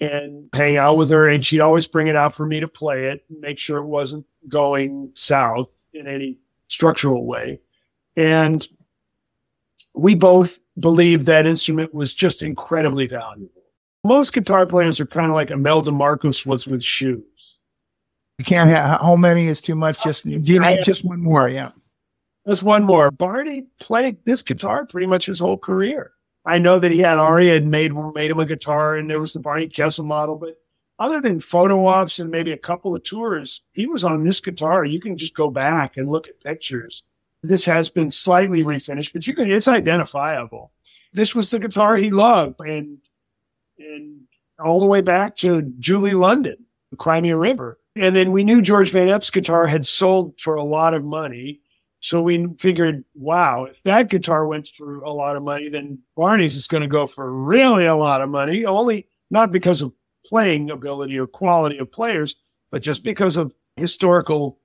and 0.00 0.48
hang 0.52 0.76
out 0.76 0.96
with 0.96 1.10
her, 1.10 1.28
and 1.28 1.44
she'd 1.44 1.60
always 1.60 1.86
bring 1.86 2.08
it 2.08 2.16
out 2.16 2.34
for 2.34 2.44
me 2.44 2.60
to 2.60 2.68
play 2.68 3.06
it, 3.06 3.24
make 3.30 3.58
sure 3.58 3.78
it 3.78 3.86
wasn't 3.86 4.26
going 4.48 5.12
south 5.14 5.74
in 5.94 6.06
any 6.06 6.38
structural 6.68 7.24
way. 7.24 7.60
And 8.16 8.66
we 9.94 10.14
both 10.14 10.58
believed 10.78 11.26
that 11.26 11.46
instrument 11.46 11.94
was 11.94 12.14
just 12.14 12.42
incredibly 12.42 13.06
valuable. 13.06 13.50
Most 14.04 14.32
guitar 14.32 14.66
players 14.66 15.00
are 15.00 15.06
kind 15.06 15.26
of 15.26 15.34
like 15.34 15.50
Imelda 15.50 15.90
Marcos 15.90 16.46
was 16.46 16.66
with 16.66 16.82
shoes. 16.82 17.56
You 18.38 18.44
can't 18.44 18.70
have 18.70 19.00
how 19.00 19.16
many 19.16 19.46
is 19.46 19.60
too 19.60 19.74
much. 19.74 20.02
Just 20.02 20.26
uh, 20.26 20.30
you 20.30 20.60
know, 20.60 20.76
just 20.82 21.04
one 21.04 21.22
more. 21.22 21.48
Yeah, 21.48 21.70
just 22.46 22.62
one 22.62 22.84
more. 22.84 23.10
Barney 23.10 23.66
played 23.80 24.18
this 24.24 24.42
guitar 24.42 24.86
pretty 24.86 25.06
much 25.06 25.26
his 25.26 25.38
whole 25.38 25.58
career. 25.58 26.12
I 26.44 26.58
know 26.58 26.78
that 26.78 26.92
he 26.92 26.98
had 26.98 27.18
already 27.18 27.48
had 27.48 27.66
made 27.66 27.92
made 28.14 28.30
him 28.30 28.38
a 28.38 28.46
guitar, 28.46 28.96
and 28.96 29.10
there 29.10 29.18
was 29.18 29.32
the 29.32 29.40
Barney 29.40 29.66
Kessel 29.66 30.04
model, 30.04 30.36
but 30.36 30.56
other 30.98 31.20
than 31.20 31.40
photo 31.40 31.86
ops 31.86 32.18
and 32.18 32.30
maybe 32.30 32.52
a 32.52 32.58
couple 32.58 32.94
of 32.94 33.02
tours, 33.02 33.62
he 33.72 33.86
was 33.86 34.04
on 34.04 34.22
this 34.22 34.40
guitar. 34.40 34.84
You 34.84 35.00
can 35.00 35.16
just 35.16 35.34
go 35.34 35.50
back 35.50 35.96
and 35.96 36.08
look 36.08 36.28
at 36.28 36.40
pictures 36.40 37.02
this 37.48 37.64
has 37.64 37.88
been 37.88 38.10
slightly 38.10 38.64
refinished, 38.64 39.12
but 39.12 39.26
you 39.26 39.34
can, 39.34 39.50
it's 39.50 39.68
identifiable. 39.68 40.72
This 41.12 41.34
was 41.34 41.50
the 41.50 41.58
guitar 41.58 41.96
he 41.96 42.10
loved 42.10 42.60
and, 42.60 42.98
and 43.78 44.22
all 44.58 44.80
the 44.80 44.86
way 44.86 45.00
back 45.00 45.36
to 45.36 45.62
Julie 45.78 46.14
London, 46.14 46.56
the 46.90 46.96
Cry 46.96 47.20
Me 47.20 47.30
a 47.30 47.36
River. 47.36 47.78
And 47.94 48.14
then 48.14 48.32
we 48.32 48.44
knew 48.44 48.60
George 48.60 48.90
Van 48.90 49.08
Eps' 49.08 49.32
guitar 49.32 49.66
had 49.66 49.86
sold 49.86 50.38
for 50.38 50.56
a 50.56 50.62
lot 50.62 50.94
of 50.94 51.04
money. 51.04 51.60
So 52.00 52.20
we 52.20 52.46
figured, 52.58 53.04
wow, 53.14 53.64
if 53.64 53.82
that 53.84 54.10
guitar 54.10 54.46
went 54.46 54.68
for 54.68 54.98
a 54.98 55.10
lot 55.10 55.36
of 55.36 55.42
money, 55.42 55.68
then 55.68 55.98
Barney's 56.14 56.54
is 56.54 56.68
going 56.68 56.82
to 56.82 56.88
go 56.88 57.06
for 57.06 57.32
really 57.32 57.86
a 57.86 57.96
lot 57.96 58.20
of 58.20 58.28
money. 58.28 58.66
Only 58.66 59.08
not 59.30 59.50
because 59.50 59.80
of 59.80 59.92
playing 60.26 60.70
ability 60.70 61.18
or 61.18 61.26
quality 61.26 61.78
of 61.78 61.90
players, 61.90 62.36
but 62.70 62.82
just 62.82 63.02
because 63.02 63.36
of 63.36 63.54
historical 63.76 64.58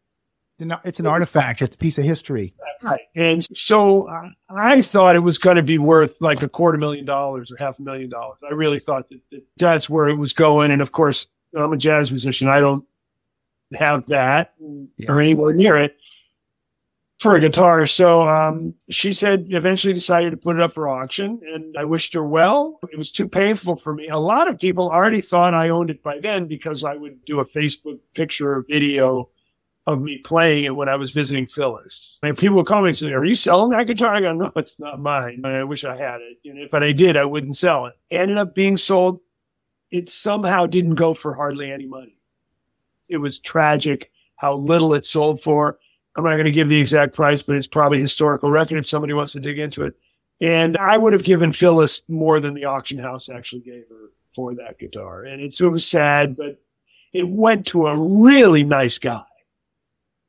it's 0.84 1.00
an 1.00 1.06
artifact. 1.06 1.62
It's 1.62 1.76
a 1.76 1.78
piece 1.78 1.98
of 1.98 2.04
history. 2.04 2.54
Right. 2.82 3.02
And 3.16 3.44
so 3.58 4.08
uh, 4.08 4.30
I 4.50 4.82
thought 4.82 5.16
it 5.16 5.20
was 5.20 5.38
going 5.38 5.56
to 5.56 5.64
be 5.64 5.78
worth 5.78 6.20
like 6.20 6.42
a 6.42 6.50
quarter 6.50 6.78
million 6.78 7.06
dollars 7.06 7.52
or 7.52 7.58
half 7.58 7.80
a 7.80 7.82
million 7.82 8.10
dollars. 8.10 8.38
I 8.48 8.54
really 8.54 8.80
thought 8.80 9.10
that, 9.10 9.22
that 9.32 9.44
that's 9.58 9.90
where 9.90 10.08
it 10.08 10.16
was 10.16 10.34
going. 10.34 10.72
And 10.72 10.82
of 10.82 10.92
course, 10.92 11.28
I'm 11.56 11.74
a 11.74 11.78
jazz 11.78 12.12
musician. 12.12 12.48
I 12.48 12.60
don't 12.60 12.86
have 13.74 14.06
that 14.08 14.54
yeah. 14.98 15.12
or 15.12 15.22
anywhere 15.22 15.54
near 15.54 15.78
it 15.78 15.98
for 17.22 17.36
a 17.36 17.40
guitar. 17.40 17.86
So 17.86 18.28
um, 18.28 18.74
she 18.90 19.14
said 19.14 19.46
eventually 19.50 19.94
decided 19.94 20.32
to 20.32 20.38
put 20.38 20.56
it 20.56 20.62
up 20.62 20.74
for 20.74 20.90
auction, 20.90 21.40
and 21.54 21.78
I 21.78 21.84
wished 21.84 22.16
her 22.16 22.24
well. 22.24 22.80
It 22.92 22.98
was 22.98 23.12
too 23.12 23.28
painful 23.28 23.76
for 23.76 23.94
me. 23.94 24.08
A 24.08 24.18
lot 24.18 24.50
of 24.50 24.60
people 24.60 24.90
already 24.90 25.22
thought 25.22 25.54
I 25.54 25.70
owned 25.70 25.92
it 25.92 26.02
by 26.02 26.20
then 26.20 26.48
because 26.48 26.84
I 26.84 26.96
would 26.96 27.24
do 27.26 27.40
a 27.40 27.46
Facebook 27.46 28.00
picture 28.16 28.54
or 28.54 28.66
video 28.68 29.30
of 29.88 30.02
me 30.02 30.20
playing 30.20 30.66
it 30.66 30.76
when 30.76 30.90
I 30.90 30.96
was 30.96 31.12
visiting 31.12 31.48
Phyllis. 31.48 32.20
And 32.22 32.38
people 32.38 32.58
would 32.58 32.68
call 32.68 32.82
me 32.82 32.90
and 32.90 32.98
say, 32.98 33.14
Are 33.14 33.26
you 33.26 33.36
selling 33.36 33.72
that 33.72 33.88
guitar? 33.88 34.14
I 34.14 34.22
go, 34.22 34.34
No, 34.34 34.52
it's 34.56 34.80
not 34.80 35.00
mine. 35.00 35.42
I 35.44 35.64
wish 35.64 35.84
I 35.84 35.96
had 35.96 36.22
it. 36.22 36.38
And 36.46 36.60
if 36.60 36.74
I 36.74 36.92
did, 36.92 37.18
I 37.18 37.26
wouldn't 37.26 37.58
sell 37.58 37.88
it. 37.88 37.98
Ended 38.12 38.38
up 38.38 38.54
being 38.54 38.78
sold. 38.78 39.20
It 39.90 40.08
somehow 40.08 40.68
didn't 40.68 40.96
go 40.96 41.14
for 41.14 41.34
hardly 41.34 41.72
any 41.72 41.86
money. 41.86 42.16
It 43.10 43.18
was 43.18 43.40
tragic 43.40 44.12
how 44.38 44.56
little 44.56 44.94
it 44.94 45.04
sold 45.04 45.42
for. 45.42 45.80
I'm 46.16 46.24
not 46.24 46.32
going 46.32 46.46
to 46.46 46.52
give 46.52 46.70
the 46.70 46.80
exact 46.80 47.14
price, 47.14 47.42
but 47.42 47.56
it's 47.56 47.68
probably 47.68 48.00
historical 48.00 48.50
record 48.50 48.78
if 48.78 48.88
somebody 48.88 49.14
wants 49.14 49.34
to 49.34 49.40
dig 49.40 49.60
into 49.60 49.84
it. 49.84 49.96
And 50.40 50.78
I 50.78 50.98
would 50.98 51.14
have 51.14 51.24
given 51.24 51.52
Phyllis 51.52 52.02
more 52.08 52.40
than 52.40 52.54
the 52.54 52.66
auction 52.66 52.98
house 52.98 53.30
actually 53.30 53.62
gave 53.62 53.84
her 53.90 54.12
for 54.34 54.56
that 54.56 54.80
guitar. 54.80 55.24
And 55.24 55.42
it 55.42 55.62
was 55.62 55.86
sad, 55.86 56.36
but 56.36 56.60
it 57.14 57.28
went 57.28 57.68
to 57.68 57.88
a 57.88 57.98
really 57.98 58.64
nice 58.64 58.98
guy 58.98 59.24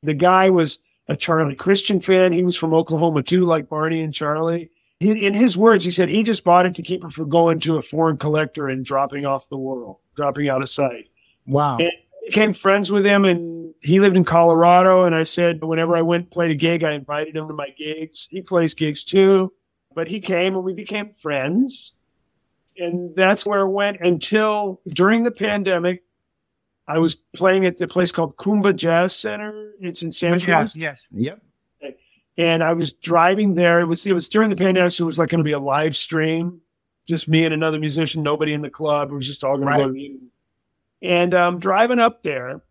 the 0.03 0.13
guy 0.13 0.49
was 0.49 0.79
a 1.07 1.15
Charlie 1.15 1.55
Christian 1.55 1.99
fan. 1.99 2.31
He 2.31 2.43
was 2.43 2.55
from 2.55 2.73
Oklahoma 2.73 3.23
too, 3.23 3.41
like 3.41 3.69
Barney 3.69 4.01
and 4.01 4.13
Charlie. 4.13 4.69
He, 4.99 5.25
in 5.25 5.33
his 5.33 5.57
words, 5.57 5.83
he 5.83 5.91
said 5.91 6.09
he 6.09 6.23
just 6.23 6.43
bought 6.43 6.65
it 6.65 6.75
to 6.75 6.81
keep 6.81 7.03
it 7.03 7.11
from 7.11 7.29
going 7.29 7.59
to 7.61 7.77
a 7.77 7.81
foreign 7.81 8.17
collector 8.17 8.67
and 8.67 8.85
dropping 8.85 9.25
off 9.25 9.49
the 9.49 9.57
world, 9.57 9.97
dropping 10.15 10.49
out 10.49 10.61
of 10.61 10.69
sight. 10.69 11.09
Wow. 11.45 11.77
And 11.77 11.91
became 12.25 12.53
friends 12.53 12.91
with 12.91 13.05
him 13.05 13.25
and 13.25 13.73
he 13.81 13.99
lived 13.99 14.15
in 14.15 14.23
Colorado. 14.23 15.03
And 15.03 15.13
I 15.13 15.23
said, 15.23 15.61
whenever 15.63 15.95
I 15.95 16.01
went 16.01 16.31
played 16.31 16.51
a 16.51 16.55
gig, 16.55 16.83
I 16.83 16.91
invited 16.91 17.35
him 17.35 17.47
to 17.47 17.53
my 17.53 17.69
gigs. 17.77 18.27
He 18.31 18.41
plays 18.41 18.73
gigs 18.73 19.03
too, 19.03 19.51
but 19.93 20.07
he 20.07 20.19
came 20.19 20.55
and 20.55 20.63
we 20.63 20.73
became 20.73 21.13
friends. 21.19 21.93
And 22.77 23.15
that's 23.15 23.45
where 23.45 23.61
it 23.61 23.69
went 23.69 23.99
until 23.99 24.81
during 24.87 25.23
the 25.23 25.31
pandemic, 25.31 26.03
I 26.87 26.97
was 26.97 27.15
playing 27.15 27.65
at 27.65 27.77
the 27.77 27.87
place 27.87 28.11
called 28.11 28.35
Kuumbwa 28.35 28.75
Jazz 28.75 29.15
Center. 29.15 29.73
It's 29.79 30.01
in 30.01 30.11
San 30.11 30.31
Francisco. 30.31 30.51
Yes, 30.51 30.75
yes. 30.75 31.07
Yep. 31.11 31.41
And 32.37 32.63
I 32.63 32.73
was 32.73 32.93
driving 32.93 33.53
there. 33.53 33.79
It 33.79 33.85
was 33.85 34.05
it 34.05 34.13
was 34.13 34.27
during 34.27 34.49
the 34.49 34.55
pandemic, 34.55 34.91
so 34.91 35.03
it 35.03 35.05
was 35.05 35.19
like 35.19 35.29
going 35.29 35.39
to 35.39 35.43
be 35.43 35.51
a 35.51 35.59
live 35.59 35.95
stream, 35.95 36.61
just 37.07 37.27
me 37.27 37.45
and 37.45 37.53
another 37.53 37.79
musician, 37.79 38.23
nobody 38.23 38.53
in 38.53 38.61
the 38.61 38.71
club. 38.71 39.11
It 39.11 39.15
was 39.15 39.27
just 39.27 39.43
all 39.43 39.55
going 39.55 39.67
right. 39.67 39.83
to 39.83 39.93
go. 39.93 40.15
And 41.03 41.33
I'm 41.35 41.55
um, 41.55 41.59
driving 41.59 41.99
up 41.99 42.23
there, 42.23 42.63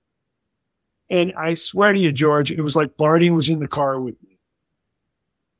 and 1.10 1.32
I 1.36 1.54
swear 1.54 1.92
to 1.92 1.98
you, 1.98 2.10
George, 2.10 2.50
it 2.50 2.60
was 2.60 2.74
like 2.74 2.96
Barney 2.96 3.30
was 3.30 3.48
in 3.48 3.60
the 3.60 3.68
car 3.68 4.00
with 4.00 4.20
me. 4.22 4.38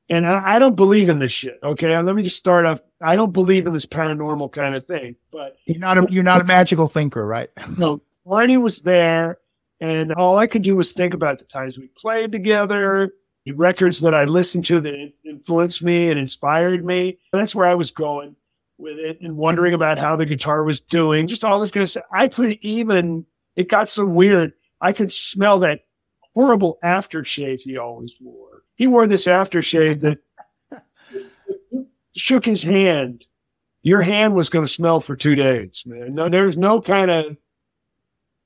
And 0.08 0.26
I, 0.26 0.56
I 0.56 0.58
don't 0.58 0.74
believe 0.74 1.08
in 1.08 1.20
this 1.20 1.30
shit. 1.30 1.60
Okay, 1.62 1.96
let 1.96 2.14
me 2.16 2.22
just 2.24 2.36
start 2.36 2.66
off. 2.66 2.80
I 3.00 3.14
don't 3.14 3.32
believe 3.32 3.66
in 3.66 3.72
this 3.72 3.86
paranormal 3.86 4.50
kind 4.50 4.74
of 4.74 4.84
thing. 4.84 5.14
But 5.30 5.58
you're 5.66 5.78
not 5.78 5.96
a 5.96 6.06
you're 6.10 6.24
not 6.24 6.40
a 6.40 6.44
magical 6.44 6.88
thinker, 6.88 7.24
right? 7.24 7.50
No, 7.78 8.02
Barney 8.24 8.56
was 8.56 8.78
there, 8.78 9.38
and 9.80 10.12
all 10.12 10.38
I 10.38 10.46
could 10.46 10.62
do 10.62 10.76
was 10.76 10.92
think 10.92 11.14
about 11.14 11.38
the 11.38 11.44
times 11.44 11.78
we 11.78 11.88
played 11.88 12.32
together, 12.32 13.12
the 13.44 13.52
records 13.52 14.00
that 14.00 14.14
I 14.14 14.24
listened 14.24 14.64
to 14.66 14.80
that 14.80 15.12
influenced 15.24 15.82
me 15.82 16.11
and 16.11 16.18
inspired 16.18 16.85
me. 16.85 17.18
That's 17.32 17.54
where 17.54 17.66
I 17.66 17.74
was 17.74 17.90
going 17.90 18.37
with 18.78 18.98
it 18.98 19.20
and 19.20 19.37
wondering 19.37 19.74
about 19.74 19.98
how 19.98 20.16
the 20.16 20.26
guitar 20.26 20.64
was 20.64 20.80
doing, 20.80 21.26
just 21.26 21.44
all 21.44 21.61
this 21.61 21.70
kind 21.70 21.82
of 21.82 21.90
stuff. 21.90 22.04
I 22.12 22.28
could 22.28 22.52
even, 22.61 23.26
it 23.56 23.68
got 23.68 23.88
so 23.88 24.04
weird, 24.04 24.52
I 24.80 24.92
could 24.92 25.12
smell 25.12 25.58
that 25.61 25.80
horrible 26.35 26.78
aftershave 26.82 27.61
he 27.61 27.76
always 27.76 28.14
wore. 28.20 28.62
He 28.74 28.87
wore 28.87 29.06
this 29.06 29.26
aftershave 29.26 30.00
that 30.00 30.18
shook 32.14 32.44
his 32.44 32.62
hand. 32.62 33.26
Your 33.82 34.02
hand 34.02 34.35
was 34.35 34.48
going 34.48 34.64
to 34.64 34.70
smell 34.70 35.00
for 35.00 35.16
two 35.16 35.35
days, 35.35 35.82
man. 35.87 36.14
No, 36.14 36.29
there's 36.29 36.56
no 36.56 36.81
kind 36.81 37.10
of 37.10 37.37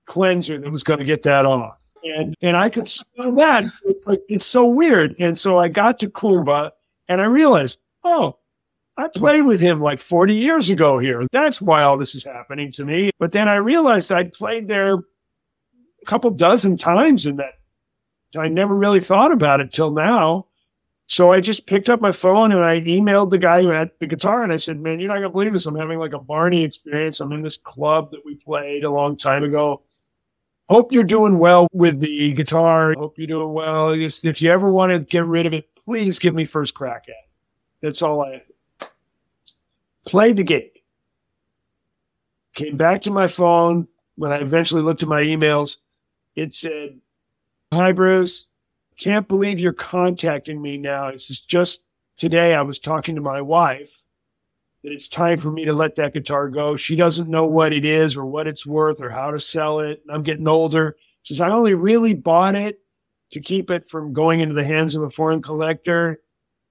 cleanser 0.07 0.59
that 0.59 0.71
was 0.71 0.83
going 0.83 0.99
to 0.99 1.05
get 1.05 1.23
that 1.25 1.45
off. 1.45 1.79
And 2.05 2.35
and 2.41 2.57
I 2.57 2.69
could 2.69 2.89
smell 2.89 3.33
that. 3.33 3.65
It's 3.85 4.07
like 4.07 4.21
it's 4.29 4.47
so 4.47 4.65
weird. 4.65 5.17
And 5.19 5.37
so 5.37 5.59
I 5.59 5.69
got 5.69 5.99
to 6.01 6.09
Kuumbwa 6.09 6.71
and 7.09 7.21
I 7.21 7.25
realized, 7.25 7.79
oh, 8.05 8.39
I 8.97 9.09
played 9.09 9.43
with 9.43 9.61
him 9.61 9.81
like 9.81 10.01
40 10.01 10.35
years 10.35 10.71
ago 10.71 10.99
here. 10.99 11.27
That's 11.33 11.61
why 11.61 11.83
all 11.83 11.99
this 11.99 12.15
is 12.15 12.25
happening 12.25 12.73
to 12.73 12.85
me. 12.85 13.11
But 13.19 13.33
then 13.33 13.49
I 13.49 13.57
realized 13.57 14.11
I'd 14.11 14.33
played 14.33 14.69
there 14.69 14.95
a 14.95 16.07
couple 16.07 16.31
dozen 16.31 16.77
times 16.77 17.27
and 17.27 17.39
that. 17.39 17.55
I 18.37 18.49
never 18.49 18.75
really 18.75 19.01
thought 19.01 19.33
about 19.33 19.61
it 19.61 19.73
till 19.73 19.91
now. 19.91 20.47
So 21.09 21.33
I 21.33 21.41
just 21.41 21.67
picked 21.67 21.89
up 21.89 22.01
my 22.01 22.11
phone 22.11 22.51
and 22.53 22.65
I 22.65 22.81
emailed 22.81 23.31
the 23.31 23.39
guy 23.39 23.63
who 23.63 23.69
had 23.69 23.91
the 24.01 24.07
guitar 24.07 24.43
and 24.43 24.53
I 24.53 24.57
said, 24.57 24.81
man, 24.81 24.99
you're 24.99 25.09
not 25.09 25.15
going 25.15 25.29
to 25.29 25.31
believe 25.31 25.53
this. 25.53 25.67
I'm 25.67 25.77
having 25.77 25.99
like 25.99 26.13
a 26.13 26.19
Barney 26.19 26.65
experience. 26.65 27.21
I'm 27.21 27.33
in 27.33 27.43
this 27.43 27.57
club 27.57 28.11
that 28.11 28.25
we 28.25 28.35
played 28.35 28.83
a 28.85 28.91
long 28.91 29.17
time 29.17 29.45
ago. 29.45 29.83
Hope 30.69 30.91
you're 30.91 31.05
doing 31.05 31.39
well 31.39 31.69
with 31.73 32.01
the 32.01 32.33
guitar. 32.33 32.95
Hope 32.99 33.19
you're 33.19 33.27
doing 33.29 33.53
well. 33.53 33.91
If 33.91 34.43
you 34.43 34.51
ever 34.51 34.71
want 34.71 34.93
to 34.93 34.99
get 34.99 35.25
rid 35.25 35.47
of 35.47 35.55
it, 35.55 35.69
please 35.85 36.19
give 36.19 36.35
me 36.35 36.45
first 36.45 36.75
crack 36.75 37.05
at 37.05 37.11
it. 37.11 37.31
That's 37.81 38.03
all 38.03 38.23
I. 38.23 38.43
played 40.05 40.37
the 40.37 40.43
gig. 40.43 40.71
Came 42.55 42.77
back 42.77 43.03
to 43.03 43.11
my 43.11 43.29
phone 43.29 43.87
when 44.17 44.33
I 44.33 44.37
eventually 44.37 44.83
looked 44.83 45.03
at 45.03 45.09
my 45.09 45.23
emails. 45.23 45.77
It 46.35 46.53
said, 46.53 46.99
Hi, 47.73 47.93
Bruce. 47.93 48.47
Can't 48.99 49.29
believe 49.29 49.61
you're 49.61 49.73
contacting 49.73 50.61
me 50.61 50.79
now. 50.79 51.09
Is 51.09 51.41
just 51.41 51.85
today 52.17 52.55
I 52.55 52.62
was 52.62 52.79
talking 52.79 53.14
to 53.14 53.21
my 53.21 53.41
wife 53.41 53.93
that 54.87 54.93
it's 54.93 55.09
time 55.09 55.37
for 55.37 55.51
me 55.51 55.64
to 55.64 55.72
let 55.72 55.97
that 55.97 56.14
guitar 56.14 56.49
go. 56.49 56.76
She 56.76 56.95
doesn't 56.95 57.28
know 57.28 57.45
what 57.45 57.72
it 57.72 57.84
is 57.84 58.16
or 58.16 58.24
what 58.24 58.47
it's 58.47 58.64
worth 58.64 59.01
or 59.01 59.11
how 59.11 59.32
to 59.32 59.41
sell 59.41 59.80
it. 59.80 60.01
I'm 60.09 60.22
getting 60.22 60.47
older. 60.47 60.97
She 61.22 61.34
says 61.34 61.41
I 61.41 61.51
only 61.51 61.74
really 61.74 62.14
bought 62.14 62.55
it 62.55 62.78
to 63.32 63.41
keep 63.41 63.68
it 63.68 63.89
from 63.89 64.12
going 64.12 64.39
into 64.39 64.55
the 64.55 64.62
hands 64.62 64.95
of 64.95 65.03
a 65.03 65.11
foreign 65.11 65.43
collector. 65.43 66.20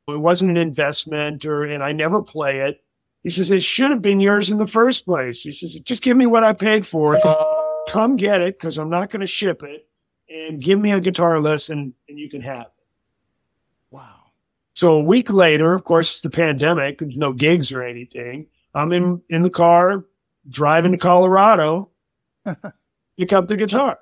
It 0.08 0.18
wasn't 0.18 0.52
an 0.52 0.56
investment 0.56 1.46
or 1.46 1.66
and 1.66 1.84
I 1.84 1.92
never 1.92 2.22
play 2.22 2.60
it. 2.60 2.82
He 3.24 3.32
says 3.32 3.52
it 3.52 3.62
should 3.62 3.92
have 3.92 4.02
been 4.02 4.22
yours 4.22 4.50
in 4.50 4.60
the 4.60 4.68
first 4.68 5.04
place. 5.04 5.42
He 5.42 5.52
says, 5.52 5.74
just 5.74 6.02
give 6.02 6.16
me 6.16 6.26
what 6.26 6.46
I 6.46 6.54
paid 6.54 6.88
for 6.88 7.18
it. 7.18 7.24
Come 7.90 8.16
get 8.16 8.40
it 8.40 8.58
because 8.58 8.78
I'm 8.78 8.90
not 8.90 9.10
going 9.10 9.20
to 9.20 9.28
ship 9.28 9.62
it 9.62 9.90
and 10.30 10.62
give 10.62 10.80
me 10.80 10.94
a 10.94 11.02
guitar 11.02 11.42
lesson 11.42 11.94
and 12.08 12.18
you 12.18 12.30
can 12.30 12.40
have 12.40 12.68
it. 12.68 12.86
Wow. 13.92 14.25
So 14.76 14.96
a 14.96 15.02
week 15.02 15.32
later, 15.32 15.74
of 15.74 15.86
course, 15.86 16.12
it's 16.12 16.22
the 16.22 16.30
pandemic, 16.30 17.02
no 17.02 17.32
gigs 17.32 17.72
or 17.72 17.82
anything. 17.82 18.48
I'm 18.74 18.92
in, 18.92 19.22
in 19.30 19.42
the 19.42 19.50
car 19.50 20.06
driving 20.50 20.92
to 20.92 20.98
Colorado, 20.98 21.90
pick 23.18 23.34
up 23.34 23.48
the 23.48 23.56
guitar. 23.56 23.98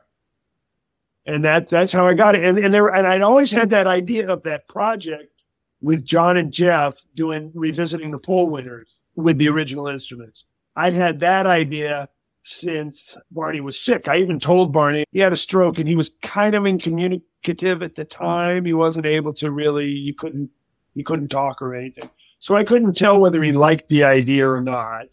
And 1.26 1.46
that 1.46 1.70
that's 1.70 1.92
how 1.92 2.06
I 2.06 2.16
got 2.16 2.36
it. 2.36 2.44
And, 2.44 2.58
and 2.58 2.74
there 2.74 2.88
and 2.88 3.08
I'd 3.08 3.22
always 3.22 3.50
had 3.50 3.70
that 3.70 3.88
idea 3.88 4.30
of 4.30 4.44
that 4.44 4.68
project 4.68 5.32
with 5.80 6.04
John 6.04 6.38
and 6.38 6.52
Jeff 6.52 7.06
doing 7.16 7.52
revisiting 7.54 8.12
the 8.12 8.18
Poll 8.18 8.50
Winners 8.50 8.96
with 9.16 9.38
the 9.38 9.50
original 9.50 9.88
instruments. 9.88 10.46
I'd 10.76 10.94
had 10.94 11.20
that 11.20 11.46
idea 11.46 12.10
since 12.42 13.16
Barney 13.32 13.62
was 13.62 13.80
sick. 13.80 14.08
I 14.08 14.18
even 14.18 14.40
told 14.40 14.74
Barney 14.74 15.06
he 15.12 15.20
had 15.20 15.32
a 15.32 15.38
stroke 15.38 15.80
and 15.80 15.88
he 15.88 15.96
was 15.96 16.12
kind 16.22 16.56
of 16.56 16.66
incommunicative 16.66 17.82
at 17.84 17.96
the 17.96 18.04
time. 18.06 18.66
He 18.66 18.74
wasn't 18.74 19.06
able 19.06 19.34
to 19.34 19.50
really, 19.50 19.90
you 19.90 20.14
couldn't, 20.14 20.50
he 20.94 21.04
couldn't 21.04 21.30
talk 21.30 21.62
or 21.62 21.76
anything. 21.76 22.10
So 22.40 22.56
I 22.56 22.64
couldn't 22.64 22.94
tell 22.94 23.20
whether 23.20 23.42
he 23.42 23.52
liked 23.52 23.88
the 23.88 24.04
idea 24.04 24.50
or 24.50 24.62
not. 24.62 25.08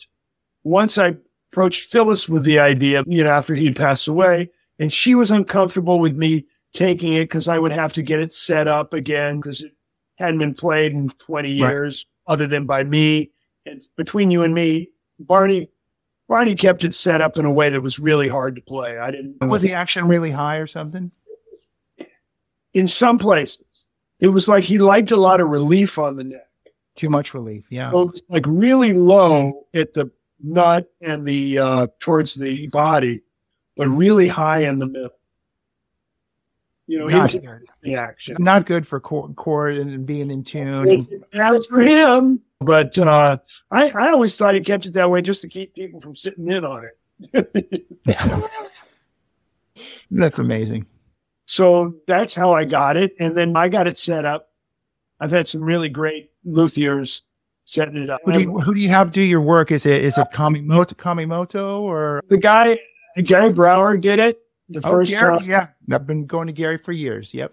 Once 0.64 0.98
I 0.98 1.16
approached 1.52 1.90
Phyllis 1.90 2.28
with 2.28 2.44
the 2.44 2.58
idea, 2.58 3.04
you 3.06 3.24
know, 3.24 3.30
after 3.30 3.54
he'd 3.54 3.76
passed 3.76 4.08
away, 4.08 4.50
and 4.78 4.92
she 4.92 5.14
was 5.14 5.30
uncomfortable 5.30 5.98
with 5.98 6.16
me 6.16 6.46
taking 6.72 7.14
it 7.14 7.24
because 7.24 7.48
I 7.48 7.58
would 7.58 7.72
have 7.72 7.92
to 7.94 8.02
get 8.02 8.20
it 8.20 8.32
set 8.32 8.68
up 8.68 8.92
again 8.92 9.40
because 9.40 9.62
it 9.62 9.72
hadn't 10.18 10.38
been 10.38 10.54
played 10.54 10.92
in 10.92 11.10
20 11.10 11.50
years 11.50 12.06
right. 12.26 12.32
other 12.32 12.46
than 12.46 12.66
by 12.66 12.84
me. 12.84 13.30
And 13.66 13.82
between 13.96 14.30
you 14.30 14.42
and 14.42 14.54
me, 14.54 14.90
Barney 15.18 15.70
Barney 16.28 16.54
kept 16.54 16.84
it 16.84 16.94
set 16.94 17.20
up 17.20 17.36
in 17.38 17.44
a 17.44 17.50
way 17.50 17.70
that 17.70 17.80
was 17.80 17.98
really 17.98 18.28
hard 18.28 18.54
to 18.54 18.62
play. 18.62 18.98
I 18.98 19.10
didn't. 19.10 19.44
Was 19.48 19.62
the 19.62 19.72
action 19.72 20.06
really 20.06 20.30
high 20.30 20.58
or 20.58 20.68
something? 20.68 21.10
In 22.72 22.86
some 22.86 23.18
places, 23.18 23.64
it 24.20 24.28
was 24.28 24.48
like 24.48 24.64
he 24.64 24.78
liked 24.78 25.10
a 25.10 25.16
lot 25.16 25.40
of 25.40 25.48
relief 25.48 25.98
on 25.98 26.16
the 26.16 26.24
neck. 26.24 26.46
Too 26.96 27.08
much 27.08 27.34
relief, 27.34 27.66
yeah. 27.70 27.90
So 27.90 28.02
it 28.02 28.10
was 28.10 28.22
like 28.28 28.44
really 28.46 28.92
low 28.92 29.66
at 29.74 29.94
the 29.94 30.10
nut 30.42 30.90
and 31.00 31.26
the 31.26 31.58
uh, 31.58 31.86
towards 31.98 32.34
the 32.34 32.66
body, 32.68 33.22
but 33.76 33.88
really 33.88 34.28
high 34.28 34.64
in 34.64 34.78
the 34.78 34.86
middle. 34.86 35.10
You 36.86 36.98
know, 36.98 37.06
not 37.06 37.30
good. 37.30 37.66
the 37.82 37.94
action. 37.94 38.36
Not 38.40 38.66
good 38.66 38.86
for 38.86 38.98
chord, 38.98 39.36
chord 39.36 39.76
and 39.76 40.04
being 40.04 40.30
in 40.30 40.42
tune. 40.42 41.22
That's 41.32 41.66
for 41.68 41.80
him. 41.80 42.40
But 42.60 42.98
uh, 42.98 43.38
I, 43.70 43.90
I 43.90 44.10
always 44.10 44.36
thought 44.36 44.54
he 44.54 44.60
kept 44.60 44.86
it 44.86 44.94
that 44.94 45.08
way 45.08 45.22
just 45.22 45.40
to 45.42 45.48
keep 45.48 45.74
people 45.74 46.00
from 46.00 46.16
sitting 46.16 46.50
in 46.50 46.64
on 46.64 46.86
it. 47.32 47.86
That's 50.10 50.38
amazing. 50.38 50.84
So 51.50 51.96
that's 52.06 52.32
how 52.32 52.52
I 52.52 52.64
got 52.64 52.96
it. 52.96 53.16
And 53.18 53.36
then 53.36 53.56
I 53.56 53.68
got 53.68 53.88
it 53.88 53.98
set 53.98 54.24
up. 54.24 54.50
I've 55.18 55.32
had 55.32 55.48
some 55.48 55.60
really 55.60 55.88
great 55.88 56.30
luthiers 56.46 57.22
setting 57.64 57.96
it 57.96 58.08
up. 58.08 58.20
Who 58.24 58.32
do 58.32 58.40
you, 58.40 58.60
who 58.60 58.72
do 58.72 58.80
you 58.80 58.88
have 58.90 59.10
do 59.10 59.20
your 59.20 59.40
work? 59.40 59.72
Is 59.72 59.84
it 59.84 60.04
is 60.04 60.16
it 60.16 60.28
Kamimoto, 60.32 60.94
Kamimoto 60.94 61.80
or 61.80 62.22
the 62.28 62.38
guy 62.38 62.78
Gary 63.24 63.52
Brawer 63.52 63.96
did 63.96 64.20
it 64.20 64.38
the 64.68 64.80
oh, 64.84 64.90
first 64.92 65.10
Gary, 65.10 65.40
time? 65.40 65.48
Yeah, 65.48 65.66
I've 65.92 66.06
been 66.06 66.24
going 66.24 66.46
to 66.46 66.52
Gary 66.52 66.78
for 66.78 66.92
years. 66.92 67.34
Yep. 67.34 67.52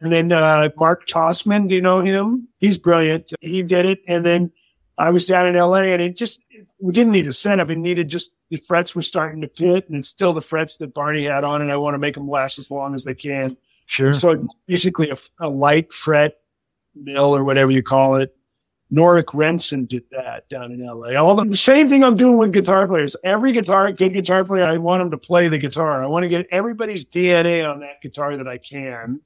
And 0.00 0.12
then 0.12 0.32
uh, 0.32 0.70
Mark 0.76 1.06
Tossman, 1.06 1.68
do 1.68 1.76
you 1.76 1.82
know 1.82 2.00
him? 2.00 2.48
He's 2.58 2.76
brilliant. 2.76 3.32
He 3.42 3.62
did 3.62 3.86
it. 3.86 4.00
And 4.08 4.26
then 4.26 4.50
I 4.98 5.10
was 5.10 5.24
down 5.24 5.46
in 5.46 5.54
LA 5.54 5.82
and 5.82 6.02
it 6.02 6.16
just, 6.16 6.40
we 6.80 6.92
didn't 6.92 7.12
need 7.12 7.28
a 7.28 7.32
setup. 7.32 7.70
It 7.70 7.78
needed 7.78 8.08
just 8.08 8.32
the 8.50 8.56
frets 8.56 8.94
were 8.94 9.02
starting 9.02 9.40
to 9.40 9.48
pit 9.48 9.88
and 9.88 9.98
it's 9.98 10.08
still 10.08 10.32
the 10.32 10.42
frets 10.42 10.76
that 10.78 10.94
Barney 10.94 11.24
had 11.24 11.44
on. 11.44 11.62
And 11.62 11.72
I 11.72 11.76
want 11.76 11.94
to 11.94 11.98
make 11.98 12.14
them 12.14 12.28
last 12.28 12.58
as 12.58 12.70
long 12.70 12.94
as 12.94 13.04
they 13.04 13.14
can. 13.14 13.56
Sure. 13.86 14.12
So 14.12 14.30
it's 14.30 14.54
basically 14.66 15.10
a, 15.10 15.16
a 15.40 15.48
light 15.48 15.92
fret 15.92 16.38
mill 16.94 17.34
or 17.34 17.44
whatever 17.44 17.70
you 17.70 17.82
call 17.82 18.16
it. 18.16 18.36
Norik 18.92 19.34
Renson 19.34 19.88
did 19.88 20.04
that 20.12 20.48
down 20.48 20.70
in 20.70 20.84
LA. 20.84 21.20
All 21.20 21.34
the, 21.34 21.44
the, 21.44 21.56
same 21.56 21.88
thing 21.88 22.04
I'm 22.04 22.16
doing 22.16 22.36
with 22.36 22.52
guitar 22.52 22.86
players. 22.86 23.16
Every 23.24 23.50
guitar, 23.50 23.90
good 23.90 24.12
guitar 24.12 24.44
player, 24.44 24.62
I 24.62 24.76
want 24.76 25.00
them 25.00 25.10
to 25.10 25.18
play 25.18 25.48
the 25.48 25.58
guitar. 25.58 26.02
I 26.02 26.06
want 26.06 26.22
to 26.22 26.28
get 26.28 26.46
everybody's 26.52 27.04
DNA 27.04 27.68
on 27.68 27.80
that 27.80 28.00
guitar 28.00 28.36
that 28.36 28.46
I 28.46 28.58
can. 28.58 29.20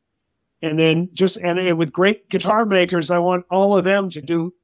And 0.63 0.79
then 0.79 1.11
just, 1.13 1.37
and 1.37 1.77
with 1.77 1.93
great 1.93 2.31
guitar 2.31 2.65
makers, 2.65 3.11
I 3.11 3.19
want 3.19 3.45
all 3.51 3.77
of 3.77 3.85
them 3.85 4.09
to 4.11 4.23
do 4.23 4.55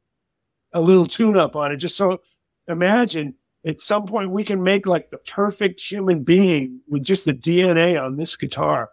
a 0.72 0.80
little 0.80 1.07
tune 1.07 1.36
up 1.36 1.57
on 1.57 1.72
it. 1.72 1.76
Just 1.76 1.96
so 1.96 2.22
imagine 2.66 3.34
at 3.66 3.80
some 3.80 4.06
point 4.06 4.30
we 4.30 4.44
can 4.44 4.62
make 4.62 4.86
like 4.86 5.10
the 5.10 5.18
perfect 5.18 5.80
human 5.80 6.22
being 6.22 6.80
with 6.88 7.02
just 7.02 7.24
the 7.24 7.34
DNA 7.34 8.00
on 8.02 8.16
this 8.16 8.36
guitar. 8.36 8.90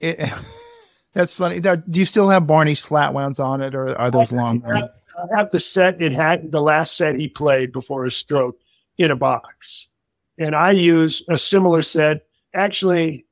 It, 0.00 0.32
that's 1.14 1.32
funny. 1.32 1.60
Do 1.60 1.82
you 1.92 2.06
still 2.06 2.30
have 2.30 2.46
Barney's 2.46 2.80
flat 2.80 3.12
wounds 3.12 3.38
on 3.38 3.60
it 3.60 3.74
or 3.74 3.96
are 3.96 4.10
those 4.10 4.32
long? 4.32 4.64
I 4.64 4.88
have 5.36 5.50
the 5.50 5.60
set 5.60 6.00
it 6.00 6.12
had, 6.12 6.50
the 6.50 6.62
last 6.62 6.96
set 6.96 7.16
he 7.16 7.28
played 7.28 7.72
before 7.72 8.04
his 8.04 8.16
stroke 8.16 8.58
in 8.96 9.10
a 9.10 9.16
box. 9.16 9.88
And 10.38 10.56
I 10.56 10.70
use 10.70 11.22
a 11.28 11.36
similar 11.36 11.82
set. 11.82 12.26
Actually, 12.54 13.26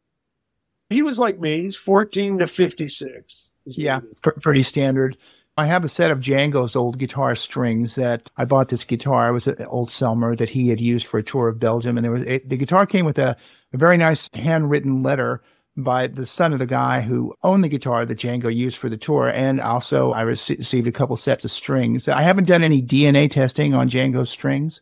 he 0.90 1.02
was 1.02 1.18
like 1.18 1.40
me. 1.40 1.62
He's 1.62 1.76
14 1.76 2.38
to 2.38 2.46
56. 2.46 3.48
Yeah, 3.64 4.00
pr- 4.20 4.30
pretty 4.40 4.62
standard. 4.62 5.16
I 5.58 5.66
have 5.66 5.82
a 5.82 5.88
set 5.88 6.12
of 6.12 6.20
Django's 6.20 6.76
old 6.76 6.98
guitar 6.98 7.34
strings 7.34 7.96
that 7.96 8.30
I 8.36 8.44
bought 8.44 8.68
this 8.68 8.84
guitar. 8.84 9.28
It 9.28 9.32
was 9.32 9.48
an 9.48 9.64
old 9.64 9.88
Selmer 9.88 10.38
that 10.38 10.48
he 10.48 10.68
had 10.68 10.80
used 10.80 11.04
for 11.04 11.18
a 11.18 11.22
tour 11.22 11.48
of 11.48 11.58
Belgium. 11.58 11.98
And 11.98 12.04
there 12.04 12.12
was 12.12 12.22
it, 12.22 12.48
the 12.48 12.56
guitar 12.56 12.86
came 12.86 13.04
with 13.04 13.18
a, 13.18 13.36
a 13.72 13.76
very 13.76 13.96
nice 13.96 14.30
handwritten 14.34 15.02
letter 15.02 15.42
by 15.76 16.06
the 16.06 16.26
son 16.26 16.52
of 16.52 16.60
the 16.60 16.66
guy 16.66 17.00
who 17.00 17.34
owned 17.42 17.64
the 17.64 17.68
guitar 17.68 18.06
that 18.06 18.18
Django 18.18 18.54
used 18.54 18.76
for 18.76 18.88
the 18.88 18.96
tour. 18.96 19.30
And 19.30 19.60
also 19.60 20.12
I 20.12 20.20
received 20.20 20.86
a 20.86 20.92
couple 20.92 21.16
sets 21.16 21.44
of 21.44 21.50
strings. 21.50 22.06
I 22.06 22.22
haven't 22.22 22.46
done 22.46 22.62
any 22.62 22.80
DNA 22.80 23.28
testing 23.28 23.74
on 23.74 23.90
Django's 23.90 24.30
strings, 24.30 24.80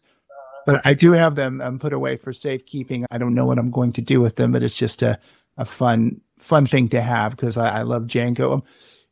but 0.67 0.83
I 0.85 0.93
do 0.93 1.13
have 1.13 1.37
them 1.37 1.63
um, 1.63 1.79
put 1.79 1.95
away 1.95 2.19
for 2.19 2.35
safekeeping. 2.35 3.07
I 3.11 3.17
don't 3.17 3.35
know 3.35 3.47
what 3.47 3.59
I'm 3.59 3.71
going 3.71 3.95
to 3.95 4.03
do 4.03 4.21
with 4.21 4.37
them, 4.37 4.53
but 4.53 4.63
it's 4.63 4.77
just 4.77 5.01
a, 5.01 5.19
a 5.57 5.65
fun 5.65 6.21
fun 6.39 6.67
thing 6.67 6.91
to 6.91 7.01
have 7.01 7.31
because 7.31 7.57
I, 7.57 7.79
I, 7.79 7.83
love 7.83 8.03
Django. 8.03 8.63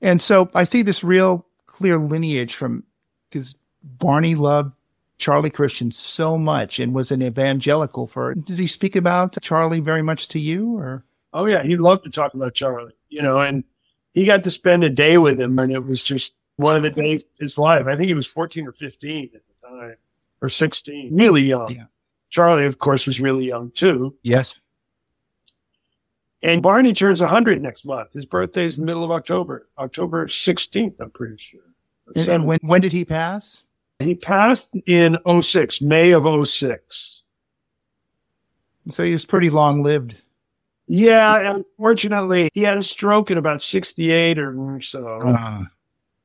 And 0.03 0.21
so 0.21 0.51
I 0.55 0.65
see 0.65 0.83
this 0.83 1.03
real 1.03 1.47
clear 1.77 1.99
lineage 1.99 2.55
from 2.55 2.85
because 3.31 3.55
Barney 3.83 4.35
loved 4.35 4.73
Charlie 5.19 5.51
Christian 5.51 5.91
so 5.93 6.39
much 6.39 6.79
and 6.79 6.95
was 6.95 7.11
an 7.11 7.23
evangelical 7.23 8.07
for. 8.07 8.35
Did 8.35 8.59
he 8.59 8.67
speak 8.67 8.97
about 8.97 9.41
Charlie 9.43 9.81
very 9.81 10.03
much 10.03 10.29
to 10.29 10.41
you 10.41 10.77
or? 10.79 11.05
Oh 11.33 11.47
yeah, 11.47 11.63
he 11.63 11.77
loved 11.77 12.05
to 12.05 12.11
talk 12.11 12.35
about 12.35 12.55
Charlie, 12.55 12.95
you 13.09 13.21
know, 13.21 13.41
and 13.41 13.65
he 14.13 14.25
got 14.25 14.43
to 14.45 14.51
spend 14.51 14.85
a 14.85 14.91
day 14.91 15.19
with 15.19 15.41
him 15.41 15.59
and 15.59 15.73
it 15.73 15.85
was 15.85 16.05
just 16.05 16.35
one 16.57 16.77
of 16.77 16.83
the 16.83 16.91
days 16.91 17.25
of 17.25 17.31
his 17.41 17.59
life. 17.59 17.87
I 17.87 17.97
think 17.97 18.07
he 18.07 18.15
was 18.15 18.27
14 18.27 18.67
or 18.69 18.73
15 18.73 19.31
at 19.35 19.43
the 19.45 19.69
time 19.69 19.97
or 20.41 20.49
16, 20.49 21.17
really 21.17 21.43
young. 21.43 21.73
Yeah. 21.73 21.87
Charlie, 22.31 22.67
of 22.67 22.79
course, 22.79 23.07
was 23.07 23.21
really 23.21 23.47
young 23.47 23.71
too. 23.73 24.17
Yes. 24.23 24.55
And 26.45 26.63
Barney 26.63 26.93
turns 26.93 27.23
100 27.23 27.63
next 27.63 27.87
month. 27.87 28.13
His 28.13 28.27
birthday 28.27 28.67
is 28.67 28.77
the 28.77 28.85
middle 28.85 29.03
of 29.03 29.11
October, 29.11 29.67
October 29.79 30.27
16th, 30.27 31.01
I'm 31.01 31.11
pretty 31.11 31.39
sure. 31.39 31.61
And, 32.15 32.29
and, 32.29 32.45
when, 32.45 32.59
when 32.63 32.83
did 32.83 32.93
he 32.93 33.03
pass? 33.07 33.63
He 33.99 34.15
passed 34.15 34.77
in 34.87 35.17
06, 35.41 35.81
May 35.81 36.13
of 36.13 36.47
06. 36.47 37.23
So 38.91 39.03
he 39.03 39.13
was 39.13 39.25
pretty 39.25 39.49
long 39.49 39.83
lived. 39.83 40.17
Yeah, 40.87 41.55
unfortunately, 41.55 42.51
he 42.53 42.61
had 42.61 42.77
a 42.77 42.83
stroke 42.83 43.31
in 43.31 43.39
about 43.39 43.63
68 43.63 44.39
or 44.39 44.83
so. 44.83 45.23
Uh. 45.23 45.61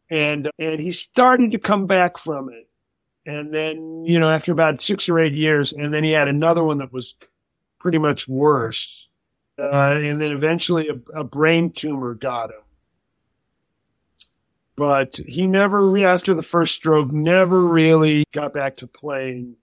And 0.10 0.50
and 0.60 0.80
he 0.82 0.92
started 0.92 1.52
to 1.52 1.60
come 1.60 1.86
back 1.86 2.18
from 2.18 2.50
it. 2.50 2.68
And 3.26 3.54
then, 3.54 4.04
you 4.06 4.20
know, 4.20 4.30
after 4.30 4.52
about 4.52 4.82
six 4.82 5.08
or 5.08 5.20
eight 5.20 5.34
years, 5.34 5.72
and 5.72 5.94
then 5.94 6.04
he 6.04 6.12
had 6.12 6.28
another 6.28 6.64
one 6.64 6.80
that 6.80 6.92
was 6.92 7.16
pretty 7.80 8.00
much 8.00 8.28
worse 8.28 9.09
uh, 9.60 10.00
and 10.02 10.22
then 10.22 10.32
eventually 10.32 10.88
a, 10.88 11.20
a, 11.20 11.24
brain 11.24 11.72
tumor 11.72 12.14
got 12.14 12.52
him. 12.52 12.62
but 14.76 15.18
he 15.18 15.48
never, 15.48 15.98
after 16.06 16.34
the 16.34 16.42
first 16.42 16.76
stroke, 16.76 17.12
never 17.12 17.62
really 17.62 18.24
got 18.32 18.54
back 18.54 18.78
to 18.78 18.88
playing. 18.88 19.56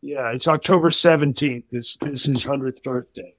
Yeah, 0.00 0.32
it's 0.32 0.48
October 0.48 0.90
17th 0.90 1.72
is, 1.72 1.96
is 2.02 2.24
his 2.24 2.44
100th 2.44 2.82
birthday. 2.82 3.34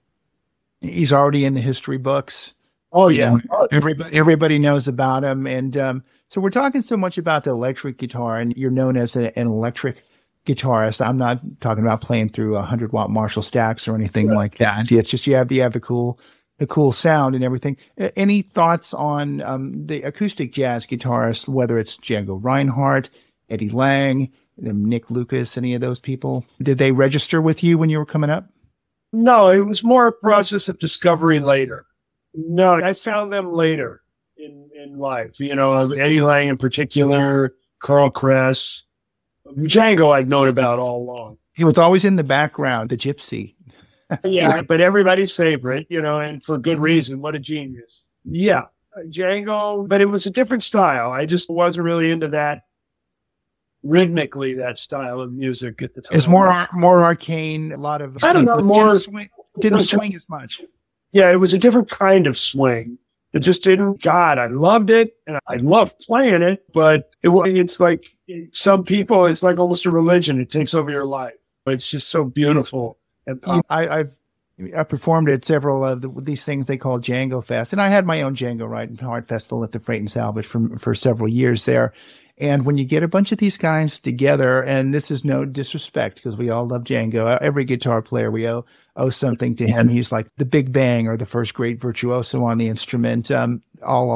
He's 0.80 1.12
already 1.12 1.46
in 1.46 1.54
the 1.54 1.62
history 1.62 1.98
books. 1.98 2.54
Oh, 2.94 3.10
yeah. 3.10 3.38
Everybody, 3.72 4.16
everybody 4.16 4.60
knows 4.60 4.88
about 4.88 5.24
him. 5.24 5.48
And 5.48 5.76
um, 5.78 6.04
so 6.28 6.40
we're 6.40 6.52
talking 6.52 6.84
so 6.84 6.96
much 6.96 7.18
about 7.18 7.44
the 7.44 7.50
electric 7.50 7.98
guitar, 7.98 8.40
and 8.40 8.56
you're 8.56 8.72
known 8.72 8.98
as 8.98 9.16
an 9.16 9.32
electric 9.36 10.04
guitarist. 10.46 11.06
I'm 11.06 11.18
not 11.18 11.40
talking 11.62 11.84
about 11.84 12.02
playing 12.02 12.30
through 12.30 12.58
a 12.58 12.62
hundred 12.62 12.92
watt 12.92 13.10
Marshall 13.10 13.42
stacks 13.44 13.88
or 13.88 13.96
anything 13.96 14.28
Right. 14.28 14.36
like 14.36 14.58
that. 14.58 14.92
It's 14.92 15.10
just 15.10 15.28
you 15.28 15.36
have 15.36 15.52
you 15.52 15.62
have 15.62 15.74
the 15.74 15.80
cool 15.80 16.20
the 16.60 16.68
cool 16.68 16.92
sound 16.92 17.36
and 17.36 17.44
everything. 17.44 17.78
Any 17.98 18.42
thoughts 18.42 18.94
on 18.94 19.42
um, 19.42 19.86
the 19.88 20.04
acoustic 20.04 20.54
jazz 20.54 20.86
guitarists, 20.86 21.48
whether 21.48 21.80
it's 21.80 21.98
Django 21.98 22.38
Reinhardt, 22.42 23.10
Eddie 23.50 23.70
Lang, 23.70 24.32
Nick 24.58 25.10
Lucas, 25.10 25.58
any 25.58 25.74
of 25.74 25.82
those 25.82 26.00
people? 26.00 26.46
Did 26.62 26.78
they 26.78 26.92
register 26.92 27.42
with 27.42 27.64
you 27.64 27.78
when 27.78 27.90
you 27.90 27.98
were 27.98 28.06
coming 28.06 28.30
up? 28.30 28.48
No, 29.12 29.50
it 29.50 29.62
was 29.66 29.84
more 29.84 30.08
a 30.08 30.12
process 30.12 30.70
of 30.70 30.78
discovery 30.80 31.40
later. 31.40 31.86
No, 32.36 32.76
I 32.76 32.94
found 32.94 33.32
them 33.34 33.52
later 33.54 34.02
in, 34.38 34.70
in 34.76 34.98
life. 34.98 35.40
You 35.40 35.56
know, 35.56 35.92
Eddie 35.92 36.22
Lang 36.22 36.50
in 36.50 36.58
particular, 36.58 37.54
Carl 37.80 38.10
Kress, 38.12 38.84
Django 39.58 40.12
I'd 40.14 40.28
known 40.30 40.48
about 40.48 40.80
all 40.80 41.02
along. 41.04 41.38
He 41.54 41.64
was 41.64 41.78
always 41.78 42.04
in 42.06 42.16
the 42.16 42.24
background, 42.24 42.90
the 42.90 42.98
gypsy. 42.98 43.56
Yeah, 44.24 44.62
but 44.62 44.80
everybody's 44.82 45.32
favorite, 45.36 45.88
you 45.90 46.02
know, 46.02 46.20
and 46.20 46.44
for 46.44 46.58
good 46.58 46.80
reason. 46.80 47.22
What 47.22 47.36
a 47.36 47.40
genius. 47.40 48.02
Yeah, 48.26 48.64
Django, 49.08 49.88
but 49.88 50.02
it 50.02 50.06
was 50.06 50.26
a 50.26 50.30
different 50.30 50.62
style. 50.64 51.12
I 51.12 51.26
just 51.26 51.50
wasn't 51.50 51.86
really 51.86 52.12
into 52.12 52.28
that 52.30 52.62
rhythmically, 53.84 54.56
that 54.56 54.78
style 54.78 55.20
of 55.20 55.34
music 55.34 55.82
at 55.82 55.94
the 55.94 56.02
time. 56.02 56.16
It's 56.18 56.28
more 56.28 56.68
more 56.74 57.04
arcane. 57.04 57.72
A 57.72 57.78
lot 57.78 58.02
of 58.02 58.24
I 58.24 58.34
don't 58.34 58.46
know, 58.46 58.56
didn't 58.58 58.68
more- 58.68 58.96
swing, 58.96 59.30
didn't 59.60 59.80
swing 59.82 60.16
as 60.16 60.30
much. 60.30 60.62
Yeah, 61.12 61.32
it 61.32 61.36
was 61.36 61.54
a 61.54 61.58
different 61.60 61.90
kind 61.90 62.26
of 62.28 62.38
swing. 62.38 62.98
It 63.34 63.40
just 63.40 63.64
didn't. 63.64 64.02
God, 64.02 64.38
I 64.38 64.48
loved 64.48 64.90
it, 64.90 65.18
and 65.26 65.40
I 65.48 65.56
loved 65.56 66.06
playing 66.06 66.44
it. 66.44 66.64
But 66.74 67.12
it 67.24 67.30
it's 67.30 67.80
like 67.80 68.06
some 68.52 68.84
people, 68.84 69.26
it's 69.26 69.44
like 69.44 69.58
almost 69.58 69.86
a 69.86 69.92
religion. 69.92 70.40
It 70.40 70.52
takes 70.52 70.74
over 70.74 70.92
your 70.92 71.06
life. 71.06 71.34
But 71.66 71.76
it's 71.76 71.90
just 71.90 72.10
so 72.10 72.24
beautiful 72.26 72.98
and. 73.26 73.44
I, 73.70 73.88
I've 73.88 74.12
I 74.78 74.84
performed 74.84 75.30
at 75.30 75.44
several 75.44 75.84
of 75.84 76.02
the, 76.02 76.10
these 76.22 76.46
things 76.46 76.68
they 76.68 76.78
call 76.78 77.00
Django 77.00 77.44
Fest, 77.44 77.74
and 77.74 77.82
I 77.82 77.90
had 77.90 78.06
my 78.06 78.22
own 78.22 78.36
Django 78.36 78.70
Reinhardt 78.70 79.28
Festival 79.28 79.64
at 79.64 79.72
the 79.72 79.80
Freight 79.80 80.00
and 80.00 80.12
Salvage 80.12 80.46
for 80.46 80.78
for 80.78 80.94
several 80.94 81.28
years 81.28 81.66
there. 81.66 81.94
And 82.40 82.66
when 82.66 82.78
you 82.78 82.86
get 82.86 83.04
a 83.04 83.08
bunch 83.08 83.32
of 83.32 83.38
these 83.38 83.58
guys 83.58 84.00
together, 84.00 84.62
and 84.64 84.92
this 84.94 85.12
is 85.12 85.24
no 85.24 85.46
disrespect 85.46 86.16
because 86.16 86.36
we 86.36 86.50
all 86.50 86.68
love 86.68 86.84
Django. 86.84 87.38
Every 87.42 87.64
guitar 87.64 88.02
player 88.02 88.32
we 88.32 88.48
owe 88.48 88.66
owe 88.96 89.10
something 89.10 89.56
to 89.58 89.68
him. 89.68 89.88
He's 89.88 90.12
like 90.12 90.28
the 90.38 90.46
Big 90.46 90.72
Bang 90.74 91.08
or 91.08 91.16
the 91.16 91.26
first 91.28 91.54
great 91.54 91.80
virtuoso 91.80 92.44
on 92.44 92.58
the 92.58 92.68
instrument. 92.68 93.30
Um, 93.32 93.62
all 93.86 94.14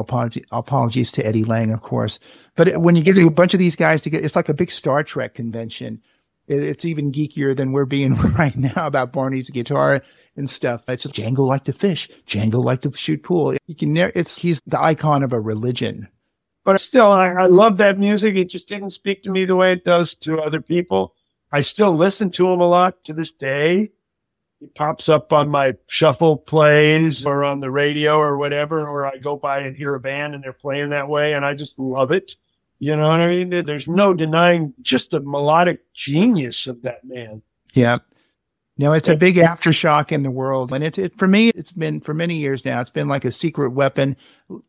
apologies 0.52 1.12
to 1.12 1.26
Eddie 1.26 1.44
Lang, 1.44 1.72
of 1.72 1.80
course. 1.82 2.18
But 2.56 2.80
when 2.80 2.96
you 2.96 3.02
get 3.02 3.18
a 3.18 3.30
bunch 3.30 3.54
of 3.54 3.58
these 3.58 3.76
guys 3.76 4.02
together, 4.02 4.24
it's 4.24 4.36
like 4.36 4.48
a 4.48 4.54
big 4.54 4.70
Star 4.70 5.02
Trek 5.04 5.34
convention. 5.34 6.00
It- 6.48 6.62
It's 6.64 6.84
even 6.84 7.12
geekier 7.12 7.56
than 7.56 7.72
we're 7.72 7.84
being 7.84 8.14
right 8.38 8.56
now 8.56 8.86
about 8.86 9.12
Barney's 9.12 9.50
guitar 9.50 10.02
and 10.36 10.48
stuff. 10.50 10.82
It's 10.88 11.04
just 11.04 11.14
Django 11.14 11.46
like 11.46 11.64
to 11.64 11.72
fish. 11.72 12.08
Django 12.26 12.62
like 12.64 12.80
to 12.82 12.92
shoot 12.96 13.22
pool. 13.22 13.54
You 13.66 13.74
can, 13.76 13.96
it's 13.96 14.36
he's 14.36 14.60
the 14.66 14.80
icon 14.80 15.22
of 15.22 15.32
a 15.32 15.40
religion. 15.40 16.08
But 16.68 16.80
still, 16.80 17.10
I, 17.10 17.28
I 17.28 17.46
love 17.46 17.78
that 17.78 17.98
music. 17.98 18.36
It 18.36 18.50
just 18.50 18.68
didn't 18.68 18.90
speak 18.90 19.22
to 19.22 19.30
me 19.30 19.46
the 19.46 19.56
way 19.56 19.72
it 19.72 19.86
does 19.86 20.14
to 20.16 20.38
other 20.38 20.60
people. 20.60 21.14
I 21.50 21.60
still 21.60 21.96
listen 21.96 22.30
to 22.32 22.46
him 22.46 22.60
a 22.60 22.68
lot 22.68 23.04
to 23.04 23.14
this 23.14 23.32
day. 23.32 23.92
He 24.60 24.66
pops 24.66 25.08
up 25.08 25.32
on 25.32 25.48
my 25.48 25.76
shuffle 25.86 26.36
plays 26.36 27.24
or 27.24 27.42
on 27.42 27.60
the 27.60 27.70
radio 27.70 28.18
or 28.18 28.36
whatever, 28.36 28.86
or 28.86 29.06
I 29.06 29.16
go 29.16 29.34
by 29.34 29.60
and 29.60 29.74
hear 29.74 29.94
a 29.94 30.00
band 30.00 30.34
and 30.34 30.44
they're 30.44 30.52
playing 30.52 30.90
that 30.90 31.08
way, 31.08 31.32
and 31.32 31.42
I 31.42 31.54
just 31.54 31.78
love 31.78 32.12
it. 32.12 32.36
You 32.80 32.96
know 32.96 33.08
what 33.08 33.20
I 33.20 33.28
mean? 33.28 33.64
There's 33.64 33.88
no 33.88 34.12
denying 34.12 34.74
just 34.82 35.12
the 35.12 35.20
melodic 35.20 35.90
genius 35.94 36.66
of 36.66 36.82
that 36.82 37.02
man. 37.02 37.40
Yeah. 37.72 37.96
No, 38.78 38.92
it's 38.92 39.08
a 39.08 39.16
big 39.16 39.34
aftershock 39.36 40.12
in 40.12 40.22
the 40.22 40.30
world. 40.30 40.72
And 40.72 40.84
it's, 40.84 40.98
it, 40.98 41.18
for 41.18 41.26
me, 41.26 41.48
it's 41.48 41.72
been 41.72 42.00
for 42.00 42.14
many 42.14 42.36
years 42.36 42.64
now, 42.64 42.80
it's 42.80 42.90
been 42.90 43.08
like 43.08 43.24
a 43.24 43.32
secret 43.32 43.70
weapon. 43.70 44.16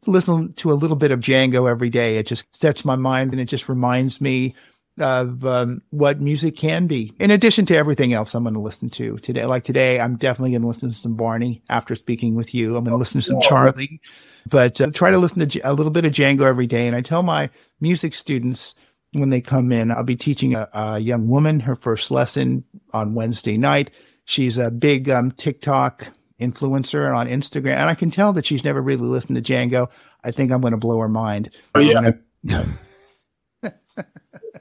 Listen 0.07 0.53
to 0.53 0.72
a 0.72 0.74
little 0.74 0.95
bit 0.95 1.12
of 1.12 1.20
Django 1.20 1.70
every 1.70 1.91
day. 1.91 2.18
It 2.18 2.26
just 2.26 2.53
sets 2.55 2.84
my 2.84 2.95
mind 2.95 3.32
and 3.32 3.39
it 3.39 3.45
just 3.45 3.70
reminds 3.70 4.20
me 4.20 4.55
of 4.99 5.45
um, 5.45 5.82
what 5.91 6.20
music 6.20 6.57
can 6.57 6.88
be. 6.88 7.14
In 7.20 7.32
addition 7.32 7.66
to 7.68 7.76
everything 7.76 8.14
else 8.14 8.34
I'm 8.34 8.43
going 8.43 8.55
to 8.55 8.60
listen 8.60 8.89
to 8.91 9.18
today. 9.20 9.45
Like 9.45 9.64
today, 9.64 9.99
I'm 9.99 10.18
definitely 10.18 10.51
going 10.51 10.64
to 10.64 10.68
listen 10.68 10.89
to 10.89 10.95
some 10.95 11.16
Barney 11.16 11.62
after 11.70 11.95
speaking 11.95 12.36
with 12.36 12.53
you. 12.53 12.76
I'm 12.76 12.84
going 12.84 12.91
to 12.93 12.97
listen 12.97 13.22
to 13.22 13.26
some 13.26 13.41
Charlie, 13.41 14.01
but 14.47 14.82
uh, 14.82 14.88
try 14.88 15.12
to 15.12 15.18
listen 15.18 15.39
to 15.39 15.45
J- 15.45 15.62
a 15.64 15.74
little 15.74 15.91
bit 15.91 16.05
of 16.05 16.12
Django 16.12 16.41
every 16.41 16.68
day. 16.68 16.88
And 16.88 16.95
I 16.95 17.01
tell 17.01 17.24
my 17.24 17.49
music 17.80 18.14
students 18.14 18.76
when 19.14 19.30
they 19.30 19.41
come 19.41 19.72
in, 19.72 19.91
I'll 19.91 20.03
be 20.03 20.16
teaching 20.16 20.55
a, 20.55 20.70
a 20.74 20.99
young 20.99 21.28
woman 21.28 21.60
her 21.62 21.76
first 21.76 22.12
lesson 22.12 22.64
on 22.93 23.16
Wednesday 23.16 23.57
night. 23.57 23.91
She's 24.26 24.57
a 24.57 24.70
big 24.70 25.10
um, 25.10 25.32
TikTok 25.32 26.07
influencer 26.39 27.16
on 27.16 27.28
Instagram, 27.28 27.76
and 27.78 27.89
I 27.89 27.95
can 27.95 28.12
tell 28.12 28.34
that 28.34 28.45
she's 28.45 28.64
never 28.64 28.82
really 28.82 29.07
listened 29.07 29.43
to 29.43 29.53
Django. 29.53 29.88
I 30.24 30.32
think 30.32 30.51
I'm 30.51 30.62
going 30.62 30.72
to 30.72 30.78
blow 30.78 30.99
her 30.99 31.10
mind. 31.10 31.49
Oh, 31.76 31.80
yeah. 31.80 32.12
Gonna- 32.45 32.76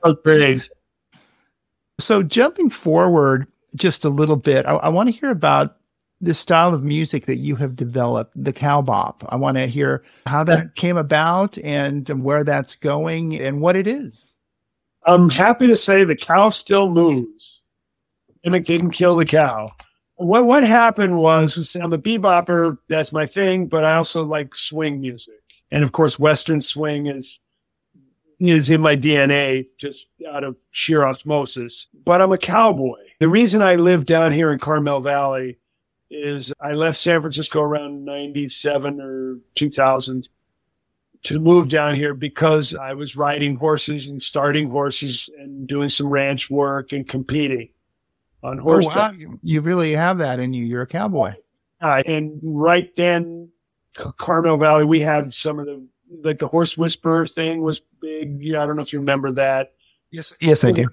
Oh, 0.05 0.15
great. 0.15 0.69
So 1.99 2.23
jumping 2.23 2.71
forward 2.71 3.47
just 3.75 4.05
a 4.05 4.09
little 4.09 4.37
bit, 4.37 4.65
I, 4.67 4.75
I 4.75 4.89
want 4.89 5.09
to 5.09 5.13
hear 5.19 5.31
about 5.31 5.77
the 6.21 6.35
style 6.35 6.73
of 6.75 6.83
music 6.83 7.27
that 7.27 7.37
you 7.37 7.57
have 7.57 7.75
developed, 7.77 8.33
the 8.37 8.53
cowbop. 8.53 9.25
I 9.29 9.37
want 9.37 9.57
to 9.57 9.67
hear 9.67 10.05
how 10.27 10.45
that 10.45 10.75
came 10.77 10.97
about 10.97 11.59
and 11.59 12.09
where 12.23 12.45
that's 12.45 12.75
going 12.77 13.41
and 13.41 13.61
what 13.61 13.77
it 13.77 13.87
is. 13.87 14.25
I'm 15.09 15.31
happy 15.31 15.67
to 15.67 15.77
say 15.77 16.05
the 16.05 16.15
cow 16.15 16.51
still 16.51 16.91
moves. 16.91 17.63
And 18.45 18.55
it 18.55 18.67
didn't 18.67 18.91
kill 18.91 19.17
the 19.17 19.25
cow. 19.25 19.71
What 20.17 20.47
what 20.47 20.65
happened 20.65 21.17
was, 21.19 21.77
I'm 21.77 21.93
a 21.93 21.99
bebopper, 21.99 22.79
that's 22.89 23.13
my 23.13 23.27
thing, 23.27 23.67
but 23.67 23.85
I 23.85 23.97
also 23.97 24.25
like 24.25 24.55
swing 24.55 25.01
music. 25.01 25.35
And 25.71 25.83
of 25.83 25.93
course, 25.93 26.19
Western 26.19 26.61
swing 26.61 27.07
is 27.07 27.41
is 28.39 28.71
in 28.71 28.81
my 28.81 28.97
DNA 28.97 29.67
just 29.79 30.07
out 30.31 30.45
of 30.45 30.57
sheer 30.71 31.05
osmosis. 31.05 31.89
But 32.05 32.21
I'm 32.21 32.33
a 32.33 32.39
cowboy. 32.39 32.99
The 33.19 33.29
reason 33.29 33.63
I 33.63 33.75
live 33.77 34.07
down 34.07 34.33
here 34.33 34.53
in 34.53 34.59
Carmel 34.59 35.01
Valley 35.01 35.59
is 36.11 36.53
I 36.61 36.73
left 36.73 36.99
San 36.99 37.21
Francisco 37.21 37.61
around 37.61 38.05
97 38.05 39.01
or 39.01 39.39
2000 39.57 40.29
to 41.25 41.39
move 41.41 41.69
down 41.69 41.95
here 41.95 42.15
because 42.15 42.75
I 42.75 42.93
was 42.95 43.17
riding 43.17 43.57
horses 43.57 44.07
and 44.09 44.23
starting 44.23 44.69
horses 44.69 45.29
and 45.39 45.67
doing 45.67 45.89
some 45.89 46.09
ranch 46.09 46.49
work 46.51 46.93
and 46.93 47.07
competing 47.09 47.71
on 48.43 48.61
Oh, 48.61 48.63
horseback. 48.63 49.13
wow. 49.13 49.19
You- 49.19 49.39
You 49.43 49.61
really 49.61 49.93
have 49.93 50.19
that 50.19 50.39
in 50.41 50.53
you. 50.55 50.65
You're 50.65 50.83
a 50.83 50.87
cowboy. 50.87 51.35
Uh, 51.81 52.03
and 52.07 52.39
right 52.43 52.95
then, 52.97 53.49
Carmel 54.17 54.57
Valley, 54.59 54.85
we 54.85 55.01
had 55.01 55.33
some 55.35 55.59
of 55.59 55.67
the 55.67 55.85
like 56.23 56.39
the 56.39 56.49
horse 56.49 56.79
whisperer 56.79 57.27
thing 57.27 57.61
was 57.63 57.81
big. 58.01 58.43
Yeah, 58.43 58.63
I 58.63 58.67
don't 58.67 58.77
know 58.77 58.83
if 58.83 58.93
you 58.93 58.99
remember 59.01 59.31
that. 59.33 59.73
Yes, 60.11 60.33
yes, 60.41 60.65
I 60.65 60.71
do. 60.73 60.89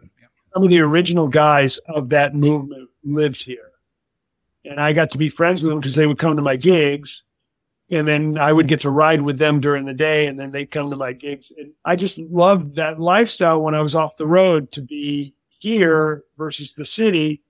Some 0.53 0.63
of 0.63 0.69
the 0.69 0.79
original 0.81 1.27
guys 1.27 1.77
of 1.87 2.09
that 2.09 2.33
movement 2.35 2.89
lived 3.03 3.43
here, 3.43 3.71
and 4.65 4.79
I 4.79 4.91
got 4.93 5.11
to 5.11 5.17
be 5.17 5.29
friends 5.29 5.61
with 5.61 5.69
them 5.69 5.79
because 5.79 5.95
they 5.95 6.07
would 6.07 6.17
come 6.17 6.35
to 6.35 6.41
my 6.41 6.55
gigs, 6.55 7.23
and 7.91 8.07
then 8.07 8.37
I 8.37 8.51
would 8.51 8.67
get 8.67 8.79
to 8.81 8.89
ride 8.89 9.21
with 9.21 9.37
them 9.37 9.59
during 9.59 9.85
the 9.85 9.93
day, 9.93 10.27
and 10.27 10.39
then 10.39 10.51
they'd 10.51 10.71
come 10.71 10.89
to 10.89 10.95
my 10.95 11.13
gigs. 11.13 11.51
And 11.57 11.71
I 11.83 11.95
just 11.95 12.17
loved 12.17 12.75
that 12.75 12.99
lifestyle 12.99 13.61
when 13.61 13.75
I 13.75 13.81
was 13.81 13.95
off 13.95 14.15
the 14.15 14.27
road 14.27 14.71
to 14.71 14.81
be 14.81 15.35
here 15.59 16.23
versus 16.37 16.73
the 16.73 16.85
city. 16.85 17.41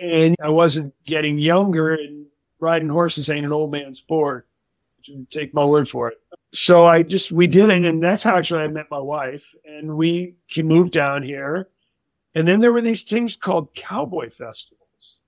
And 0.00 0.36
I 0.42 0.48
wasn't 0.48 0.94
getting 1.04 1.38
younger 1.38 1.94
and 1.94 2.26
riding 2.60 2.88
horses 2.88 3.28
ain't 3.28 3.46
an 3.46 3.52
old 3.52 3.72
man's 3.72 3.98
sport. 3.98 4.46
Take 5.30 5.52
my 5.52 5.64
word 5.64 5.88
for 5.88 6.08
it. 6.08 6.18
So 6.52 6.86
I 6.86 7.02
just, 7.02 7.32
we 7.32 7.46
did 7.46 7.68
it. 7.68 7.84
And 7.84 8.02
that's 8.02 8.22
how 8.22 8.36
actually 8.36 8.62
I 8.62 8.68
met 8.68 8.90
my 8.90 8.98
wife. 8.98 9.44
And 9.64 9.96
we, 9.96 10.36
she 10.46 10.62
moved 10.62 10.92
down 10.92 11.22
here. 11.22 11.68
And 12.34 12.46
then 12.46 12.60
there 12.60 12.72
were 12.72 12.80
these 12.80 13.02
things 13.02 13.36
called 13.36 13.74
cowboy 13.74 14.30
festivals. 14.30 14.81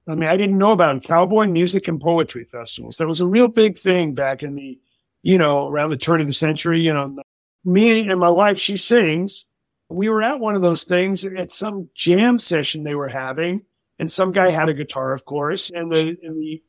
I 0.07 0.15
mean, 0.15 0.29
I 0.29 0.37
didn't 0.37 0.59
know 0.59 0.73
about 0.73 0.89
them. 0.89 1.01
cowboy 1.01 1.47
music 1.47 1.89
and 1.89 2.01
poetry 2.01 2.45
festivals. 2.45 2.99
That 2.99 3.09
was 3.09 3.21
a 3.21 3.27
real 3.27 3.49
big 3.49 3.79
thing 3.79 4.15
back 4.15 4.43
in 4.43 4.55
the, 4.55 4.79
you 5.23 5.39
know, 5.39 5.69
around 5.69 5.91
the 5.91 5.97
turn 5.97 6.21
of 6.21 6.27
the 6.27 6.35
century. 6.35 6.81
You 6.81 6.93
know, 6.93 7.17
me 7.65 8.09
and 8.09 8.21
my 8.21 8.29
wife, 8.31 8.59
she 8.59 8.77
sings. 8.77 9.47
We 9.89 10.09
were 10.09 10.23
at 10.23 10.41
one 10.41 10.55
of 10.55 10.63
those 10.63 10.85
things 10.85 11.25
at 11.25 11.53
some 11.53 11.89
jam 11.95 12.39
session 12.39 12.85
they 12.85 12.95
were 12.95 13.09
having, 13.09 13.63
and 13.99 14.11
some 14.11 14.33
guy 14.33 14.51
had 14.51 14.69
a 14.69 14.75
guitar, 14.75 15.13
of 15.13 15.25
course, 15.25 15.71
and 15.71 15.91
the 15.91 16.17
and 16.23 16.41
the 16.41 16.63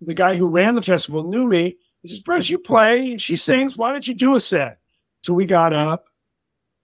the 0.00 0.14
guy 0.14 0.34
who 0.34 0.48
ran 0.48 0.74
the 0.74 0.82
festival 0.82 1.24
knew 1.24 1.46
me, 1.46 1.76
He 2.02 2.08
says, 2.08 2.20
Bruce, 2.20 2.48
you 2.48 2.58
play. 2.58 3.18
She 3.18 3.36
sings. 3.36 3.76
Why 3.76 3.92
don't 3.92 4.06
you 4.06 4.14
do 4.14 4.34
a 4.34 4.40
set? 4.40 4.78
So 5.22 5.34
we 5.34 5.44
got 5.44 5.72
up 5.72 6.06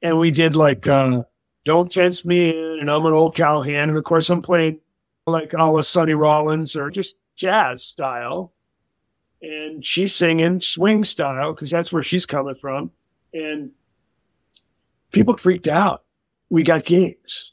and 0.02 0.18
we 0.18 0.30
did 0.30 0.56
like 0.56 0.86
uh, 0.86 1.22
Don't 1.64 1.92
Fence 1.92 2.24
Me 2.24 2.50
In 2.50 2.78
and 2.80 2.90
I'm 2.90 3.06
an 3.06 3.12
Old 3.12 3.34
Cowhand. 3.34 3.90
And 3.90 3.96
of 3.96 4.04
course, 4.04 4.28
I'm 4.28 4.42
playing 4.42 4.80
like 5.26 5.52
a 5.52 5.64
la 5.64 5.80
Sonny 5.80 6.14
Rollins 6.14 6.76
or 6.76 6.90
just 6.90 7.16
jazz 7.34 7.82
style. 7.82 8.52
And 9.42 9.84
she's 9.84 10.14
singing 10.14 10.60
swing 10.60 11.04
style 11.04 11.52
because 11.52 11.70
that's 11.70 11.92
where 11.92 12.02
she's 12.02 12.26
coming 12.26 12.54
from. 12.54 12.90
And 13.34 13.72
people 15.12 15.36
freaked 15.36 15.68
out. 15.68 16.04
We 16.48 16.62
got 16.62 16.84
gigs. 16.84 17.52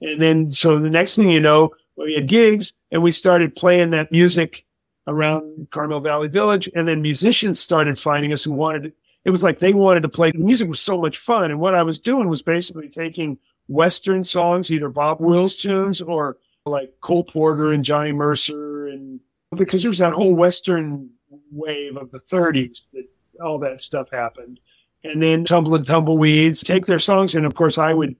And 0.00 0.20
then, 0.20 0.52
so 0.52 0.78
the 0.78 0.88
next 0.88 1.16
thing 1.16 1.28
you 1.28 1.40
know, 1.40 1.74
we 1.96 2.14
had 2.14 2.28
gigs 2.28 2.72
and 2.90 3.02
we 3.02 3.10
started 3.10 3.56
playing 3.56 3.90
that 3.90 4.10
music 4.10 4.64
around 5.06 5.68
Carmel 5.70 6.00
Valley 6.00 6.28
Village. 6.28 6.70
And 6.74 6.88
then 6.88 7.02
musicians 7.02 7.60
started 7.60 7.98
finding 7.98 8.32
us 8.32 8.44
who 8.44 8.52
wanted, 8.52 8.92
it 9.24 9.30
was 9.30 9.42
like 9.42 9.58
they 9.58 9.74
wanted 9.74 10.02
to 10.04 10.08
play. 10.08 10.30
The 10.30 10.38
music 10.38 10.68
was 10.68 10.80
so 10.80 10.98
much 10.98 11.18
fun. 11.18 11.50
And 11.50 11.60
what 11.60 11.74
I 11.74 11.82
was 11.82 11.98
doing 11.98 12.28
was 12.28 12.42
basically 12.42 12.88
taking 12.88 13.38
Western 13.68 14.24
songs, 14.24 14.70
either 14.70 14.88
Bob 14.88 15.20
Wills 15.20 15.56
tunes 15.56 16.00
or 16.00 16.38
like 16.70 16.92
Cole 17.00 17.24
Porter 17.24 17.72
and 17.72 17.84
Johnny 17.84 18.12
Mercer. 18.12 18.88
And 18.88 19.20
because 19.56 19.82
there 19.82 19.90
was 19.90 19.98
that 19.98 20.12
whole 20.12 20.34
Western 20.34 21.10
wave 21.50 21.96
of 21.96 22.10
the 22.10 22.20
30s 22.20 22.90
that 22.92 23.06
all 23.42 23.58
that 23.58 23.80
stuff 23.80 24.10
happened. 24.10 24.60
And 25.02 25.22
then 25.22 25.44
Tumbling 25.44 25.84
Tumbleweeds 25.84 26.62
take 26.62 26.86
their 26.86 26.98
songs. 26.98 27.34
And 27.34 27.46
of 27.46 27.54
course, 27.54 27.78
I 27.78 27.94
would 27.94 28.16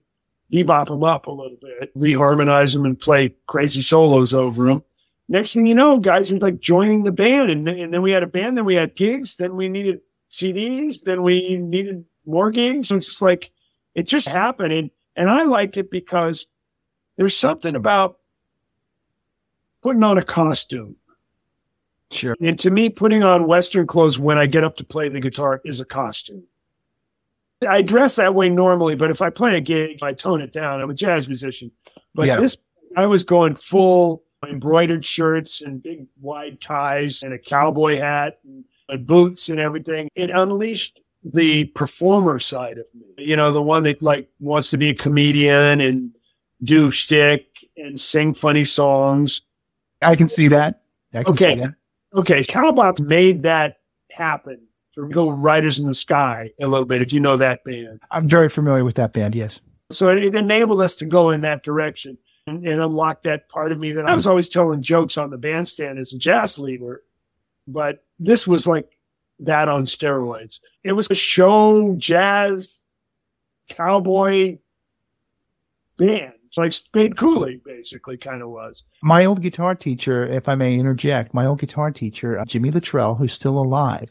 bebop 0.51 0.87
them 0.87 1.03
up 1.03 1.27
a 1.27 1.31
little 1.31 1.57
bit, 1.61 1.95
reharmonize 1.97 2.73
them 2.73 2.85
and 2.85 2.99
play 2.99 3.35
crazy 3.47 3.81
solos 3.81 4.33
over 4.33 4.65
them. 4.65 4.83
Next 5.29 5.53
thing 5.53 5.65
you 5.65 5.75
know, 5.75 5.97
guys 5.97 6.31
are 6.31 6.39
like 6.39 6.59
joining 6.59 7.03
the 7.03 7.11
band. 7.11 7.51
And, 7.51 7.67
and 7.67 7.93
then 7.93 8.01
we 8.01 8.11
had 8.11 8.23
a 8.23 8.27
band, 8.27 8.57
then 8.57 8.65
we 8.65 8.75
had 8.75 8.95
gigs, 8.95 9.37
then 9.37 9.55
we 9.55 9.69
needed 9.69 10.01
CDs, 10.31 11.03
then 11.03 11.23
we 11.23 11.57
needed 11.57 12.03
more 12.25 12.51
gigs. 12.51 12.89
So 12.89 12.97
it's 12.97 13.07
just 13.07 13.21
like, 13.21 13.51
it 13.95 14.03
just 14.03 14.27
happened. 14.27 14.73
And, 14.73 14.91
and 15.15 15.29
I 15.29 15.43
liked 15.43 15.77
it 15.77 15.89
because 15.89 16.47
there's 17.17 17.37
something 17.37 17.75
about 17.75 18.19
putting 19.81 20.03
on 20.03 20.17
a 20.17 20.23
costume. 20.23 20.95
Sure. 22.11 22.35
And 22.41 22.59
to 22.59 22.69
me, 22.69 22.89
putting 22.89 23.23
on 23.23 23.47
Western 23.47 23.87
clothes 23.87 24.19
when 24.19 24.37
I 24.37 24.45
get 24.45 24.63
up 24.63 24.75
to 24.77 24.83
play 24.83 25.07
the 25.09 25.19
guitar 25.21 25.61
is 25.63 25.79
a 25.79 25.85
costume. 25.85 26.43
I 27.67 27.81
dress 27.81 28.15
that 28.15 28.33
way 28.33 28.49
normally, 28.49 28.95
but 28.95 29.11
if 29.11 29.21
I 29.21 29.29
play 29.29 29.55
a 29.55 29.61
gig, 29.61 29.99
I 30.01 30.13
tone 30.13 30.41
it 30.41 30.51
down. 30.51 30.81
I'm 30.81 30.89
a 30.89 30.93
jazz 30.95 31.27
musician. 31.27 31.71
But 32.15 32.27
Yeah. 32.27 32.39
this, 32.39 32.57
I 32.97 33.05
was 33.05 33.23
going 33.23 33.55
full 33.55 34.23
embroidered 34.47 35.05
shirts 35.05 35.61
and 35.61 35.81
big 35.81 36.07
wide 36.19 36.59
ties 36.59 37.21
and 37.23 37.33
a 37.33 37.37
cowboy 37.37 37.97
hat 37.97 38.39
and, 38.43 38.65
and 38.89 39.05
boots 39.05 39.49
and 39.49 39.59
everything. 39.59 40.09
It 40.15 40.31
unleashed 40.31 40.99
the 41.23 41.65
performer 41.65 42.39
side 42.39 42.79
of 42.79 42.85
me. 42.95 43.23
You 43.25 43.35
know, 43.35 43.51
the 43.53 43.61
one 43.61 43.83
that 43.83 44.01
like 44.01 44.27
wants 44.39 44.71
to 44.71 44.77
be 44.77 44.89
a 44.89 44.95
comedian 44.95 45.79
and 45.79 46.11
do 46.63 46.89
shtick 46.89 47.45
and 47.77 47.99
sing 47.99 48.33
funny 48.33 48.65
songs. 48.65 49.41
I 50.01 50.15
can 50.15 50.27
see 50.27 50.47
that. 50.49 50.81
I 51.13 51.23
can 51.23 51.33
Okay. 51.33 51.55
see 51.55 51.61
that. 51.61 51.75
Okay, 52.13 52.41
Cowbop 52.43 52.99
made 52.99 53.43
that 53.43 53.77
happen 54.11 54.59
for 54.93 55.07
Go 55.07 55.29
Riders 55.29 55.79
in 55.79 55.85
the 55.87 55.93
Sky 55.93 56.51
a 56.59 56.67
little 56.67 56.85
bit, 56.85 57.01
if 57.01 57.13
you 57.13 57.19
know 57.19 57.37
that 57.37 57.63
band. 57.63 58.01
I'm 58.11 58.27
very 58.27 58.49
familiar 58.49 58.83
with 58.83 58.95
that 58.95 59.13
band. 59.13 59.35
Yes. 59.35 59.59
So 59.91 60.09
it, 60.09 60.23
it 60.23 60.35
enabled 60.35 60.81
us 60.81 60.95
to 60.97 61.05
go 61.05 61.29
in 61.31 61.41
that 61.41 61.63
direction 61.63 62.17
and, 62.47 62.67
and 62.67 62.81
unlock 62.81 63.23
that 63.23 63.47
part 63.49 63.71
of 63.71 63.79
me 63.79 63.91
that 63.93 64.05
I 64.09 64.15
was 64.15 64.27
always 64.27 64.49
telling 64.49 64.81
jokes 64.81 65.17
on 65.17 65.29
the 65.29 65.37
bandstand 65.37 65.99
as 65.99 66.11
a 66.13 66.17
jazz 66.17 66.57
leader. 66.59 67.01
But 67.67 68.03
this 68.19 68.45
was 68.47 68.67
like 68.67 68.97
that 69.39 69.69
on 69.69 69.83
steroids. 69.83 70.59
It 70.83 70.91
was 70.93 71.07
a 71.09 71.15
show 71.15 71.95
jazz 71.97 72.79
cowboy 73.69 74.57
band, 75.97 76.33
like 76.57 76.73
Spade 76.73 77.17
Cooley 77.17 77.61
basically 77.63 78.17
kind 78.17 78.41
of 78.41 78.49
was. 78.49 78.83
My 79.01 79.25
old 79.25 79.41
guitar 79.41 79.75
teacher, 79.75 80.25
if 80.27 80.49
I 80.49 80.55
may 80.55 80.75
interject, 80.75 81.33
my 81.33 81.45
old 81.45 81.59
guitar 81.59 81.91
teacher, 81.91 82.39
uh, 82.39 82.45
Jimmy 82.45 82.71
Luttrell, 82.71 83.15
who's 83.15 83.33
still 83.33 83.57
alive, 83.57 84.09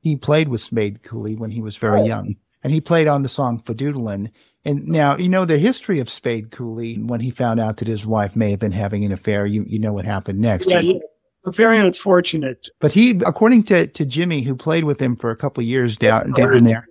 he 0.00 0.16
played 0.16 0.48
with 0.48 0.60
Spade 0.60 1.02
Cooley 1.02 1.36
when 1.36 1.50
he 1.50 1.60
was 1.60 1.76
very 1.76 2.00
Oh. 2.00 2.06
young. 2.06 2.36
And 2.64 2.72
he 2.72 2.80
played 2.80 3.08
on 3.08 3.22
the 3.22 3.28
song 3.28 3.60
Fadoodlin. 3.64 4.30
And 4.64 4.86
now, 4.86 5.16
you 5.16 5.28
know, 5.28 5.44
the 5.44 5.58
history 5.58 5.98
of 5.98 6.08
Spade 6.08 6.52
Cooley, 6.52 6.94
when 6.94 7.18
he 7.20 7.30
found 7.30 7.58
out 7.58 7.78
that 7.78 7.88
his 7.88 8.06
wife 8.06 8.36
may 8.36 8.50
have 8.52 8.60
been 8.60 8.70
having 8.72 9.04
an 9.04 9.10
affair, 9.12 9.46
you, 9.46 9.64
you 9.66 9.78
know 9.80 9.92
what 9.92 10.04
happened 10.04 10.38
next. 10.38 10.70
Yeah, 10.70 10.80
yeah. 10.80 10.98
Very 11.46 11.76
unfortunate. 11.78 12.68
But 12.78 12.92
he, 12.92 13.20
according 13.26 13.64
to, 13.64 13.88
to 13.88 14.04
Jimmy, 14.06 14.42
who 14.42 14.54
played 14.54 14.84
with 14.84 15.00
him 15.00 15.16
for 15.16 15.30
a 15.32 15.36
couple 15.36 15.60
of 15.60 15.66
years 15.66 15.96
down, 15.96 16.30
down 16.32 16.62
there, 16.62 16.86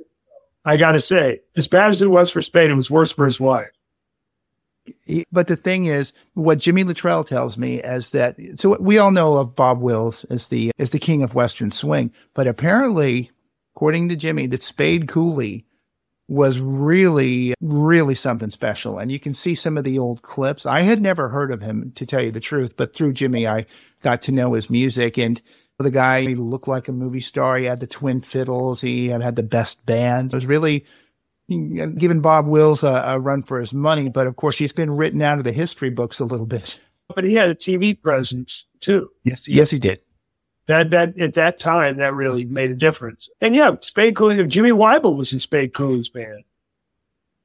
I 0.65 0.75
got 0.75 0.91
to 0.91 0.99
say, 0.99 1.39
as 1.55 1.67
bad 1.67 1.89
as 1.89 2.01
it 2.01 2.07
was 2.11 2.29
for 2.29 2.41
Spade, 2.41 2.69
it 2.69 2.75
was 2.75 2.91
worse 2.91 3.13
for 3.13 3.25
his 3.25 3.39
wife. 3.39 3.69
But 5.31 5.47
the 5.47 5.55
thing 5.55 5.85
is, 5.85 6.13
what 6.33 6.57
Jimmy 6.57 6.83
Luttrell 6.83 7.23
tells 7.23 7.57
me 7.57 7.81
is 7.81 8.11
that 8.11 8.37
so 8.57 8.77
we 8.79 8.97
all 8.97 9.11
know 9.11 9.37
of 9.37 9.55
Bob 9.55 9.79
Wills 9.79 10.23
as 10.25 10.47
the 10.47 10.71
as 10.79 10.91
the 10.91 10.99
king 10.99 11.23
of 11.23 11.35
Western 11.35 11.71
swing, 11.71 12.11
but 12.33 12.47
apparently, 12.47 13.31
according 13.75 14.09
to 14.09 14.15
Jimmy, 14.15 14.47
that 14.47 14.63
Spade 14.63 15.07
Cooley 15.07 15.65
was 16.27 16.59
really 16.59 17.53
really 17.61 18.15
something 18.15 18.49
special, 18.49 18.97
and 18.97 19.11
you 19.11 19.19
can 19.19 19.33
see 19.33 19.53
some 19.53 19.77
of 19.77 19.83
the 19.83 19.99
old 19.99 20.21
clips. 20.23 20.65
I 20.65 20.81
had 20.81 21.01
never 21.01 21.29
heard 21.29 21.51
of 21.51 21.61
him, 21.61 21.91
to 21.95 22.05
tell 22.05 22.21
you 22.23 22.31
the 22.31 22.39
truth, 22.39 22.75
but 22.75 22.95
through 22.95 23.13
Jimmy, 23.13 23.47
I 23.47 23.65
got 24.01 24.21
to 24.23 24.31
know 24.31 24.53
his 24.53 24.69
music 24.69 25.17
and. 25.17 25.41
The 25.79 25.89
guy 25.89 26.21
he 26.21 26.35
looked 26.35 26.67
like 26.67 26.87
a 26.89 26.91
movie 26.91 27.21
star. 27.21 27.57
He 27.57 27.65
had 27.65 27.79
the 27.79 27.87
twin 27.87 28.21
fiddles. 28.21 28.81
He 28.81 29.07
had 29.07 29.35
the 29.35 29.41
best 29.41 29.83
band. 29.87 30.31
It 30.31 30.35
was 30.35 30.45
really 30.45 30.85
Uh, 31.51 31.87
giving 31.87 32.21
Bob 32.21 32.47
Wills 32.47 32.83
a, 32.83 33.03
a 33.05 33.19
run 33.19 33.43
for 33.43 33.59
his 33.59 33.73
money, 33.73 34.07
but 34.09 34.25
of 34.25 34.37
course 34.37 34.57
he's 34.57 34.71
been 34.71 34.91
written 34.91 35.21
out 35.21 35.37
of 35.37 35.43
the 35.43 35.51
history 35.51 35.89
books 35.89 36.19
a 36.19 36.25
little 36.25 36.45
bit. 36.45 36.79
But 37.13 37.25
he 37.25 37.33
had 37.33 37.49
a 37.49 37.55
TV 37.55 37.99
presence 37.99 38.65
too. 38.79 39.09
Yes, 39.23 39.47
yes, 39.47 39.69
he 39.69 39.79
did. 39.79 39.99
That 40.67 40.91
that 40.91 41.19
at 41.19 41.33
that 41.33 41.59
time 41.59 41.97
that 41.97 42.13
really 42.13 42.45
made 42.45 42.71
a 42.71 42.75
difference. 42.75 43.29
And 43.41 43.53
yeah, 43.53 43.75
Spade 43.81 44.15
Cooley, 44.15 44.45
Jimmy 44.47 44.71
Wyble 44.71 45.15
was 45.17 45.33
in 45.33 45.39
Spade 45.39 45.73
Cooley's 45.73 46.07
band, 46.07 46.43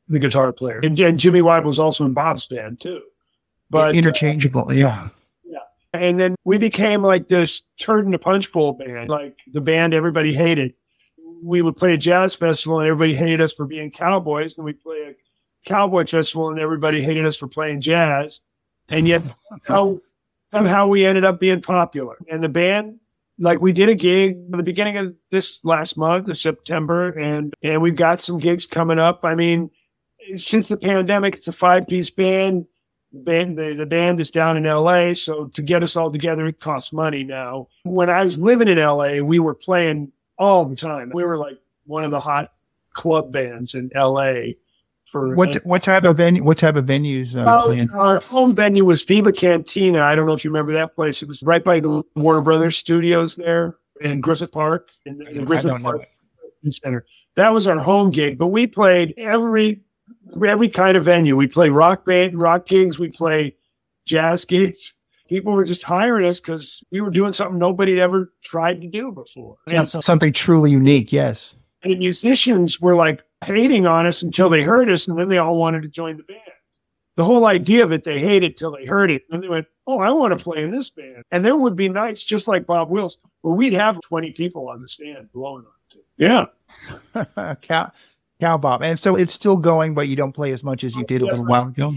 the 0.09 0.21
guitar 0.21 0.53
player, 0.53 0.81
and, 0.85 0.99
and 1.01 1.19
Jimmy 1.19 1.41
Wyble 1.41 1.65
was 1.65 1.79
also 1.79 2.05
in 2.05 2.13
Bob's 2.13 2.47
band 2.47 2.81
too. 2.81 3.01
But 3.71 3.91
uh, 3.91 3.99
interchangeable. 3.99 4.73
Yeah, 4.73 5.09
and 5.93 6.21
then 6.21 6.37
we 6.45 6.59
became 6.59 7.03
like 7.03 7.29
this 7.29 7.63
turd 7.81 8.07
in 8.07 8.15
a 8.15 8.19
punch 8.19 8.53
bowl 8.53 8.73
band, 8.75 9.09
like 9.09 9.37
the 9.53 9.61
band 9.61 9.95
everybody 9.95 10.33
hated. 10.33 10.75
We 11.43 11.62
would 11.62 11.76
play 11.76 11.95
a 11.95 11.99
jazz 11.99 12.34
festival 12.34 12.80
and 12.80 12.89
everybody 12.89 13.14
hated 13.14 13.41
us 13.41 13.53
for 13.53 13.66
being 13.66 13.91
cowboys. 13.91 14.57
And 14.57 14.64
we 14.64 14.72
play 14.72 14.99
a 14.99 15.14
cowboy 15.68 16.07
festival 16.07 16.51
and 16.51 16.59
everybody 16.59 17.03
hated 17.03 17.26
us 17.26 17.37
for 17.37 17.49
playing 17.49 17.80
jazz. 17.80 18.41
And 18.89 19.07
yet 19.07 19.30
somehow, 19.66 19.99
somehow 20.51 20.87
we 20.87 21.05
ended 21.05 21.24
up 21.24 21.41
being 21.41 21.61
popular. 21.61 22.16
And 22.30 22.43
the 22.43 22.49
band, 22.49 23.01
like 23.39 23.61
we 23.61 23.72
did 23.72 23.89
a 23.89 23.95
gig 23.95 24.39
at 24.53 24.57
the 24.57 24.62
beginning 24.62 24.97
of 24.97 25.14
this 25.30 25.64
last 25.64 25.97
month 25.97 26.28
of 26.28 26.39
September 26.39 27.11
and, 27.11 27.55
and 27.62 27.82
we've 27.82 27.97
got 27.97 28.20
some 28.20 28.39
gigs 28.39 28.66
coming 28.66 28.99
up. 28.99 29.24
I 29.24 29.34
mean, 29.34 29.70
since 30.37 30.68
the 30.68 30.76
pandemic, 30.76 31.34
it's 31.34 31.49
a 31.49 31.53
five 31.53 31.87
piece 31.87 32.11
band 32.11 32.66
band 33.24 33.57
the, 33.57 33.74
the 33.74 33.87
band 33.87 34.20
is 34.20 34.30
down 34.30 34.57
in 34.57 34.64
LA, 34.64 35.14
so 35.14 35.47
to 35.47 35.62
get 35.62 35.82
us 35.82 35.97
all 35.97 36.11
together 36.11 36.47
it 36.47 36.61
costs 36.61 36.93
money 36.93 37.24
now. 37.24 37.68
When 37.84 38.11
I 38.11 38.22
was 38.22 38.39
living 38.39 38.68
in 38.68 38.78
LA, 38.78 39.18
we 39.20 39.39
were 39.39 39.55
playing 39.55 40.12
all 40.39 40.64
the 40.64 40.76
time. 40.76 41.11
We 41.14 41.24
were 41.24 41.39
like 41.39 41.59
one 41.87 42.05
of 42.05 42.11
the 42.11 42.20
hot 42.20 42.53
club 42.93 43.32
bands 43.32 43.74
in 43.74 43.91
LA 43.95 44.53
for 45.07 45.34
what 45.37 45.55
what 45.64 45.82
type 45.82 46.05
of 46.05 46.16
venue? 46.16 46.43
What 46.43 46.59
type 46.59 46.76
of 46.76 46.84
venues? 46.84 47.34
Uh, 47.37 47.97
our 47.97 48.20
home 48.22 48.55
venue 48.55 48.84
was 48.84 49.05
Viva 49.05 49.32
Cantina. 49.32 50.03
I 50.03 50.14
don't 50.16 50.26
know 50.26 50.32
if 50.32 50.45
you 50.45 50.51
remember 50.51 50.72
that 50.74 50.95
place. 50.95 51.22
It 51.22 51.28
was 51.28 51.43
right 51.45 51.62
by 51.62 51.80
the 51.80 52.03
Warner 52.16 52.41
Brothers 52.41 52.76
studios 52.76 53.37
there 53.37 53.76
in 54.01 54.20
Griffith 54.20 54.53
Park 54.53 54.89
in 55.05 55.18
the 55.18 55.28
I 55.28 55.45
Griffith 55.45 55.80
Park 55.82 56.07
Center. 56.70 57.07
That 57.37 57.53
was 57.53 57.68
our 57.68 57.78
home 57.78 58.11
gig, 58.11 58.37
but 58.37 58.49
we 58.49 58.66
played 58.66 59.14
every 59.16 59.80
every 60.45 60.68
kind 60.68 60.97
of 60.97 61.05
venue. 61.05 61.37
We 61.37 61.47
play 61.47 61.70
rock 61.70 62.05
band, 62.05 62.39
rock 62.41 62.66
gigs. 62.66 62.99
We 62.99 63.09
play 63.09 63.55
jazz 64.07 64.45
gigs. 64.45 64.95
People 65.29 65.53
were 65.53 65.64
just 65.64 65.83
hiring 65.83 66.27
us 66.27 66.41
because 66.41 66.83
we 66.91 67.01
were 67.01 67.11
doing 67.11 67.33
something 67.33 67.59
nobody 67.59 67.93
had 67.93 68.01
ever 68.01 68.33
tried 68.43 68.81
to 68.83 68.89
do 68.89 69.12
before. 69.12 69.57
And, 69.68 69.87
so, 69.87 70.01
Something 70.01 70.33
truly 70.33 70.70
unique. 70.70 71.12
Yes. 71.12 71.55
and 71.83 71.93
the 71.93 71.97
musicians 71.97 72.81
were 72.81 72.95
like 72.95 73.22
hating 73.45 73.87
on 73.87 74.07
us 74.07 74.22
until 74.22 74.49
they 74.49 74.62
heard 74.62 74.91
us, 74.91 75.09
and 75.09 75.18
then 75.18 75.29
they 75.29 75.39
all 75.39 75.57
wanted 75.57 75.83
to 75.83 75.89
join 75.89 76.16
the 76.16 76.22
band. 76.22 76.41
The 77.16 77.24
whole 77.24 77.47
idea 77.47 77.83
of 77.83 77.93
it, 77.93 78.05
they 78.05 78.18
hated 78.18 78.57
till 78.57 78.72
they 78.77 78.85
heard 78.85 79.11
it. 79.11 79.22
And 79.31 79.43
they 79.43 79.49
went, 79.49 79.66
Oh, 79.87 80.01
I 80.01 80.11
want 80.11 80.37
to 80.37 80.43
play 80.43 80.62
in 80.62 80.70
this 80.70 80.91
band. 80.91 81.22
And 81.31 81.45
there 81.45 81.57
would 81.57 81.77
be 81.77 81.89
nights 81.89 82.22
just 82.22 82.47
like 82.47 82.66
Bob 82.66 82.91
Wills 82.91 83.18
where 83.41 83.55
we'd 83.55 83.72
have 83.72 84.01
20 84.03 84.33
people 84.33 84.68
on 84.68 84.83
the 84.83 84.89
stand 84.89 85.33
blowing 85.33 85.64
on 85.64 85.72
it. 85.95 86.05
Yeah. 86.18 87.55
cow, 87.62 87.91
cow 88.41 88.59
bob, 88.59 88.83
and 88.83 88.99
so 88.99 89.14
it's 89.14 89.33
still 89.33 89.57
going, 89.57 89.95
but 89.95 90.09
you 90.09 90.16
don't 90.16 90.33
play 90.33 90.53
as 90.53 90.62
much 90.62 90.85
as 90.85 90.95
you 90.95 91.03
oh, 91.03 91.07
did 91.07 91.22
a 91.22 91.27
little 91.27 91.47
while 91.47 91.68
ago. 91.68 91.95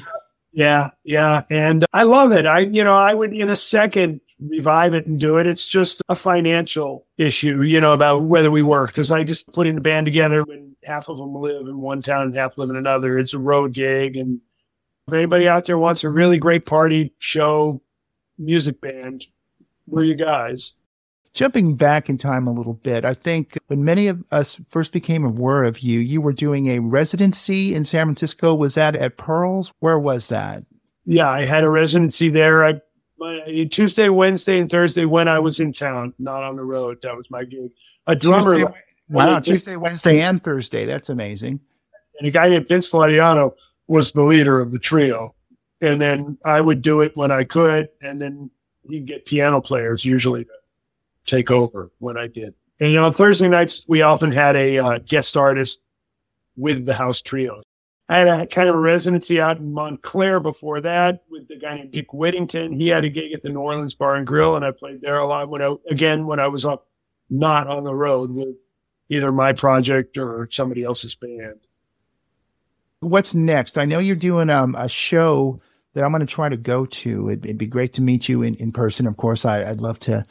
Yeah, 0.52 0.90
yeah, 1.04 1.44
and 1.50 1.86
I 1.94 2.04
love 2.04 2.32
it. 2.32 2.46
I, 2.46 2.60
you 2.60 2.84
know, 2.84 2.96
I 2.96 3.14
would 3.14 3.34
in 3.34 3.50
a 3.50 3.56
second 3.56 4.20
revive 4.40 4.94
it 4.94 5.06
and 5.06 5.20
do 5.20 5.38
it. 5.38 5.46
It's 5.48 5.68
just 5.68 6.02
a 6.10 6.16
financial 6.16 7.06
issue, 7.18 7.62
you 7.62 7.80
know, 7.82 7.94
about 7.94 8.24
whether 8.24 8.50
we 8.50 8.64
work. 8.64 8.94
Cause 8.94 9.12
I 9.12 9.24
just 9.24 9.52
put 9.52 9.68
in 9.68 9.78
a 9.78 9.82
band 9.82 10.06
together 10.06 10.44
when 10.44 10.76
half 10.84 11.10
of 11.10 11.18
them 11.18 11.36
live 11.36 11.68
in 11.68 11.80
one 11.80 12.02
town 12.02 12.24
and 12.24 12.36
half 12.36 12.58
live 12.58 12.70
in 12.70 12.76
another. 12.76 13.20
It's 13.20 13.34
a 13.34 13.40
road 13.40 13.74
gig. 13.74 14.16
And 14.16 14.40
if 15.08 15.14
anybody 15.14 15.48
out 15.48 15.66
there 15.66 15.78
wants 15.78 16.04
a 16.04 16.10
really 16.10 16.38
great 16.38 16.66
party 16.66 17.14
show 17.20 17.82
music 18.38 18.80
band, 18.80 19.28
we're 19.88 20.04
you 20.04 20.16
guys. 20.16 20.74
Jumping 21.34 21.76
back 21.76 22.10
in 22.10 22.18
time 22.18 22.48
a 22.48 22.52
little 22.52 22.74
bit, 22.74 23.06
I 23.06 23.14
think 23.14 23.58
when 23.68 23.86
many 23.86 24.08
of 24.08 24.24
us 24.32 24.60
first 24.70 24.92
became 24.92 25.24
aware 25.24 25.64
of 25.64 25.80
you, 25.80 26.00
you 26.00 26.22
were 26.22 26.34
doing 26.34 26.68
a 26.68 26.80
residency 26.80 27.76
in 27.76 27.86
San 27.86 28.08
Francisco. 28.08 28.56
Was 28.56 28.74
that 28.76 28.96
at 28.96 29.18
Pearls? 29.18 29.72
Where 29.80 30.00
was 30.00 30.30
that? 30.30 30.64
Yeah, 31.06 31.30
I 31.30 31.46
had 31.46 31.64
a 31.64 31.70
residency 31.70 32.30
there. 32.30 32.66
I 32.66 32.82
my, 33.20 33.68
Tuesday, 33.70 34.10
Wednesday, 34.10 34.60
and 34.60 34.70
Thursday 34.70 35.06
when 35.06 35.28
I 35.28 35.40
was 35.40 35.60
in 35.60 35.74
town, 35.74 36.14
not 36.20 36.44
on 36.44 36.56
the 36.56 36.64
road. 36.64 37.00
That 37.04 37.16
was 37.16 37.30
my 37.30 37.44
gig. 37.44 37.72
A 38.08 38.16
drummer. 38.16 38.56
Tuesday, 38.56 38.74
wow, 39.10 39.40
Tuesday, 39.40 39.76
Wednesday, 39.76 40.22
and 40.22 40.44
Thursday. 40.44 40.86
That's 40.86 41.10
amazing. 41.10 41.60
And 42.18 42.28
a 42.28 42.32
guy 42.32 42.50
named 42.50 42.68
Vince 42.68 42.92
Lateano 42.92 43.54
was 43.88 44.12
the 44.12 44.24
leader 44.24 44.60
of 44.60 44.72
the 44.72 44.80
trio. 44.80 45.36
And 45.82 46.00
then 46.00 46.38
I 46.46 46.62
would 46.62 46.82
do 46.82 47.02
it 47.02 47.16
when 47.16 47.32
I 47.32 47.44
could. 47.44 47.90
And 48.02 48.22
then 48.22 48.52
he'd 48.90 49.06
get 49.06 49.26
piano 49.26 49.62
players 49.62 50.06
usually 50.06 50.46
to 50.46 50.52
take 51.30 51.52
over 51.52 51.92
when 52.00 52.18
I 52.18 52.28
did. 52.28 52.54
And, 52.80 52.92
you 52.92 52.96
know, 52.98 53.06
on 53.06 53.14
Thursday 53.14 53.48
nights, 53.48 53.86
we 53.88 54.02
often 54.02 54.32
had 54.32 54.56
a 54.56 54.80
uh, 54.80 55.00
guest 55.00 55.36
artist 55.36 55.80
with 56.56 56.86
the 56.86 56.94
house 56.94 57.22
trio. 57.22 57.62
I 58.08 58.18
had 58.18 58.28
a 58.28 58.48
kind 58.48 58.68
of 58.68 58.76
a 58.76 58.80
residency 58.80 59.40
out 59.40 59.60
in 59.60 59.72
Montclair 59.72 60.40
before 60.40 60.82
that 60.82 61.24
with 61.30 61.48
the 61.48 61.58
guy 61.58 61.76
named 61.76 61.92
Dick 61.92 62.12
Whittington. 62.12 62.74
He 62.74 62.88
had 62.88 63.06
a 63.06 63.10
gig 63.10 63.34
at 63.34 63.44
the 63.44 63.50
New 63.50 63.60
Orleans 63.60 63.94
Bar 63.94 64.16
and 64.16 64.26
Grill, 64.26 64.56
and 64.56 64.66
I 64.66 64.72
played 64.72 65.02
there 65.02 65.20
a 65.20 65.28
lot 65.28 65.50
when 65.50 65.62
I, 65.62 65.76
again, 65.90 66.26
when 66.26 66.40
I 66.40 66.48
was 66.48 66.66
up, 66.66 66.88
not 67.30 67.68
on 67.68 67.84
the 67.84 67.94
road 67.94 68.32
with 68.32 68.56
either 69.10 69.32
my 69.32 69.54
project 69.54 70.18
or 70.18 70.48
somebody 70.52 70.84
else's 70.84 71.14
band. 71.14 71.60
What's 73.02 73.36
next? 73.36 73.78
I 73.78 73.86
know 73.86 74.00
you're 74.00 74.16
doing 74.16 74.50
um, 74.50 74.74
a 74.76 74.90
show 74.90 75.62
that 75.94 76.04
I'm 76.04 76.12
going 76.12 76.22
to 76.22 76.26
try 76.26 76.50
to 76.50 76.58
go 76.58 76.86
to. 76.86 77.30
It'd, 77.30 77.46
it'd, 77.46 77.58
be 77.58 77.68
great 77.68 77.94
to 77.94 78.02
meet 78.02 78.28
you 78.28 78.42
in, 78.42 78.56
in 78.56 78.72
person. 78.72 79.06
Of 79.06 79.18
course, 79.18 79.46
I, 79.46 79.70
would 79.70 79.82
love 79.82 80.00
to 80.00 80.26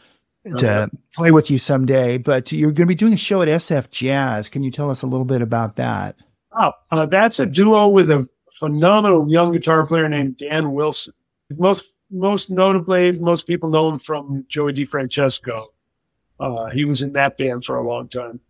to 0.57 0.91
play 1.15 1.31
with 1.31 1.51
you 1.51 1.59
someday. 1.59 2.19
But 2.19 2.51
you're 2.53 2.73
going 2.73 2.87
to 2.87 2.87
be 2.87 2.95
doing 2.95 3.13
a 3.13 3.19
show 3.19 3.43
at 3.43 3.49
SF 3.49 3.91
Jazz. 3.91 4.49
Can 4.49 4.63
you 4.63 4.71
tell 4.71 4.91
us 4.91 5.03
a 5.03 5.07
little 5.07 5.25
bit 5.25 5.43
about 5.43 5.77
that? 5.77 6.17
Oh, 6.59 6.73
uh, 6.91 7.07
that's 7.07 7.39
a 7.39 7.47
duo 7.47 7.89
with 7.89 8.11
a 8.11 8.27
phenomenal 8.59 9.31
young 9.31 9.53
guitar 9.53 9.87
player 9.87 10.09
named 10.09 10.39
Dan 10.39 10.73
Wilson. 10.73 11.15
Most 11.51 11.85
most 12.11 12.51
notably, 12.51 13.13
most 13.13 13.47
people 13.47 13.69
know 13.69 13.91
him 13.91 13.99
from 13.99 14.45
Joey 14.49 14.73
DeFrancesco. 14.73 15.67
Uh, 16.41 16.67
he 16.71 16.85
was 16.85 17.03
in 17.03 17.13
that 17.13 17.37
band 17.37 17.65
for 17.65 17.77
a 17.77 17.87
long 17.87 18.09
time. 18.09 18.41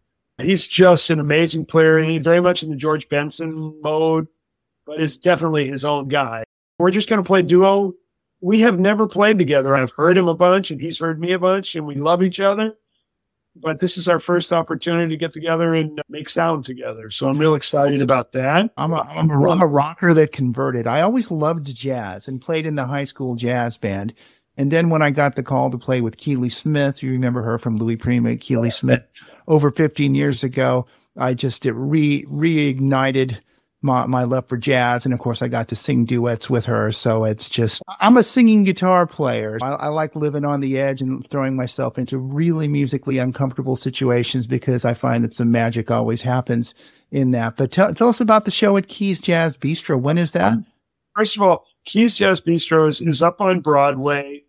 He's 0.41 0.69
just 0.69 1.11
an 1.11 1.19
amazing 1.19 1.67
player. 1.67 1.99
He's 1.99 2.23
very 2.23 2.41
much 2.41 2.63
in 2.63 2.71
the 2.71 2.77
George 2.77 3.09
Benson 3.09 3.81
mode, 3.83 4.29
but 4.87 5.01
is 5.01 5.19
definitely 5.19 5.67
his 5.67 5.85
own 5.85 6.07
guy. 6.07 6.45
We're 6.79 6.93
just 6.93 7.09
going 7.09 7.23
to 7.23 7.27
play 7.27 7.43
duo. 7.43 7.95
We 8.41 8.61
have 8.61 8.79
never 8.79 9.09
played 9.09 9.39
together. 9.39 9.75
I've 9.75 9.93
heard 9.93 10.17
him 10.17 10.29
a 10.29 10.35
bunch 10.35 10.71
and 10.71 10.81
he's 10.81 10.99
heard 10.99 11.21
me 11.21 11.33
a 11.33 11.39
bunch 11.39 11.75
and 11.75 11.87
we 11.87 11.97
love 11.97 12.23
each 12.23 12.41
other 12.41 12.77
but 13.61 13.81
this 13.81 13.97
is 13.97 14.09
our 14.09 14.21
first 14.21 14.53
opportunity 14.53 15.11
to 15.11 15.17
get 15.17 15.33
together 15.33 15.75
and 15.75 15.99
uh, 15.99 16.03
make 16.09 16.29
sound 16.29 16.65
together. 16.65 17.11
So 17.11 17.29
I'm 17.29 17.39
real 17.39 17.55
excited 17.55 18.01
about 18.01 18.33
that. 18.33 18.71
I'm 18.77 18.93
a, 18.93 19.01
I'm 19.03 19.31
a, 19.31 19.51
I'm 19.51 19.63
a 19.63 19.67
rocker 19.67 20.15
that 20.15 20.33
converted. 20.33 20.87
I 20.87 21.01
always 21.01 21.31
loved 21.31 21.75
jazz 21.75 22.29
and 22.29 22.41
played 22.41 22.67
in 22.67 22.75
the 22.75 22.87
high 22.87 23.05
school 23.05 23.35
jazz 23.35 23.77
band. 23.77 24.15
And 24.57 24.73
then 24.73 24.91
when 24.91 25.03
I 25.03 25.11
got 25.11 25.37
the 25.37 25.43
call 25.43 25.71
to 25.71 25.79
play 25.79 26.01
with 26.01 26.17
Keely 26.17 26.49
Smith, 26.49 27.03
you 27.03 27.11
remember 27.13 27.43
her 27.43 27.59
from 27.59 27.79
Louis 27.79 27.97
Prima, 27.97 28.37
Keely 28.37 28.71
Smith, 28.71 29.07
over 29.47 29.71
15 29.71 30.15
years 30.15 30.43
ago, 30.43 30.87
I 31.17 31.35
just 31.35 31.67
it 31.67 31.73
re 31.73 32.25
reignited 32.27 33.39
my, 33.81 34.07
my 34.07 34.25
love 34.25 34.49
for 34.49 34.57
jazz. 34.57 35.05
And 35.05 35.15
of 35.15 35.21
course, 35.21 35.41
I 35.41 35.49
got 35.49 35.69
to 35.69 35.77
sing 35.77 36.05
duets 36.05 36.51
with 36.51 36.67
her. 36.67 36.91
So 36.91 37.25
it's 37.25 37.49
just, 37.49 37.83
I'm 38.01 38.17
a 38.17 38.25
singing 38.25 38.65
guitar 38.65 39.07
player. 39.07 39.59
I, 39.63 39.69
I, 39.69 39.89
like 39.89 40.17
living 40.17 40.45
on 40.45 40.61
the 40.61 40.79
edge 40.79 41.01
and 41.01 41.29
throwing 41.31 41.55
myself 41.55 41.97
into 41.97 42.19
really 42.19 42.67
musically 42.67 43.19
uncomfortable 43.19 43.77
situations 43.77 44.47
because 44.47 44.85
I 44.85 44.95
find 44.95 45.23
that 45.25 45.35
some 45.35 45.53
magic 45.53 45.91
always 45.91 46.23
happens 46.23 46.75
in 47.13 47.31
that. 47.33 47.57
But 47.57 47.71
tell, 47.71 47.95
tell 47.95 48.09
us 48.09 48.21
about 48.21 48.45
the 48.45 48.51
show 48.51 48.77
at 48.77 48.89
Keys 48.89 49.21
Jazz 49.21 49.57
Bistro. 49.57 50.01
When 50.01 50.19
is 50.19 50.33
that? 50.33 50.59
First 51.17 51.37
of 51.37 51.43
all, 51.43 51.65
Keys 51.85 52.17
Jazz 52.17 52.41
Bistro 52.41 52.89
is, 52.89 53.01
is 53.01 53.23
up 53.23 53.41
on 53.41 53.61
Broadway 53.61 54.43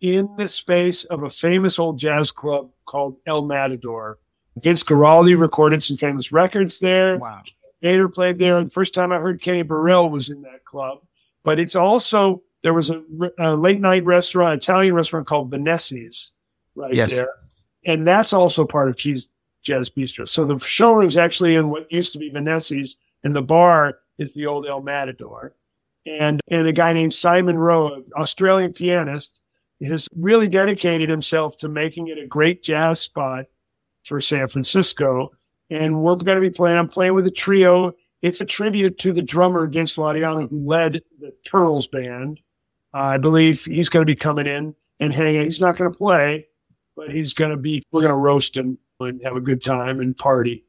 in 0.00 0.28
the 0.38 0.48
space 0.48 1.04
of 1.04 1.22
a 1.22 1.30
famous 1.30 1.78
old 1.78 1.98
jazz 1.98 2.30
club 2.30 2.70
called 2.86 3.16
El 3.26 3.44
Matador. 3.44 4.18
Vince 4.56 4.82
Guaraldi 4.82 5.38
recorded 5.38 5.82
some 5.82 5.96
famous 5.96 6.32
records 6.32 6.80
there. 6.80 7.18
Wow. 7.18 7.42
Gator 7.82 8.08
played 8.08 8.38
there. 8.38 8.62
The 8.62 8.70
first 8.70 8.94
time 8.94 9.12
I 9.12 9.18
heard 9.18 9.40
Kenny 9.40 9.62
Burrell 9.62 10.10
was 10.10 10.28
in 10.28 10.42
that 10.42 10.64
club. 10.64 11.00
But 11.42 11.58
it's 11.58 11.76
also 11.76 12.42
there 12.62 12.74
was 12.74 12.90
a, 12.90 13.02
a 13.38 13.56
late 13.56 13.80
night 13.80 14.04
restaurant, 14.04 14.62
Italian 14.62 14.94
restaurant 14.94 15.26
called 15.26 15.50
Vanessi's 15.50 16.32
right 16.74 16.92
yes. 16.92 17.14
there, 17.14 17.30
and 17.86 18.06
that's 18.06 18.32
also 18.32 18.64
part 18.64 18.88
of 18.88 18.96
Keys 18.96 19.28
Jazz 19.62 19.90
Bistro. 19.90 20.28
So 20.28 20.44
the 20.44 20.58
showroom's 20.58 21.16
actually 21.16 21.56
in 21.56 21.70
what 21.70 21.90
used 21.90 22.12
to 22.12 22.18
be 22.18 22.30
Vanessi's, 22.30 22.96
and 23.24 23.34
the 23.34 23.42
bar 23.42 23.98
is 24.18 24.34
the 24.34 24.46
old 24.46 24.66
El 24.66 24.82
Matador. 24.82 25.54
And 26.06 26.40
and 26.48 26.66
a 26.66 26.72
guy 26.72 26.92
named 26.92 27.14
Simon 27.14 27.58
Rowe, 27.58 27.94
an 27.94 28.04
Australian 28.16 28.72
pianist, 28.72 29.40
has 29.82 30.08
really 30.14 30.48
dedicated 30.48 31.08
himself 31.08 31.56
to 31.58 31.68
making 31.68 32.08
it 32.08 32.18
a 32.18 32.26
great 32.26 32.62
jazz 32.62 33.00
spot 33.00 33.46
for 34.04 34.20
San 34.20 34.48
Francisco 34.48 35.32
and 35.70 36.02
we're 36.02 36.16
going 36.16 36.36
to 36.36 36.40
be 36.40 36.50
playing. 36.50 36.76
I'm 36.76 36.88
playing 36.88 37.14
with 37.14 37.26
a 37.26 37.30
trio. 37.30 37.92
It's 38.22 38.40
a 38.40 38.46
tribute 38.46 38.98
to 38.98 39.12
the 39.12 39.22
drummer 39.22 39.66
Vince 39.66 39.96
Lateano 39.96 40.48
who 40.48 40.66
led 40.66 41.02
the 41.20 41.32
Turtles 41.44 41.86
band. 41.86 42.40
Uh, 42.92 42.98
I 42.98 43.18
believe 43.18 43.64
he's 43.64 43.88
going 43.88 44.04
to 44.04 44.10
be 44.10 44.16
coming 44.16 44.46
in 44.46 44.74
and 44.98 45.14
hanging. 45.14 45.44
He's 45.44 45.60
not 45.60 45.76
going 45.76 45.90
to 45.90 45.96
play, 45.96 46.48
but 46.96 47.10
he's 47.10 47.32
going 47.34 47.52
to 47.52 47.56
be. 47.56 47.82
We're 47.92 48.02
going 48.02 48.12
to 48.12 48.16
roast 48.16 48.56
him 48.56 48.78
and 48.98 49.22
have 49.24 49.36
a 49.36 49.40
good 49.40 49.62
time 49.62 50.00
and 50.00 50.16
party. 50.16 50.64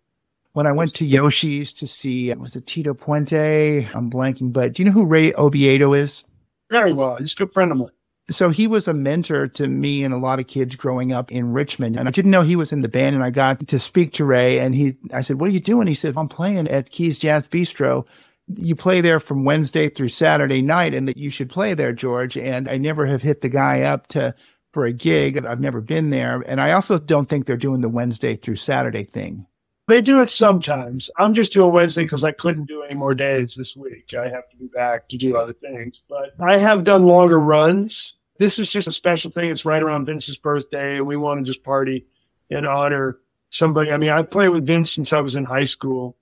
When 0.53 0.67
I 0.67 0.71
went 0.71 0.93
to 0.95 1.05
Yoshi's 1.05 1.71
to 1.73 1.87
see, 1.87 2.33
was 2.33 2.55
it 2.55 2.67
Tito 2.67 2.93
Puente? 2.93 3.89
I'm 3.93 4.11
blanking, 4.11 4.51
but 4.51 4.73
do 4.73 4.83
you 4.83 4.89
know 4.89 4.93
who 4.93 5.05
Ray 5.05 5.33
Oviedo 5.33 5.93
is? 5.93 6.23
Very 6.69 6.93
well. 6.93 7.15
He's 7.17 7.33
a 7.33 7.37
good 7.37 7.53
friend 7.53 7.71
of 7.71 7.77
mine. 7.77 7.89
So 8.31 8.49
he 8.49 8.65
was 8.65 8.87
a 8.87 8.93
mentor 8.93 9.47
to 9.49 9.67
me 9.67 10.03
and 10.03 10.13
a 10.13 10.17
lot 10.17 10.39
of 10.39 10.47
kids 10.47 10.75
growing 10.75 11.11
up 11.11 11.31
in 11.31 11.51
Richmond. 11.51 11.97
And 11.97 12.07
I 12.07 12.11
didn't 12.11 12.31
know 12.31 12.41
he 12.41 12.55
was 12.55 12.71
in 12.71 12.81
the 12.81 12.87
band. 12.87 13.15
And 13.15 13.23
I 13.23 13.29
got 13.29 13.67
to 13.67 13.79
speak 13.79 14.13
to 14.13 14.25
Ray 14.25 14.59
and 14.59 14.73
he, 14.73 14.97
I 15.13 15.21
said, 15.21 15.39
what 15.39 15.49
are 15.49 15.53
you 15.53 15.59
doing? 15.59 15.87
He 15.87 15.93
said, 15.95 16.13
I'm 16.17 16.29
playing 16.29 16.67
at 16.67 16.89
Keys 16.89 17.19
Jazz 17.19 17.47
Bistro. 17.47 18.05
You 18.55 18.75
play 18.75 19.01
there 19.01 19.19
from 19.19 19.45
Wednesday 19.45 19.89
through 19.89 20.09
Saturday 20.09 20.61
night 20.61 20.93
and 20.93 21.07
that 21.07 21.17
you 21.17 21.29
should 21.29 21.49
play 21.49 21.73
there, 21.73 21.93
George. 21.93 22.37
And 22.37 22.67
I 22.67 22.77
never 22.77 23.05
have 23.05 23.21
hit 23.21 23.41
the 23.41 23.49
guy 23.49 23.81
up 23.81 24.07
to, 24.07 24.33
for 24.71 24.85
a 24.85 24.93
gig. 24.93 25.43
I've 25.45 25.59
never 25.59 25.81
been 25.81 26.09
there. 26.09 26.43
And 26.47 26.59
I 26.61 26.71
also 26.71 26.99
don't 26.99 27.27
think 27.27 27.45
they're 27.45 27.57
doing 27.57 27.81
the 27.81 27.89
Wednesday 27.89 28.35
through 28.35 28.55
Saturday 28.55 29.03
thing. 29.03 29.45
They 29.87 30.01
do 30.01 30.21
it 30.21 30.29
sometimes. 30.29 31.09
I'm 31.17 31.33
just 31.33 31.51
doing 31.51 31.73
Wednesday 31.73 32.03
because 32.03 32.23
I 32.23 32.31
couldn't 32.31 32.65
do 32.65 32.83
any 32.83 32.95
more 32.95 33.13
days 33.13 33.55
this 33.55 33.75
week. 33.75 34.13
I 34.13 34.29
have 34.29 34.49
to 34.49 34.57
be 34.57 34.67
back 34.67 35.09
to 35.09 35.17
do 35.17 35.35
other 35.35 35.53
things. 35.53 36.01
But 36.07 36.33
I 36.39 36.57
have 36.59 36.85
done 36.85 37.05
longer 37.05 37.39
runs 37.39 38.13
this 38.41 38.57
is 38.57 38.71
just 38.71 38.87
a 38.87 38.91
special 38.91 39.29
thing. 39.29 39.51
It's 39.51 39.65
right 39.65 39.83
around 39.83 40.07
Vince's 40.07 40.37
birthday, 40.37 40.97
and 40.97 41.05
we 41.05 41.15
want 41.15 41.39
to 41.39 41.49
just 41.49 41.63
party 41.63 42.07
and 42.49 42.65
honor 42.65 43.19
somebody. 43.51 43.91
I 43.91 43.97
mean, 43.97 44.09
I 44.09 44.23
played 44.23 44.49
with 44.49 44.65
Vince 44.65 44.91
since 44.91 45.13
I 45.13 45.21
was 45.21 45.35
in 45.35 45.45
high 45.45 45.65
school, 45.65 46.17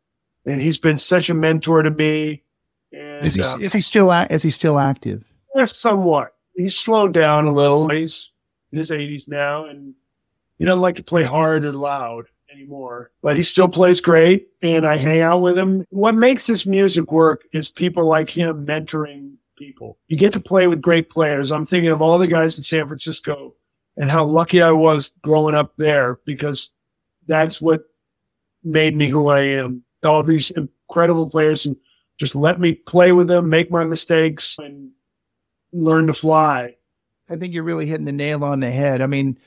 and 0.45 0.61
he's 0.61 0.77
been 0.77 0.97
such 0.97 1.29
a 1.29 1.33
mentor 1.33 1.81
to 1.81 1.91
me. 1.91 2.43
And, 2.91 3.25
is 3.25 3.35
he, 3.35 3.41
uh, 3.41 3.57
is 3.59 3.71
he 3.71 3.79
still 3.79 4.11
is 4.11 4.43
he 4.43 4.51
still 4.51 4.79
active? 4.79 5.23
Yes, 5.55 5.77
somewhat. 5.77 6.35
He's 6.55 6.77
slowed 6.77 7.13
down 7.13 7.45
a 7.47 7.53
little. 7.53 7.87
He's 7.87 8.29
in 8.73 8.79
his 8.79 8.89
80s 8.89 9.29
now, 9.29 9.65
and 9.65 9.93
he 10.57 10.65
doesn't 10.65 10.81
like 10.81 10.97
to 10.97 11.03
play 11.03 11.23
hard 11.23 11.63
or 11.63 11.71
loud 11.71 12.25
anymore. 12.53 13.11
But 13.21 13.37
he 13.37 13.43
still 13.43 13.69
plays 13.69 14.01
great, 14.01 14.49
and 14.61 14.85
I 14.85 14.97
hang 14.97 15.21
out 15.21 15.39
with 15.39 15.57
him. 15.57 15.85
What 15.89 16.15
makes 16.15 16.47
this 16.47 16.65
music 16.65 17.13
work 17.13 17.45
is 17.53 17.71
people 17.71 18.05
like 18.05 18.29
him 18.29 18.65
mentoring 18.65 19.35
people. 19.59 19.97
You 20.07 20.17
get 20.17 20.33
to 20.33 20.39
play 20.39 20.67
with 20.67 20.81
great 20.81 21.09
players. 21.09 21.51
I'm 21.51 21.65
thinking 21.65 21.91
of 21.91 22.01
all 22.01 22.17
the 22.17 22.27
guys 22.27 22.57
in 22.57 22.63
San 22.63 22.87
Francisco 22.87 23.53
and 23.97 24.09
how 24.09 24.23
lucky 24.23 24.61
I 24.61 24.71
was 24.71 25.11
growing 25.21 25.53
up 25.53 25.73
there 25.77 26.19
because 26.25 26.71
that's 27.27 27.61
what 27.61 27.83
made 28.63 28.95
me 28.95 29.09
who 29.09 29.27
I 29.27 29.41
am. 29.41 29.83
All 30.03 30.23
these 30.23 30.51
incredible 30.51 31.29
players 31.29 31.65
and 31.65 31.75
just 32.17 32.35
let 32.35 32.59
me 32.59 32.73
play 32.73 33.11
with 33.11 33.27
them, 33.27 33.49
make 33.49 33.69
my 33.69 33.83
mistakes 33.83 34.57
and 34.57 34.91
learn 35.71 36.07
to 36.07 36.13
fly. 36.13 36.75
I 37.29 37.35
think 37.35 37.53
you're 37.53 37.63
really 37.63 37.85
hitting 37.85 38.05
the 38.05 38.11
nail 38.11 38.43
on 38.43 38.61
the 38.61 38.71
head. 38.71 39.01
I 39.01 39.05
mean, 39.05 39.37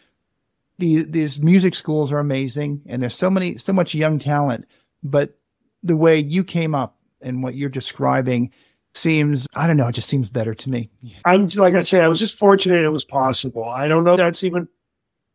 these 0.78 1.04
these 1.08 1.40
music 1.40 1.74
schools 1.74 2.12
are 2.12 2.18
amazing 2.18 2.82
and 2.86 3.02
there's 3.02 3.16
so 3.16 3.30
many 3.30 3.56
so 3.56 3.72
much 3.72 3.94
young 3.94 4.18
talent, 4.18 4.66
but 5.02 5.38
the 5.82 5.96
way 5.96 6.18
you 6.18 6.44
came 6.44 6.74
up 6.74 6.96
and 7.20 7.42
what 7.42 7.54
you're 7.54 7.68
describing 7.68 8.50
seems 8.94 9.46
I 9.54 9.66
don't 9.66 9.76
know, 9.76 9.88
it 9.88 9.94
just 9.94 10.08
seems 10.08 10.28
better 10.28 10.54
to 10.54 10.70
me. 10.70 10.90
I'm 11.24 11.48
like 11.48 11.74
I 11.74 11.80
say, 11.80 12.00
I 12.00 12.08
was 12.08 12.18
just 12.18 12.38
fortunate 12.38 12.82
it 12.82 12.88
was 12.88 13.04
possible. 13.04 13.64
I 13.64 13.88
don't 13.88 14.04
know 14.04 14.16
that's 14.16 14.44
even 14.44 14.68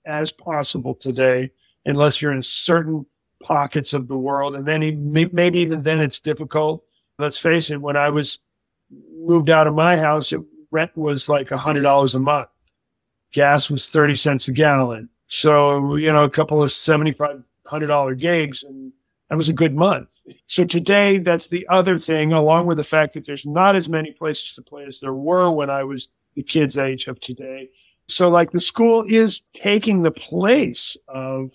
as 0.05 0.31
possible 0.31 0.95
today, 0.95 1.51
unless 1.85 2.21
you're 2.21 2.31
in 2.31 2.43
certain 2.43 3.05
pockets 3.43 3.93
of 3.93 4.07
the 4.07 4.17
world, 4.17 4.55
and 4.55 4.65
then 4.65 5.11
maybe 5.11 5.59
even 5.59 5.83
then 5.83 5.99
it's 5.99 6.19
difficult. 6.19 6.83
Let's 7.19 7.37
face 7.37 7.69
it. 7.69 7.81
When 7.81 7.97
I 7.97 8.09
was 8.09 8.39
moved 9.19 9.49
out 9.49 9.67
of 9.67 9.75
my 9.75 9.97
house, 9.97 10.31
it, 10.31 10.41
rent 10.71 10.95
was 10.95 11.29
like 11.29 11.51
a 11.51 11.57
hundred 11.57 11.81
dollars 11.81 12.15
a 12.15 12.19
month. 12.19 12.49
Gas 13.31 13.69
was 13.69 13.89
thirty 13.89 14.15
cents 14.15 14.47
a 14.47 14.51
gallon. 14.51 15.09
So 15.27 15.95
you 15.95 16.11
know, 16.11 16.23
a 16.23 16.29
couple 16.29 16.61
of 16.61 16.71
seventy 16.71 17.11
five 17.11 17.43
hundred 17.65 17.87
dollar 17.87 18.15
gigs, 18.15 18.63
and 18.63 18.93
that 19.29 19.35
was 19.35 19.49
a 19.49 19.53
good 19.53 19.75
month. 19.75 20.09
So 20.47 20.65
today, 20.65 21.19
that's 21.19 21.47
the 21.47 21.67
other 21.69 21.97
thing, 21.97 22.33
along 22.33 22.67
with 22.67 22.77
the 22.77 22.83
fact 22.83 23.13
that 23.13 23.25
there's 23.25 23.45
not 23.45 23.75
as 23.75 23.87
many 23.87 24.11
places 24.11 24.53
to 24.53 24.61
play 24.61 24.85
as 24.85 24.99
there 24.99 25.13
were 25.13 25.51
when 25.51 25.69
I 25.69 25.83
was 25.83 26.09
the 26.35 26.43
kid's 26.43 26.77
age 26.77 27.07
of 27.07 27.19
today. 27.19 27.69
So, 28.07 28.29
like, 28.29 28.51
the 28.51 28.59
school 28.59 29.05
is 29.07 29.41
taking 29.53 30.03
the 30.03 30.11
place 30.11 30.97
of 31.07 31.51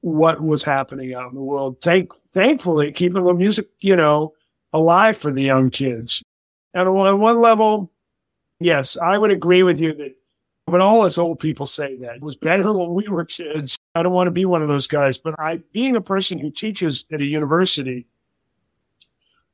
what 0.00 0.42
was 0.42 0.62
happening 0.62 1.14
out 1.14 1.30
in 1.30 1.34
the 1.34 1.42
world. 1.42 1.80
Thank, 1.80 2.12
thankfully, 2.32 2.92
keeping 2.92 3.24
the 3.24 3.32
music, 3.32 3.68
you 3.80 3.96
know, 3.96 4.34
alive 4.72 5.16
for 5.16 5.32
the 5.32 5.42
young 5.42 5.70
kids. 5.70 6.22
And 6.74 6.88
on 6.88 7.20
one 7.20 7.40
level, 7.40 7.90
yes, 8.60 8.96
I 8.96 9.16
would 9.16 9.30
agree 9.30 9.62
with 9.62 9.80
you 9.80 9.94
that 9.94 10.14
when 10.66 10.80
all 10.80 11.02
us 11.02 11.18
old 11.18 11.38
people 11.38 11.66
say 11.66 11.96
that 11.96 12.16
it 12.16 12.22
was 12.22 12.36
better 12.36 12.72
when 12.72 12.94
we 12.94 13.08
were 13.08 13.24
kids. 13.24 13.78
I 13.94 14.02
don't 14.02 14.12
want 14.12 14.26
to 14.26 14.32
be 14.32 14.44
one 14.44 14.62
of 14.62 14.68
those 14.68 14.86
guys, 14.86 15.16
but 15.18 15.34
I, 15.38 15.60
being 15.72 15.94
a 15.94 16.00
person 16.00 16.38
who 16.38 16.50
teaches 16.50 17.04
at 17.12 17.20
a 17.20 17.24
university, 17.24 18.06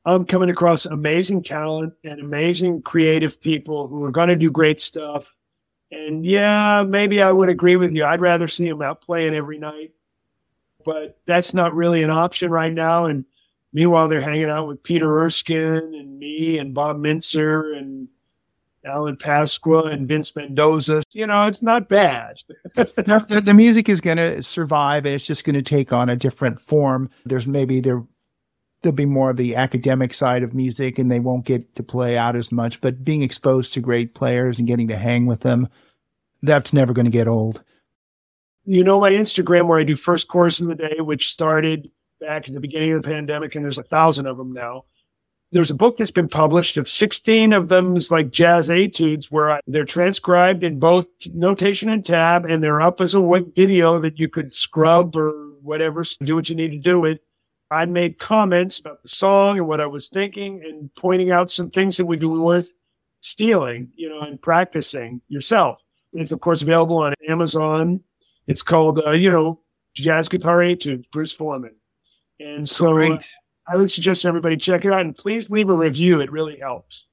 I'm 0.05 0.25
coming 0.25 0.49
across 0.49 0.85
amazing 0.85 1.43
talent 1.43 1.93
and 2.03 2.19
amazing 2.19 2.81
creative 2.81 3.39
people 3.39 3.87
who 3.87 4.03
are 4.03 4.11
going 4.11 4.29
to 4.29 4.35
do 4.35 4.49
great 4.49 4.81
stuff. 4.81 5.35
And 5.91 6.25
yeah, 6.25 6.83
maybe 6.87 7.21
I 7.21 7.31
would 7.31 7.49
agree 7.49 7.75
with 7.75 7.93
you. 7.93 8.05
I'd 8.05 8.21
rather 8.21 8.47
see 8.47 8.67
them 8.67 8.81
out 8.81 9.01
playing 9.01 9.35
every 9.35 9.59
night, 9.59 9.91
but 10.83 11.19
that's 11.25 11.53
not 11.53 11.75
really 11.75 12.01
an 12.01 12.09
option 12.09 12.49
right 12.49 12.73
now. 12.73 13.05
And 13.05 13.25
meanwhile, 13.73 14.07
they're 14.07 14.21
hanging 14.21 14.49
out 14.49 14.67
with 14.67 14.81
Peter 14.81 15.23
Erskine 15.23 15.93
and 15.93 16.17
me 16.17 16.57
and 16.57 16.73
Bob 16.73 16.97
Mintzer 16.97 17.77
and 17.77 18.07
Alan 18.83 19.17
Pasqua 19.17 19.91
and 19.91 20.07
Vince 20.07 20.35
Mendoza. 20.35 21.03
You 21.13 21.27
know, 21.27 21.45
it's 21.45 21.61
not 21.61 21.87
bad. 21.87 22.41
the, 22.75 23.41
the, 23.43 23.53
music 23.53 23.89
is 23.89 24.01
going 24.01 24.17
to 24.17 24.41
survive, 24.41 25.05
and 25.05 25.13
it's 25.13 25.25
just 25.25 25.43
going 25.43 25.55
to 25.55 25.61
take 25.61 25.93
on 25.93 26.09
a 26.09 26.15
different 26.15 26.59
form. 26.59 27.09
There's 27.25 27.45
maybe 27.45 27.79
there 27.79 28.03
there'll 28.81 28.95
be 28.95 29.05
more 29.05 29.29
of 29.29 29.37
the 29.37 29.55
academic 29.55 30.13
side 30.13 30.43
of 30.43 30.53
music, 30.53 30.99
and 30.99 31.09
they 31.09 31.19
won't 31.19 31.45
get 31.45 31.75
to 31.75 31.83
play 31.83 32.17
out 32.17 32.35
as 32.35 32.51
much. 32.51 32.81
But 32.81 33.03
being 33.03 33.21
exposed 33.21 33.73
to 33.73 33.81
great 33.81 34.13
players 34.13 34.57
and 34.59 34.67
getting 34.67 34.87
to 34.89 34.97
hang 34.97 35.25
with 35.25 35.41
them, 35.41 35.67
that's 36.41 36.73
never 36.73 36.93
going 36.93 37.05
to 37.05 37.11
get 37.11 37.27
old. 37.27 37.61
You 38.65 38.83
know, 38.83 38.99
my 38.99 39.11
Instagram 39.11 39.67
where 39.67 39.79
I 39.79 39.83
do 39.83 39.95
first 39.95 40.27
chorus 40.27 40.59
of 40.59 40.67
the 40.67 40.75
day, 40.75 40.97
which 40.99 41.29
started 41.29 41.89
back 42.19 42.47
at 42.47 42.53
the 42.53 42.59
beginning 42.59 42.93
of 42.93 43.01
the 43.01 43.07
pandemic, 43.07 43.55
and 43.55 43.63
there's 43.63 43.79
a 43.79 43.83
thousand 43.83 44.27
of 44.27 44.37
them 44.37 44.53
now 44.53 44.85
there's 45.51 45.71
a 45.71 45.75
book 45.75 45.97
that's 45.97 46.11
been 46.11 46.29
published 46.29 46.77
of 46.77 46.89
16 46.89 47.53
of 47.53 47.67
them 47.67 47.97
like 48.09 48.31
jazz 48.31 48.69
etudes 48.69 49.31
where 49.31 49.51
I, 49.51 49.59
they're 49.67 49.85
transcribed 49.85 50.63
in 50.63 50.79
both 50.79 51.09
notation 51.33 51.89
and 51.89 52.05
tab 52.05 52.45
and 52.45 52.63
they're 52.63 52.81
up 52.81 53.01
as 53.01 53.13
a 53.13 53.43
video 53.55 53.99
that 53.99 54.17
you 54.17 54.29
could 54.29 54.53
scrub 54.53 55.15
or 55.15 55.31
whatever, 55.61 56.03
do 56.23 56.35
what 56.35 56.49
you 56.49 56.55
need 56.55 56.71
to 56.71 56.77
do 56.77 56.99
with. 56.99 57.19
I 57.71 57.85
made 57.85 58.19
comments 58.19 58.79
about 58.79 59.01
the 59.01 59.07
song 59.07 59.57
and 59.57 59.67
what 59.67 59.79
I 59.79 59.85
was 59.85 60.09
thinking 60.09 60.61
and 60.63 60.93
pointing 60.95 61.31
out 61.31 61.49
some 61.49 61.69
things 61.69 61.97
that 61.97 62.05
would 62.05 62.19
be 62.19 62.25
worth 62.25 62.73
stealing, 63.21 63.89
you 63.95 64.09
know, 64.09 64.21
and 64.21 64.41
practicing 64.41 65.21
yourself. 65.29 65.79
It's 66.13 66.31
of 66.31 66.41
course 66.41 66.61
available 66.61 66.97
on 66.97 67.13
Amazon. 67.29 68.01
It's 68.47 68.61
called, 68.61 69.01
uh, 69.05 69.11
you 69.11 69.31
know, 69.31 69.61
Jazz 69.93 70.27
Guitar 70.27 70.61
Etudes, 70.61 71.05
Bruce 71.11 71.31
Forman. 71.31 71.75
And 72.39 72.67
so, 72.67 72.97
uh, 72.97 73.17
I 73.67 73.77
would 73.77 73.89
suggest 73.89 74.25
everybody 74.25 74.57
check 74.57 74.83
it 74.83 74.91
out 74.91 75.01
and 75.01 75.15
please 75.15 75.49
leave 75.49 75.69
a 75.69 75.73
review. 75.73 76.19
It 76.19 76.31
really 76.31 76.57
helps. 76.59 77.05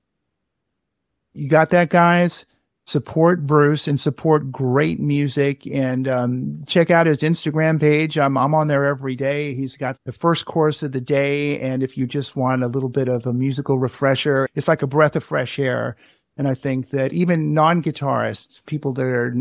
You 1.35 1.49
got 1.49 1.71
that, 1.71 1.91
guys? 1.91 2.47
Support 2.89 3.47
Bruce 3.47 3.87
and 3.87 4.01
support 4.01 4.51
great 4.51 4.99
music 4.99 5.67
and 5.67 6.09
um, 6.09 6.65
check 6.67 6.91
out 6.91 7.07
his 7.07 7.21
Instagram 7.21 7.79
page. 7.79 8.17
I'm, 8.17 8.39
I'm 8.39 8.55
on 8.55 8.69
there 8.69 8.87
every 8.87 9.15
day. 9.15 9.55
He's 9.55 9.77
got 9.77 9.99
the 10.07 10.13
first 10.13 10.47
chorus 10.47 10.83
of 10.83 10.93
the 10.93 11.01
day. 11.03 11.61
And 11.61 11.83
if 11.83 11.99
you 11.99 12.07
just 12.07 12.35
want 12.35 12.63
a 12.63 12.67
little 12.67 12.89
bit 12.89 13.09
of 13.09 13.27
a 13.27 13.35
musical 13.35 13.79
refresher, 13.79 14.49
it's 14.55 14.69
like 14.69 14.81
a 14.81 14.87
breath 14.87 15.17
of 15.17 15.23
fresh 15.23 15.59
air. 15.59 15.99
And 16.39 16.49
I 16.49 16.55
think 16.55 16.89
that 16.93 17.13
even 17.13 17.53
non 17.53 17.83
guitarists, 17.83 18.65
people 18.65 18.95
that 18.95 19.05
are 19.05 19.37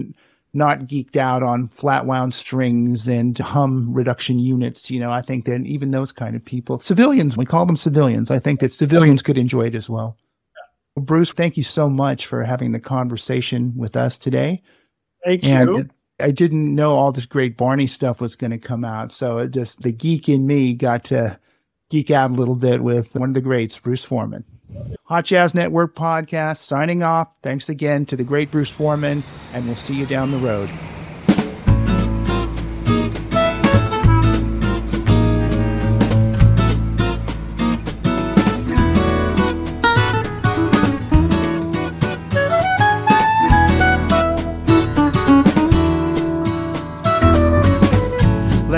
not 0.53 0.79
geeked 0.79 1.15
out 1.15 1.41
on 1.41 1.69
flat 1.69 2.05
wound 2.05 2.33
strings 2.33 3.07
and 3.07 3.39
hum 3.39 3.93
reduction 3.93 4.39
units. 4.39 4.91
You 4.91 4.99
know, 4.99 5.11
I 5.11 5.21
think 5.21 5.45
that 5.45 5.61
even 5.61 5.91
those 5.91 6.11
kind 6.11 6.35
of 6.35 6.43
people, 6.43 6.79
civilians, 6.79 7.37
we 7.37 7.45
call 7.45 7.65
them 7.65 7.77
civilians. 7.77 8.29
I 8.29 8.39
think 8.39 8.59
that 8.59 8.73
civilians 8.73 9.21
could 9.21 9.37
enjoy 9.37 9.67
it 9.67 9.75
as 9.75 9.89
well. 9.89 10.17
Well 10.97 11.05
Bruce, 11.05 11.31
thank 11.31 11.57
you 11.57 11.63
so 11.63 11.87
much 11.87 12.25
for 12.25 12.43
having 12.43 12.71
the 12.71 12.79
conversation 12.79 13.71
with 13.77 13.95
us 13.95 14.17
today. 14.17 14.63
Thank 15.23 15.43
and 15.43 15.69
you. 15.69 15.89
I 16.19 16.31
didn't 16.31 16.73
know 16.73 16.93
all 16.93 17.11
this 17.11 17.27
great 17.27 17.55
Barney 17.55 17.85
stuff 17.85 18.19
was 18.19 18.33
going 18.33 18.49
to 18.49 18.57
come 18.57 18.83
out. 18.83 19.13
So 19.13 19.37
it 19.37 19.51
just 19.51 19.83
the 19.83 19.91
geek 19.91 20.27
in 20.27 20.47
me 20.47 20.73
got 20.73 21.03
to 21.05 21.39
geek 21.91 22.09
out 22.09 22.31
a 22.31 22.33
little 22.33 22.55
bit 22.55 22.81
with 22.81 23.13
one 23.13 23.29
of 23.29 23.35
the 23.35 23.41
greats, 23.41 23.77
Bruce 23.77 24.03
Forman. 24.03 24.43
Hot 25.03 25.25
Jazz 25.25 25.53
Network 25.53 25.93
podcast 25.93 26.57
signing 26.57 27.03
off. 27.03 27.27
Thanks 27.43 27.69
again 27.69 28.03
to 28.07 28.15
the 28.15 28.23
great 28.23 28.49
Bruce 28.49 28.69
Forman, 28.69 29.23
and 29.53 29.67
we'll 29.67 29.75
see 29.75 29.93
you 29.93 30.07
down 30.07 30.31
the 30.31 30.39
road. 30.39 30.67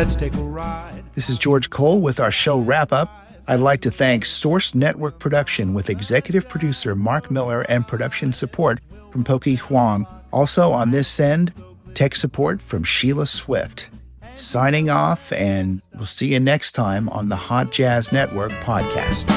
Let's 0.09 0.19
take 0.19 0.33
a 0.33 0.43
ride. 0.43 1.03
This 1.13 1.29
is 1.29 1.37
George 1.37 1.69
Cole 1.69 2.01
with 2.01 2.19
our 2.19 2.31
show 2.31 2.57
wrap 2.57 2.91
up. 2.91 3.27
I'd 3.47 3.59
like 3.59 3.81
to 3.81 3.91
thank 3.91 4.23
Sourced 4.23 4.73
Network 4.73 5.19
Production 5.19 5.75
with 5.75 5.87
executive 5.87 6.49
producer 6.49 6.95
Mark 6.95 7.29
Miller 7.29 7.61
and 7.69 7.87
production 7.87 8.33
support 8.33 8.79
from 9.11 9.23
Pokey 9.23 9.53
Huang. 9.57 10.07
Also 10.33 10.71
on 10.71 10.89
this 10.89 11.19
end, 11.19 11.53
tech 11.93 12.15
support 12.15 12.59
from 12.59 12.83
Sheila 12.83 13.27
Swift. 13.27 13.91
Signing 14.33 14.89
off, 14.89 15.31
and 15.31 15.79
we'll 15.93 16.07
see 16.07 16.33
you 16.33 16.39
next 16.39 16.71
time 16.71 17.07
on 17.09 17.29
the 17.29 17.35
Hot 17.35 17.71
Jazz 17.71 18.11
Network 18.11 18.49
podcast. 18.63 19.27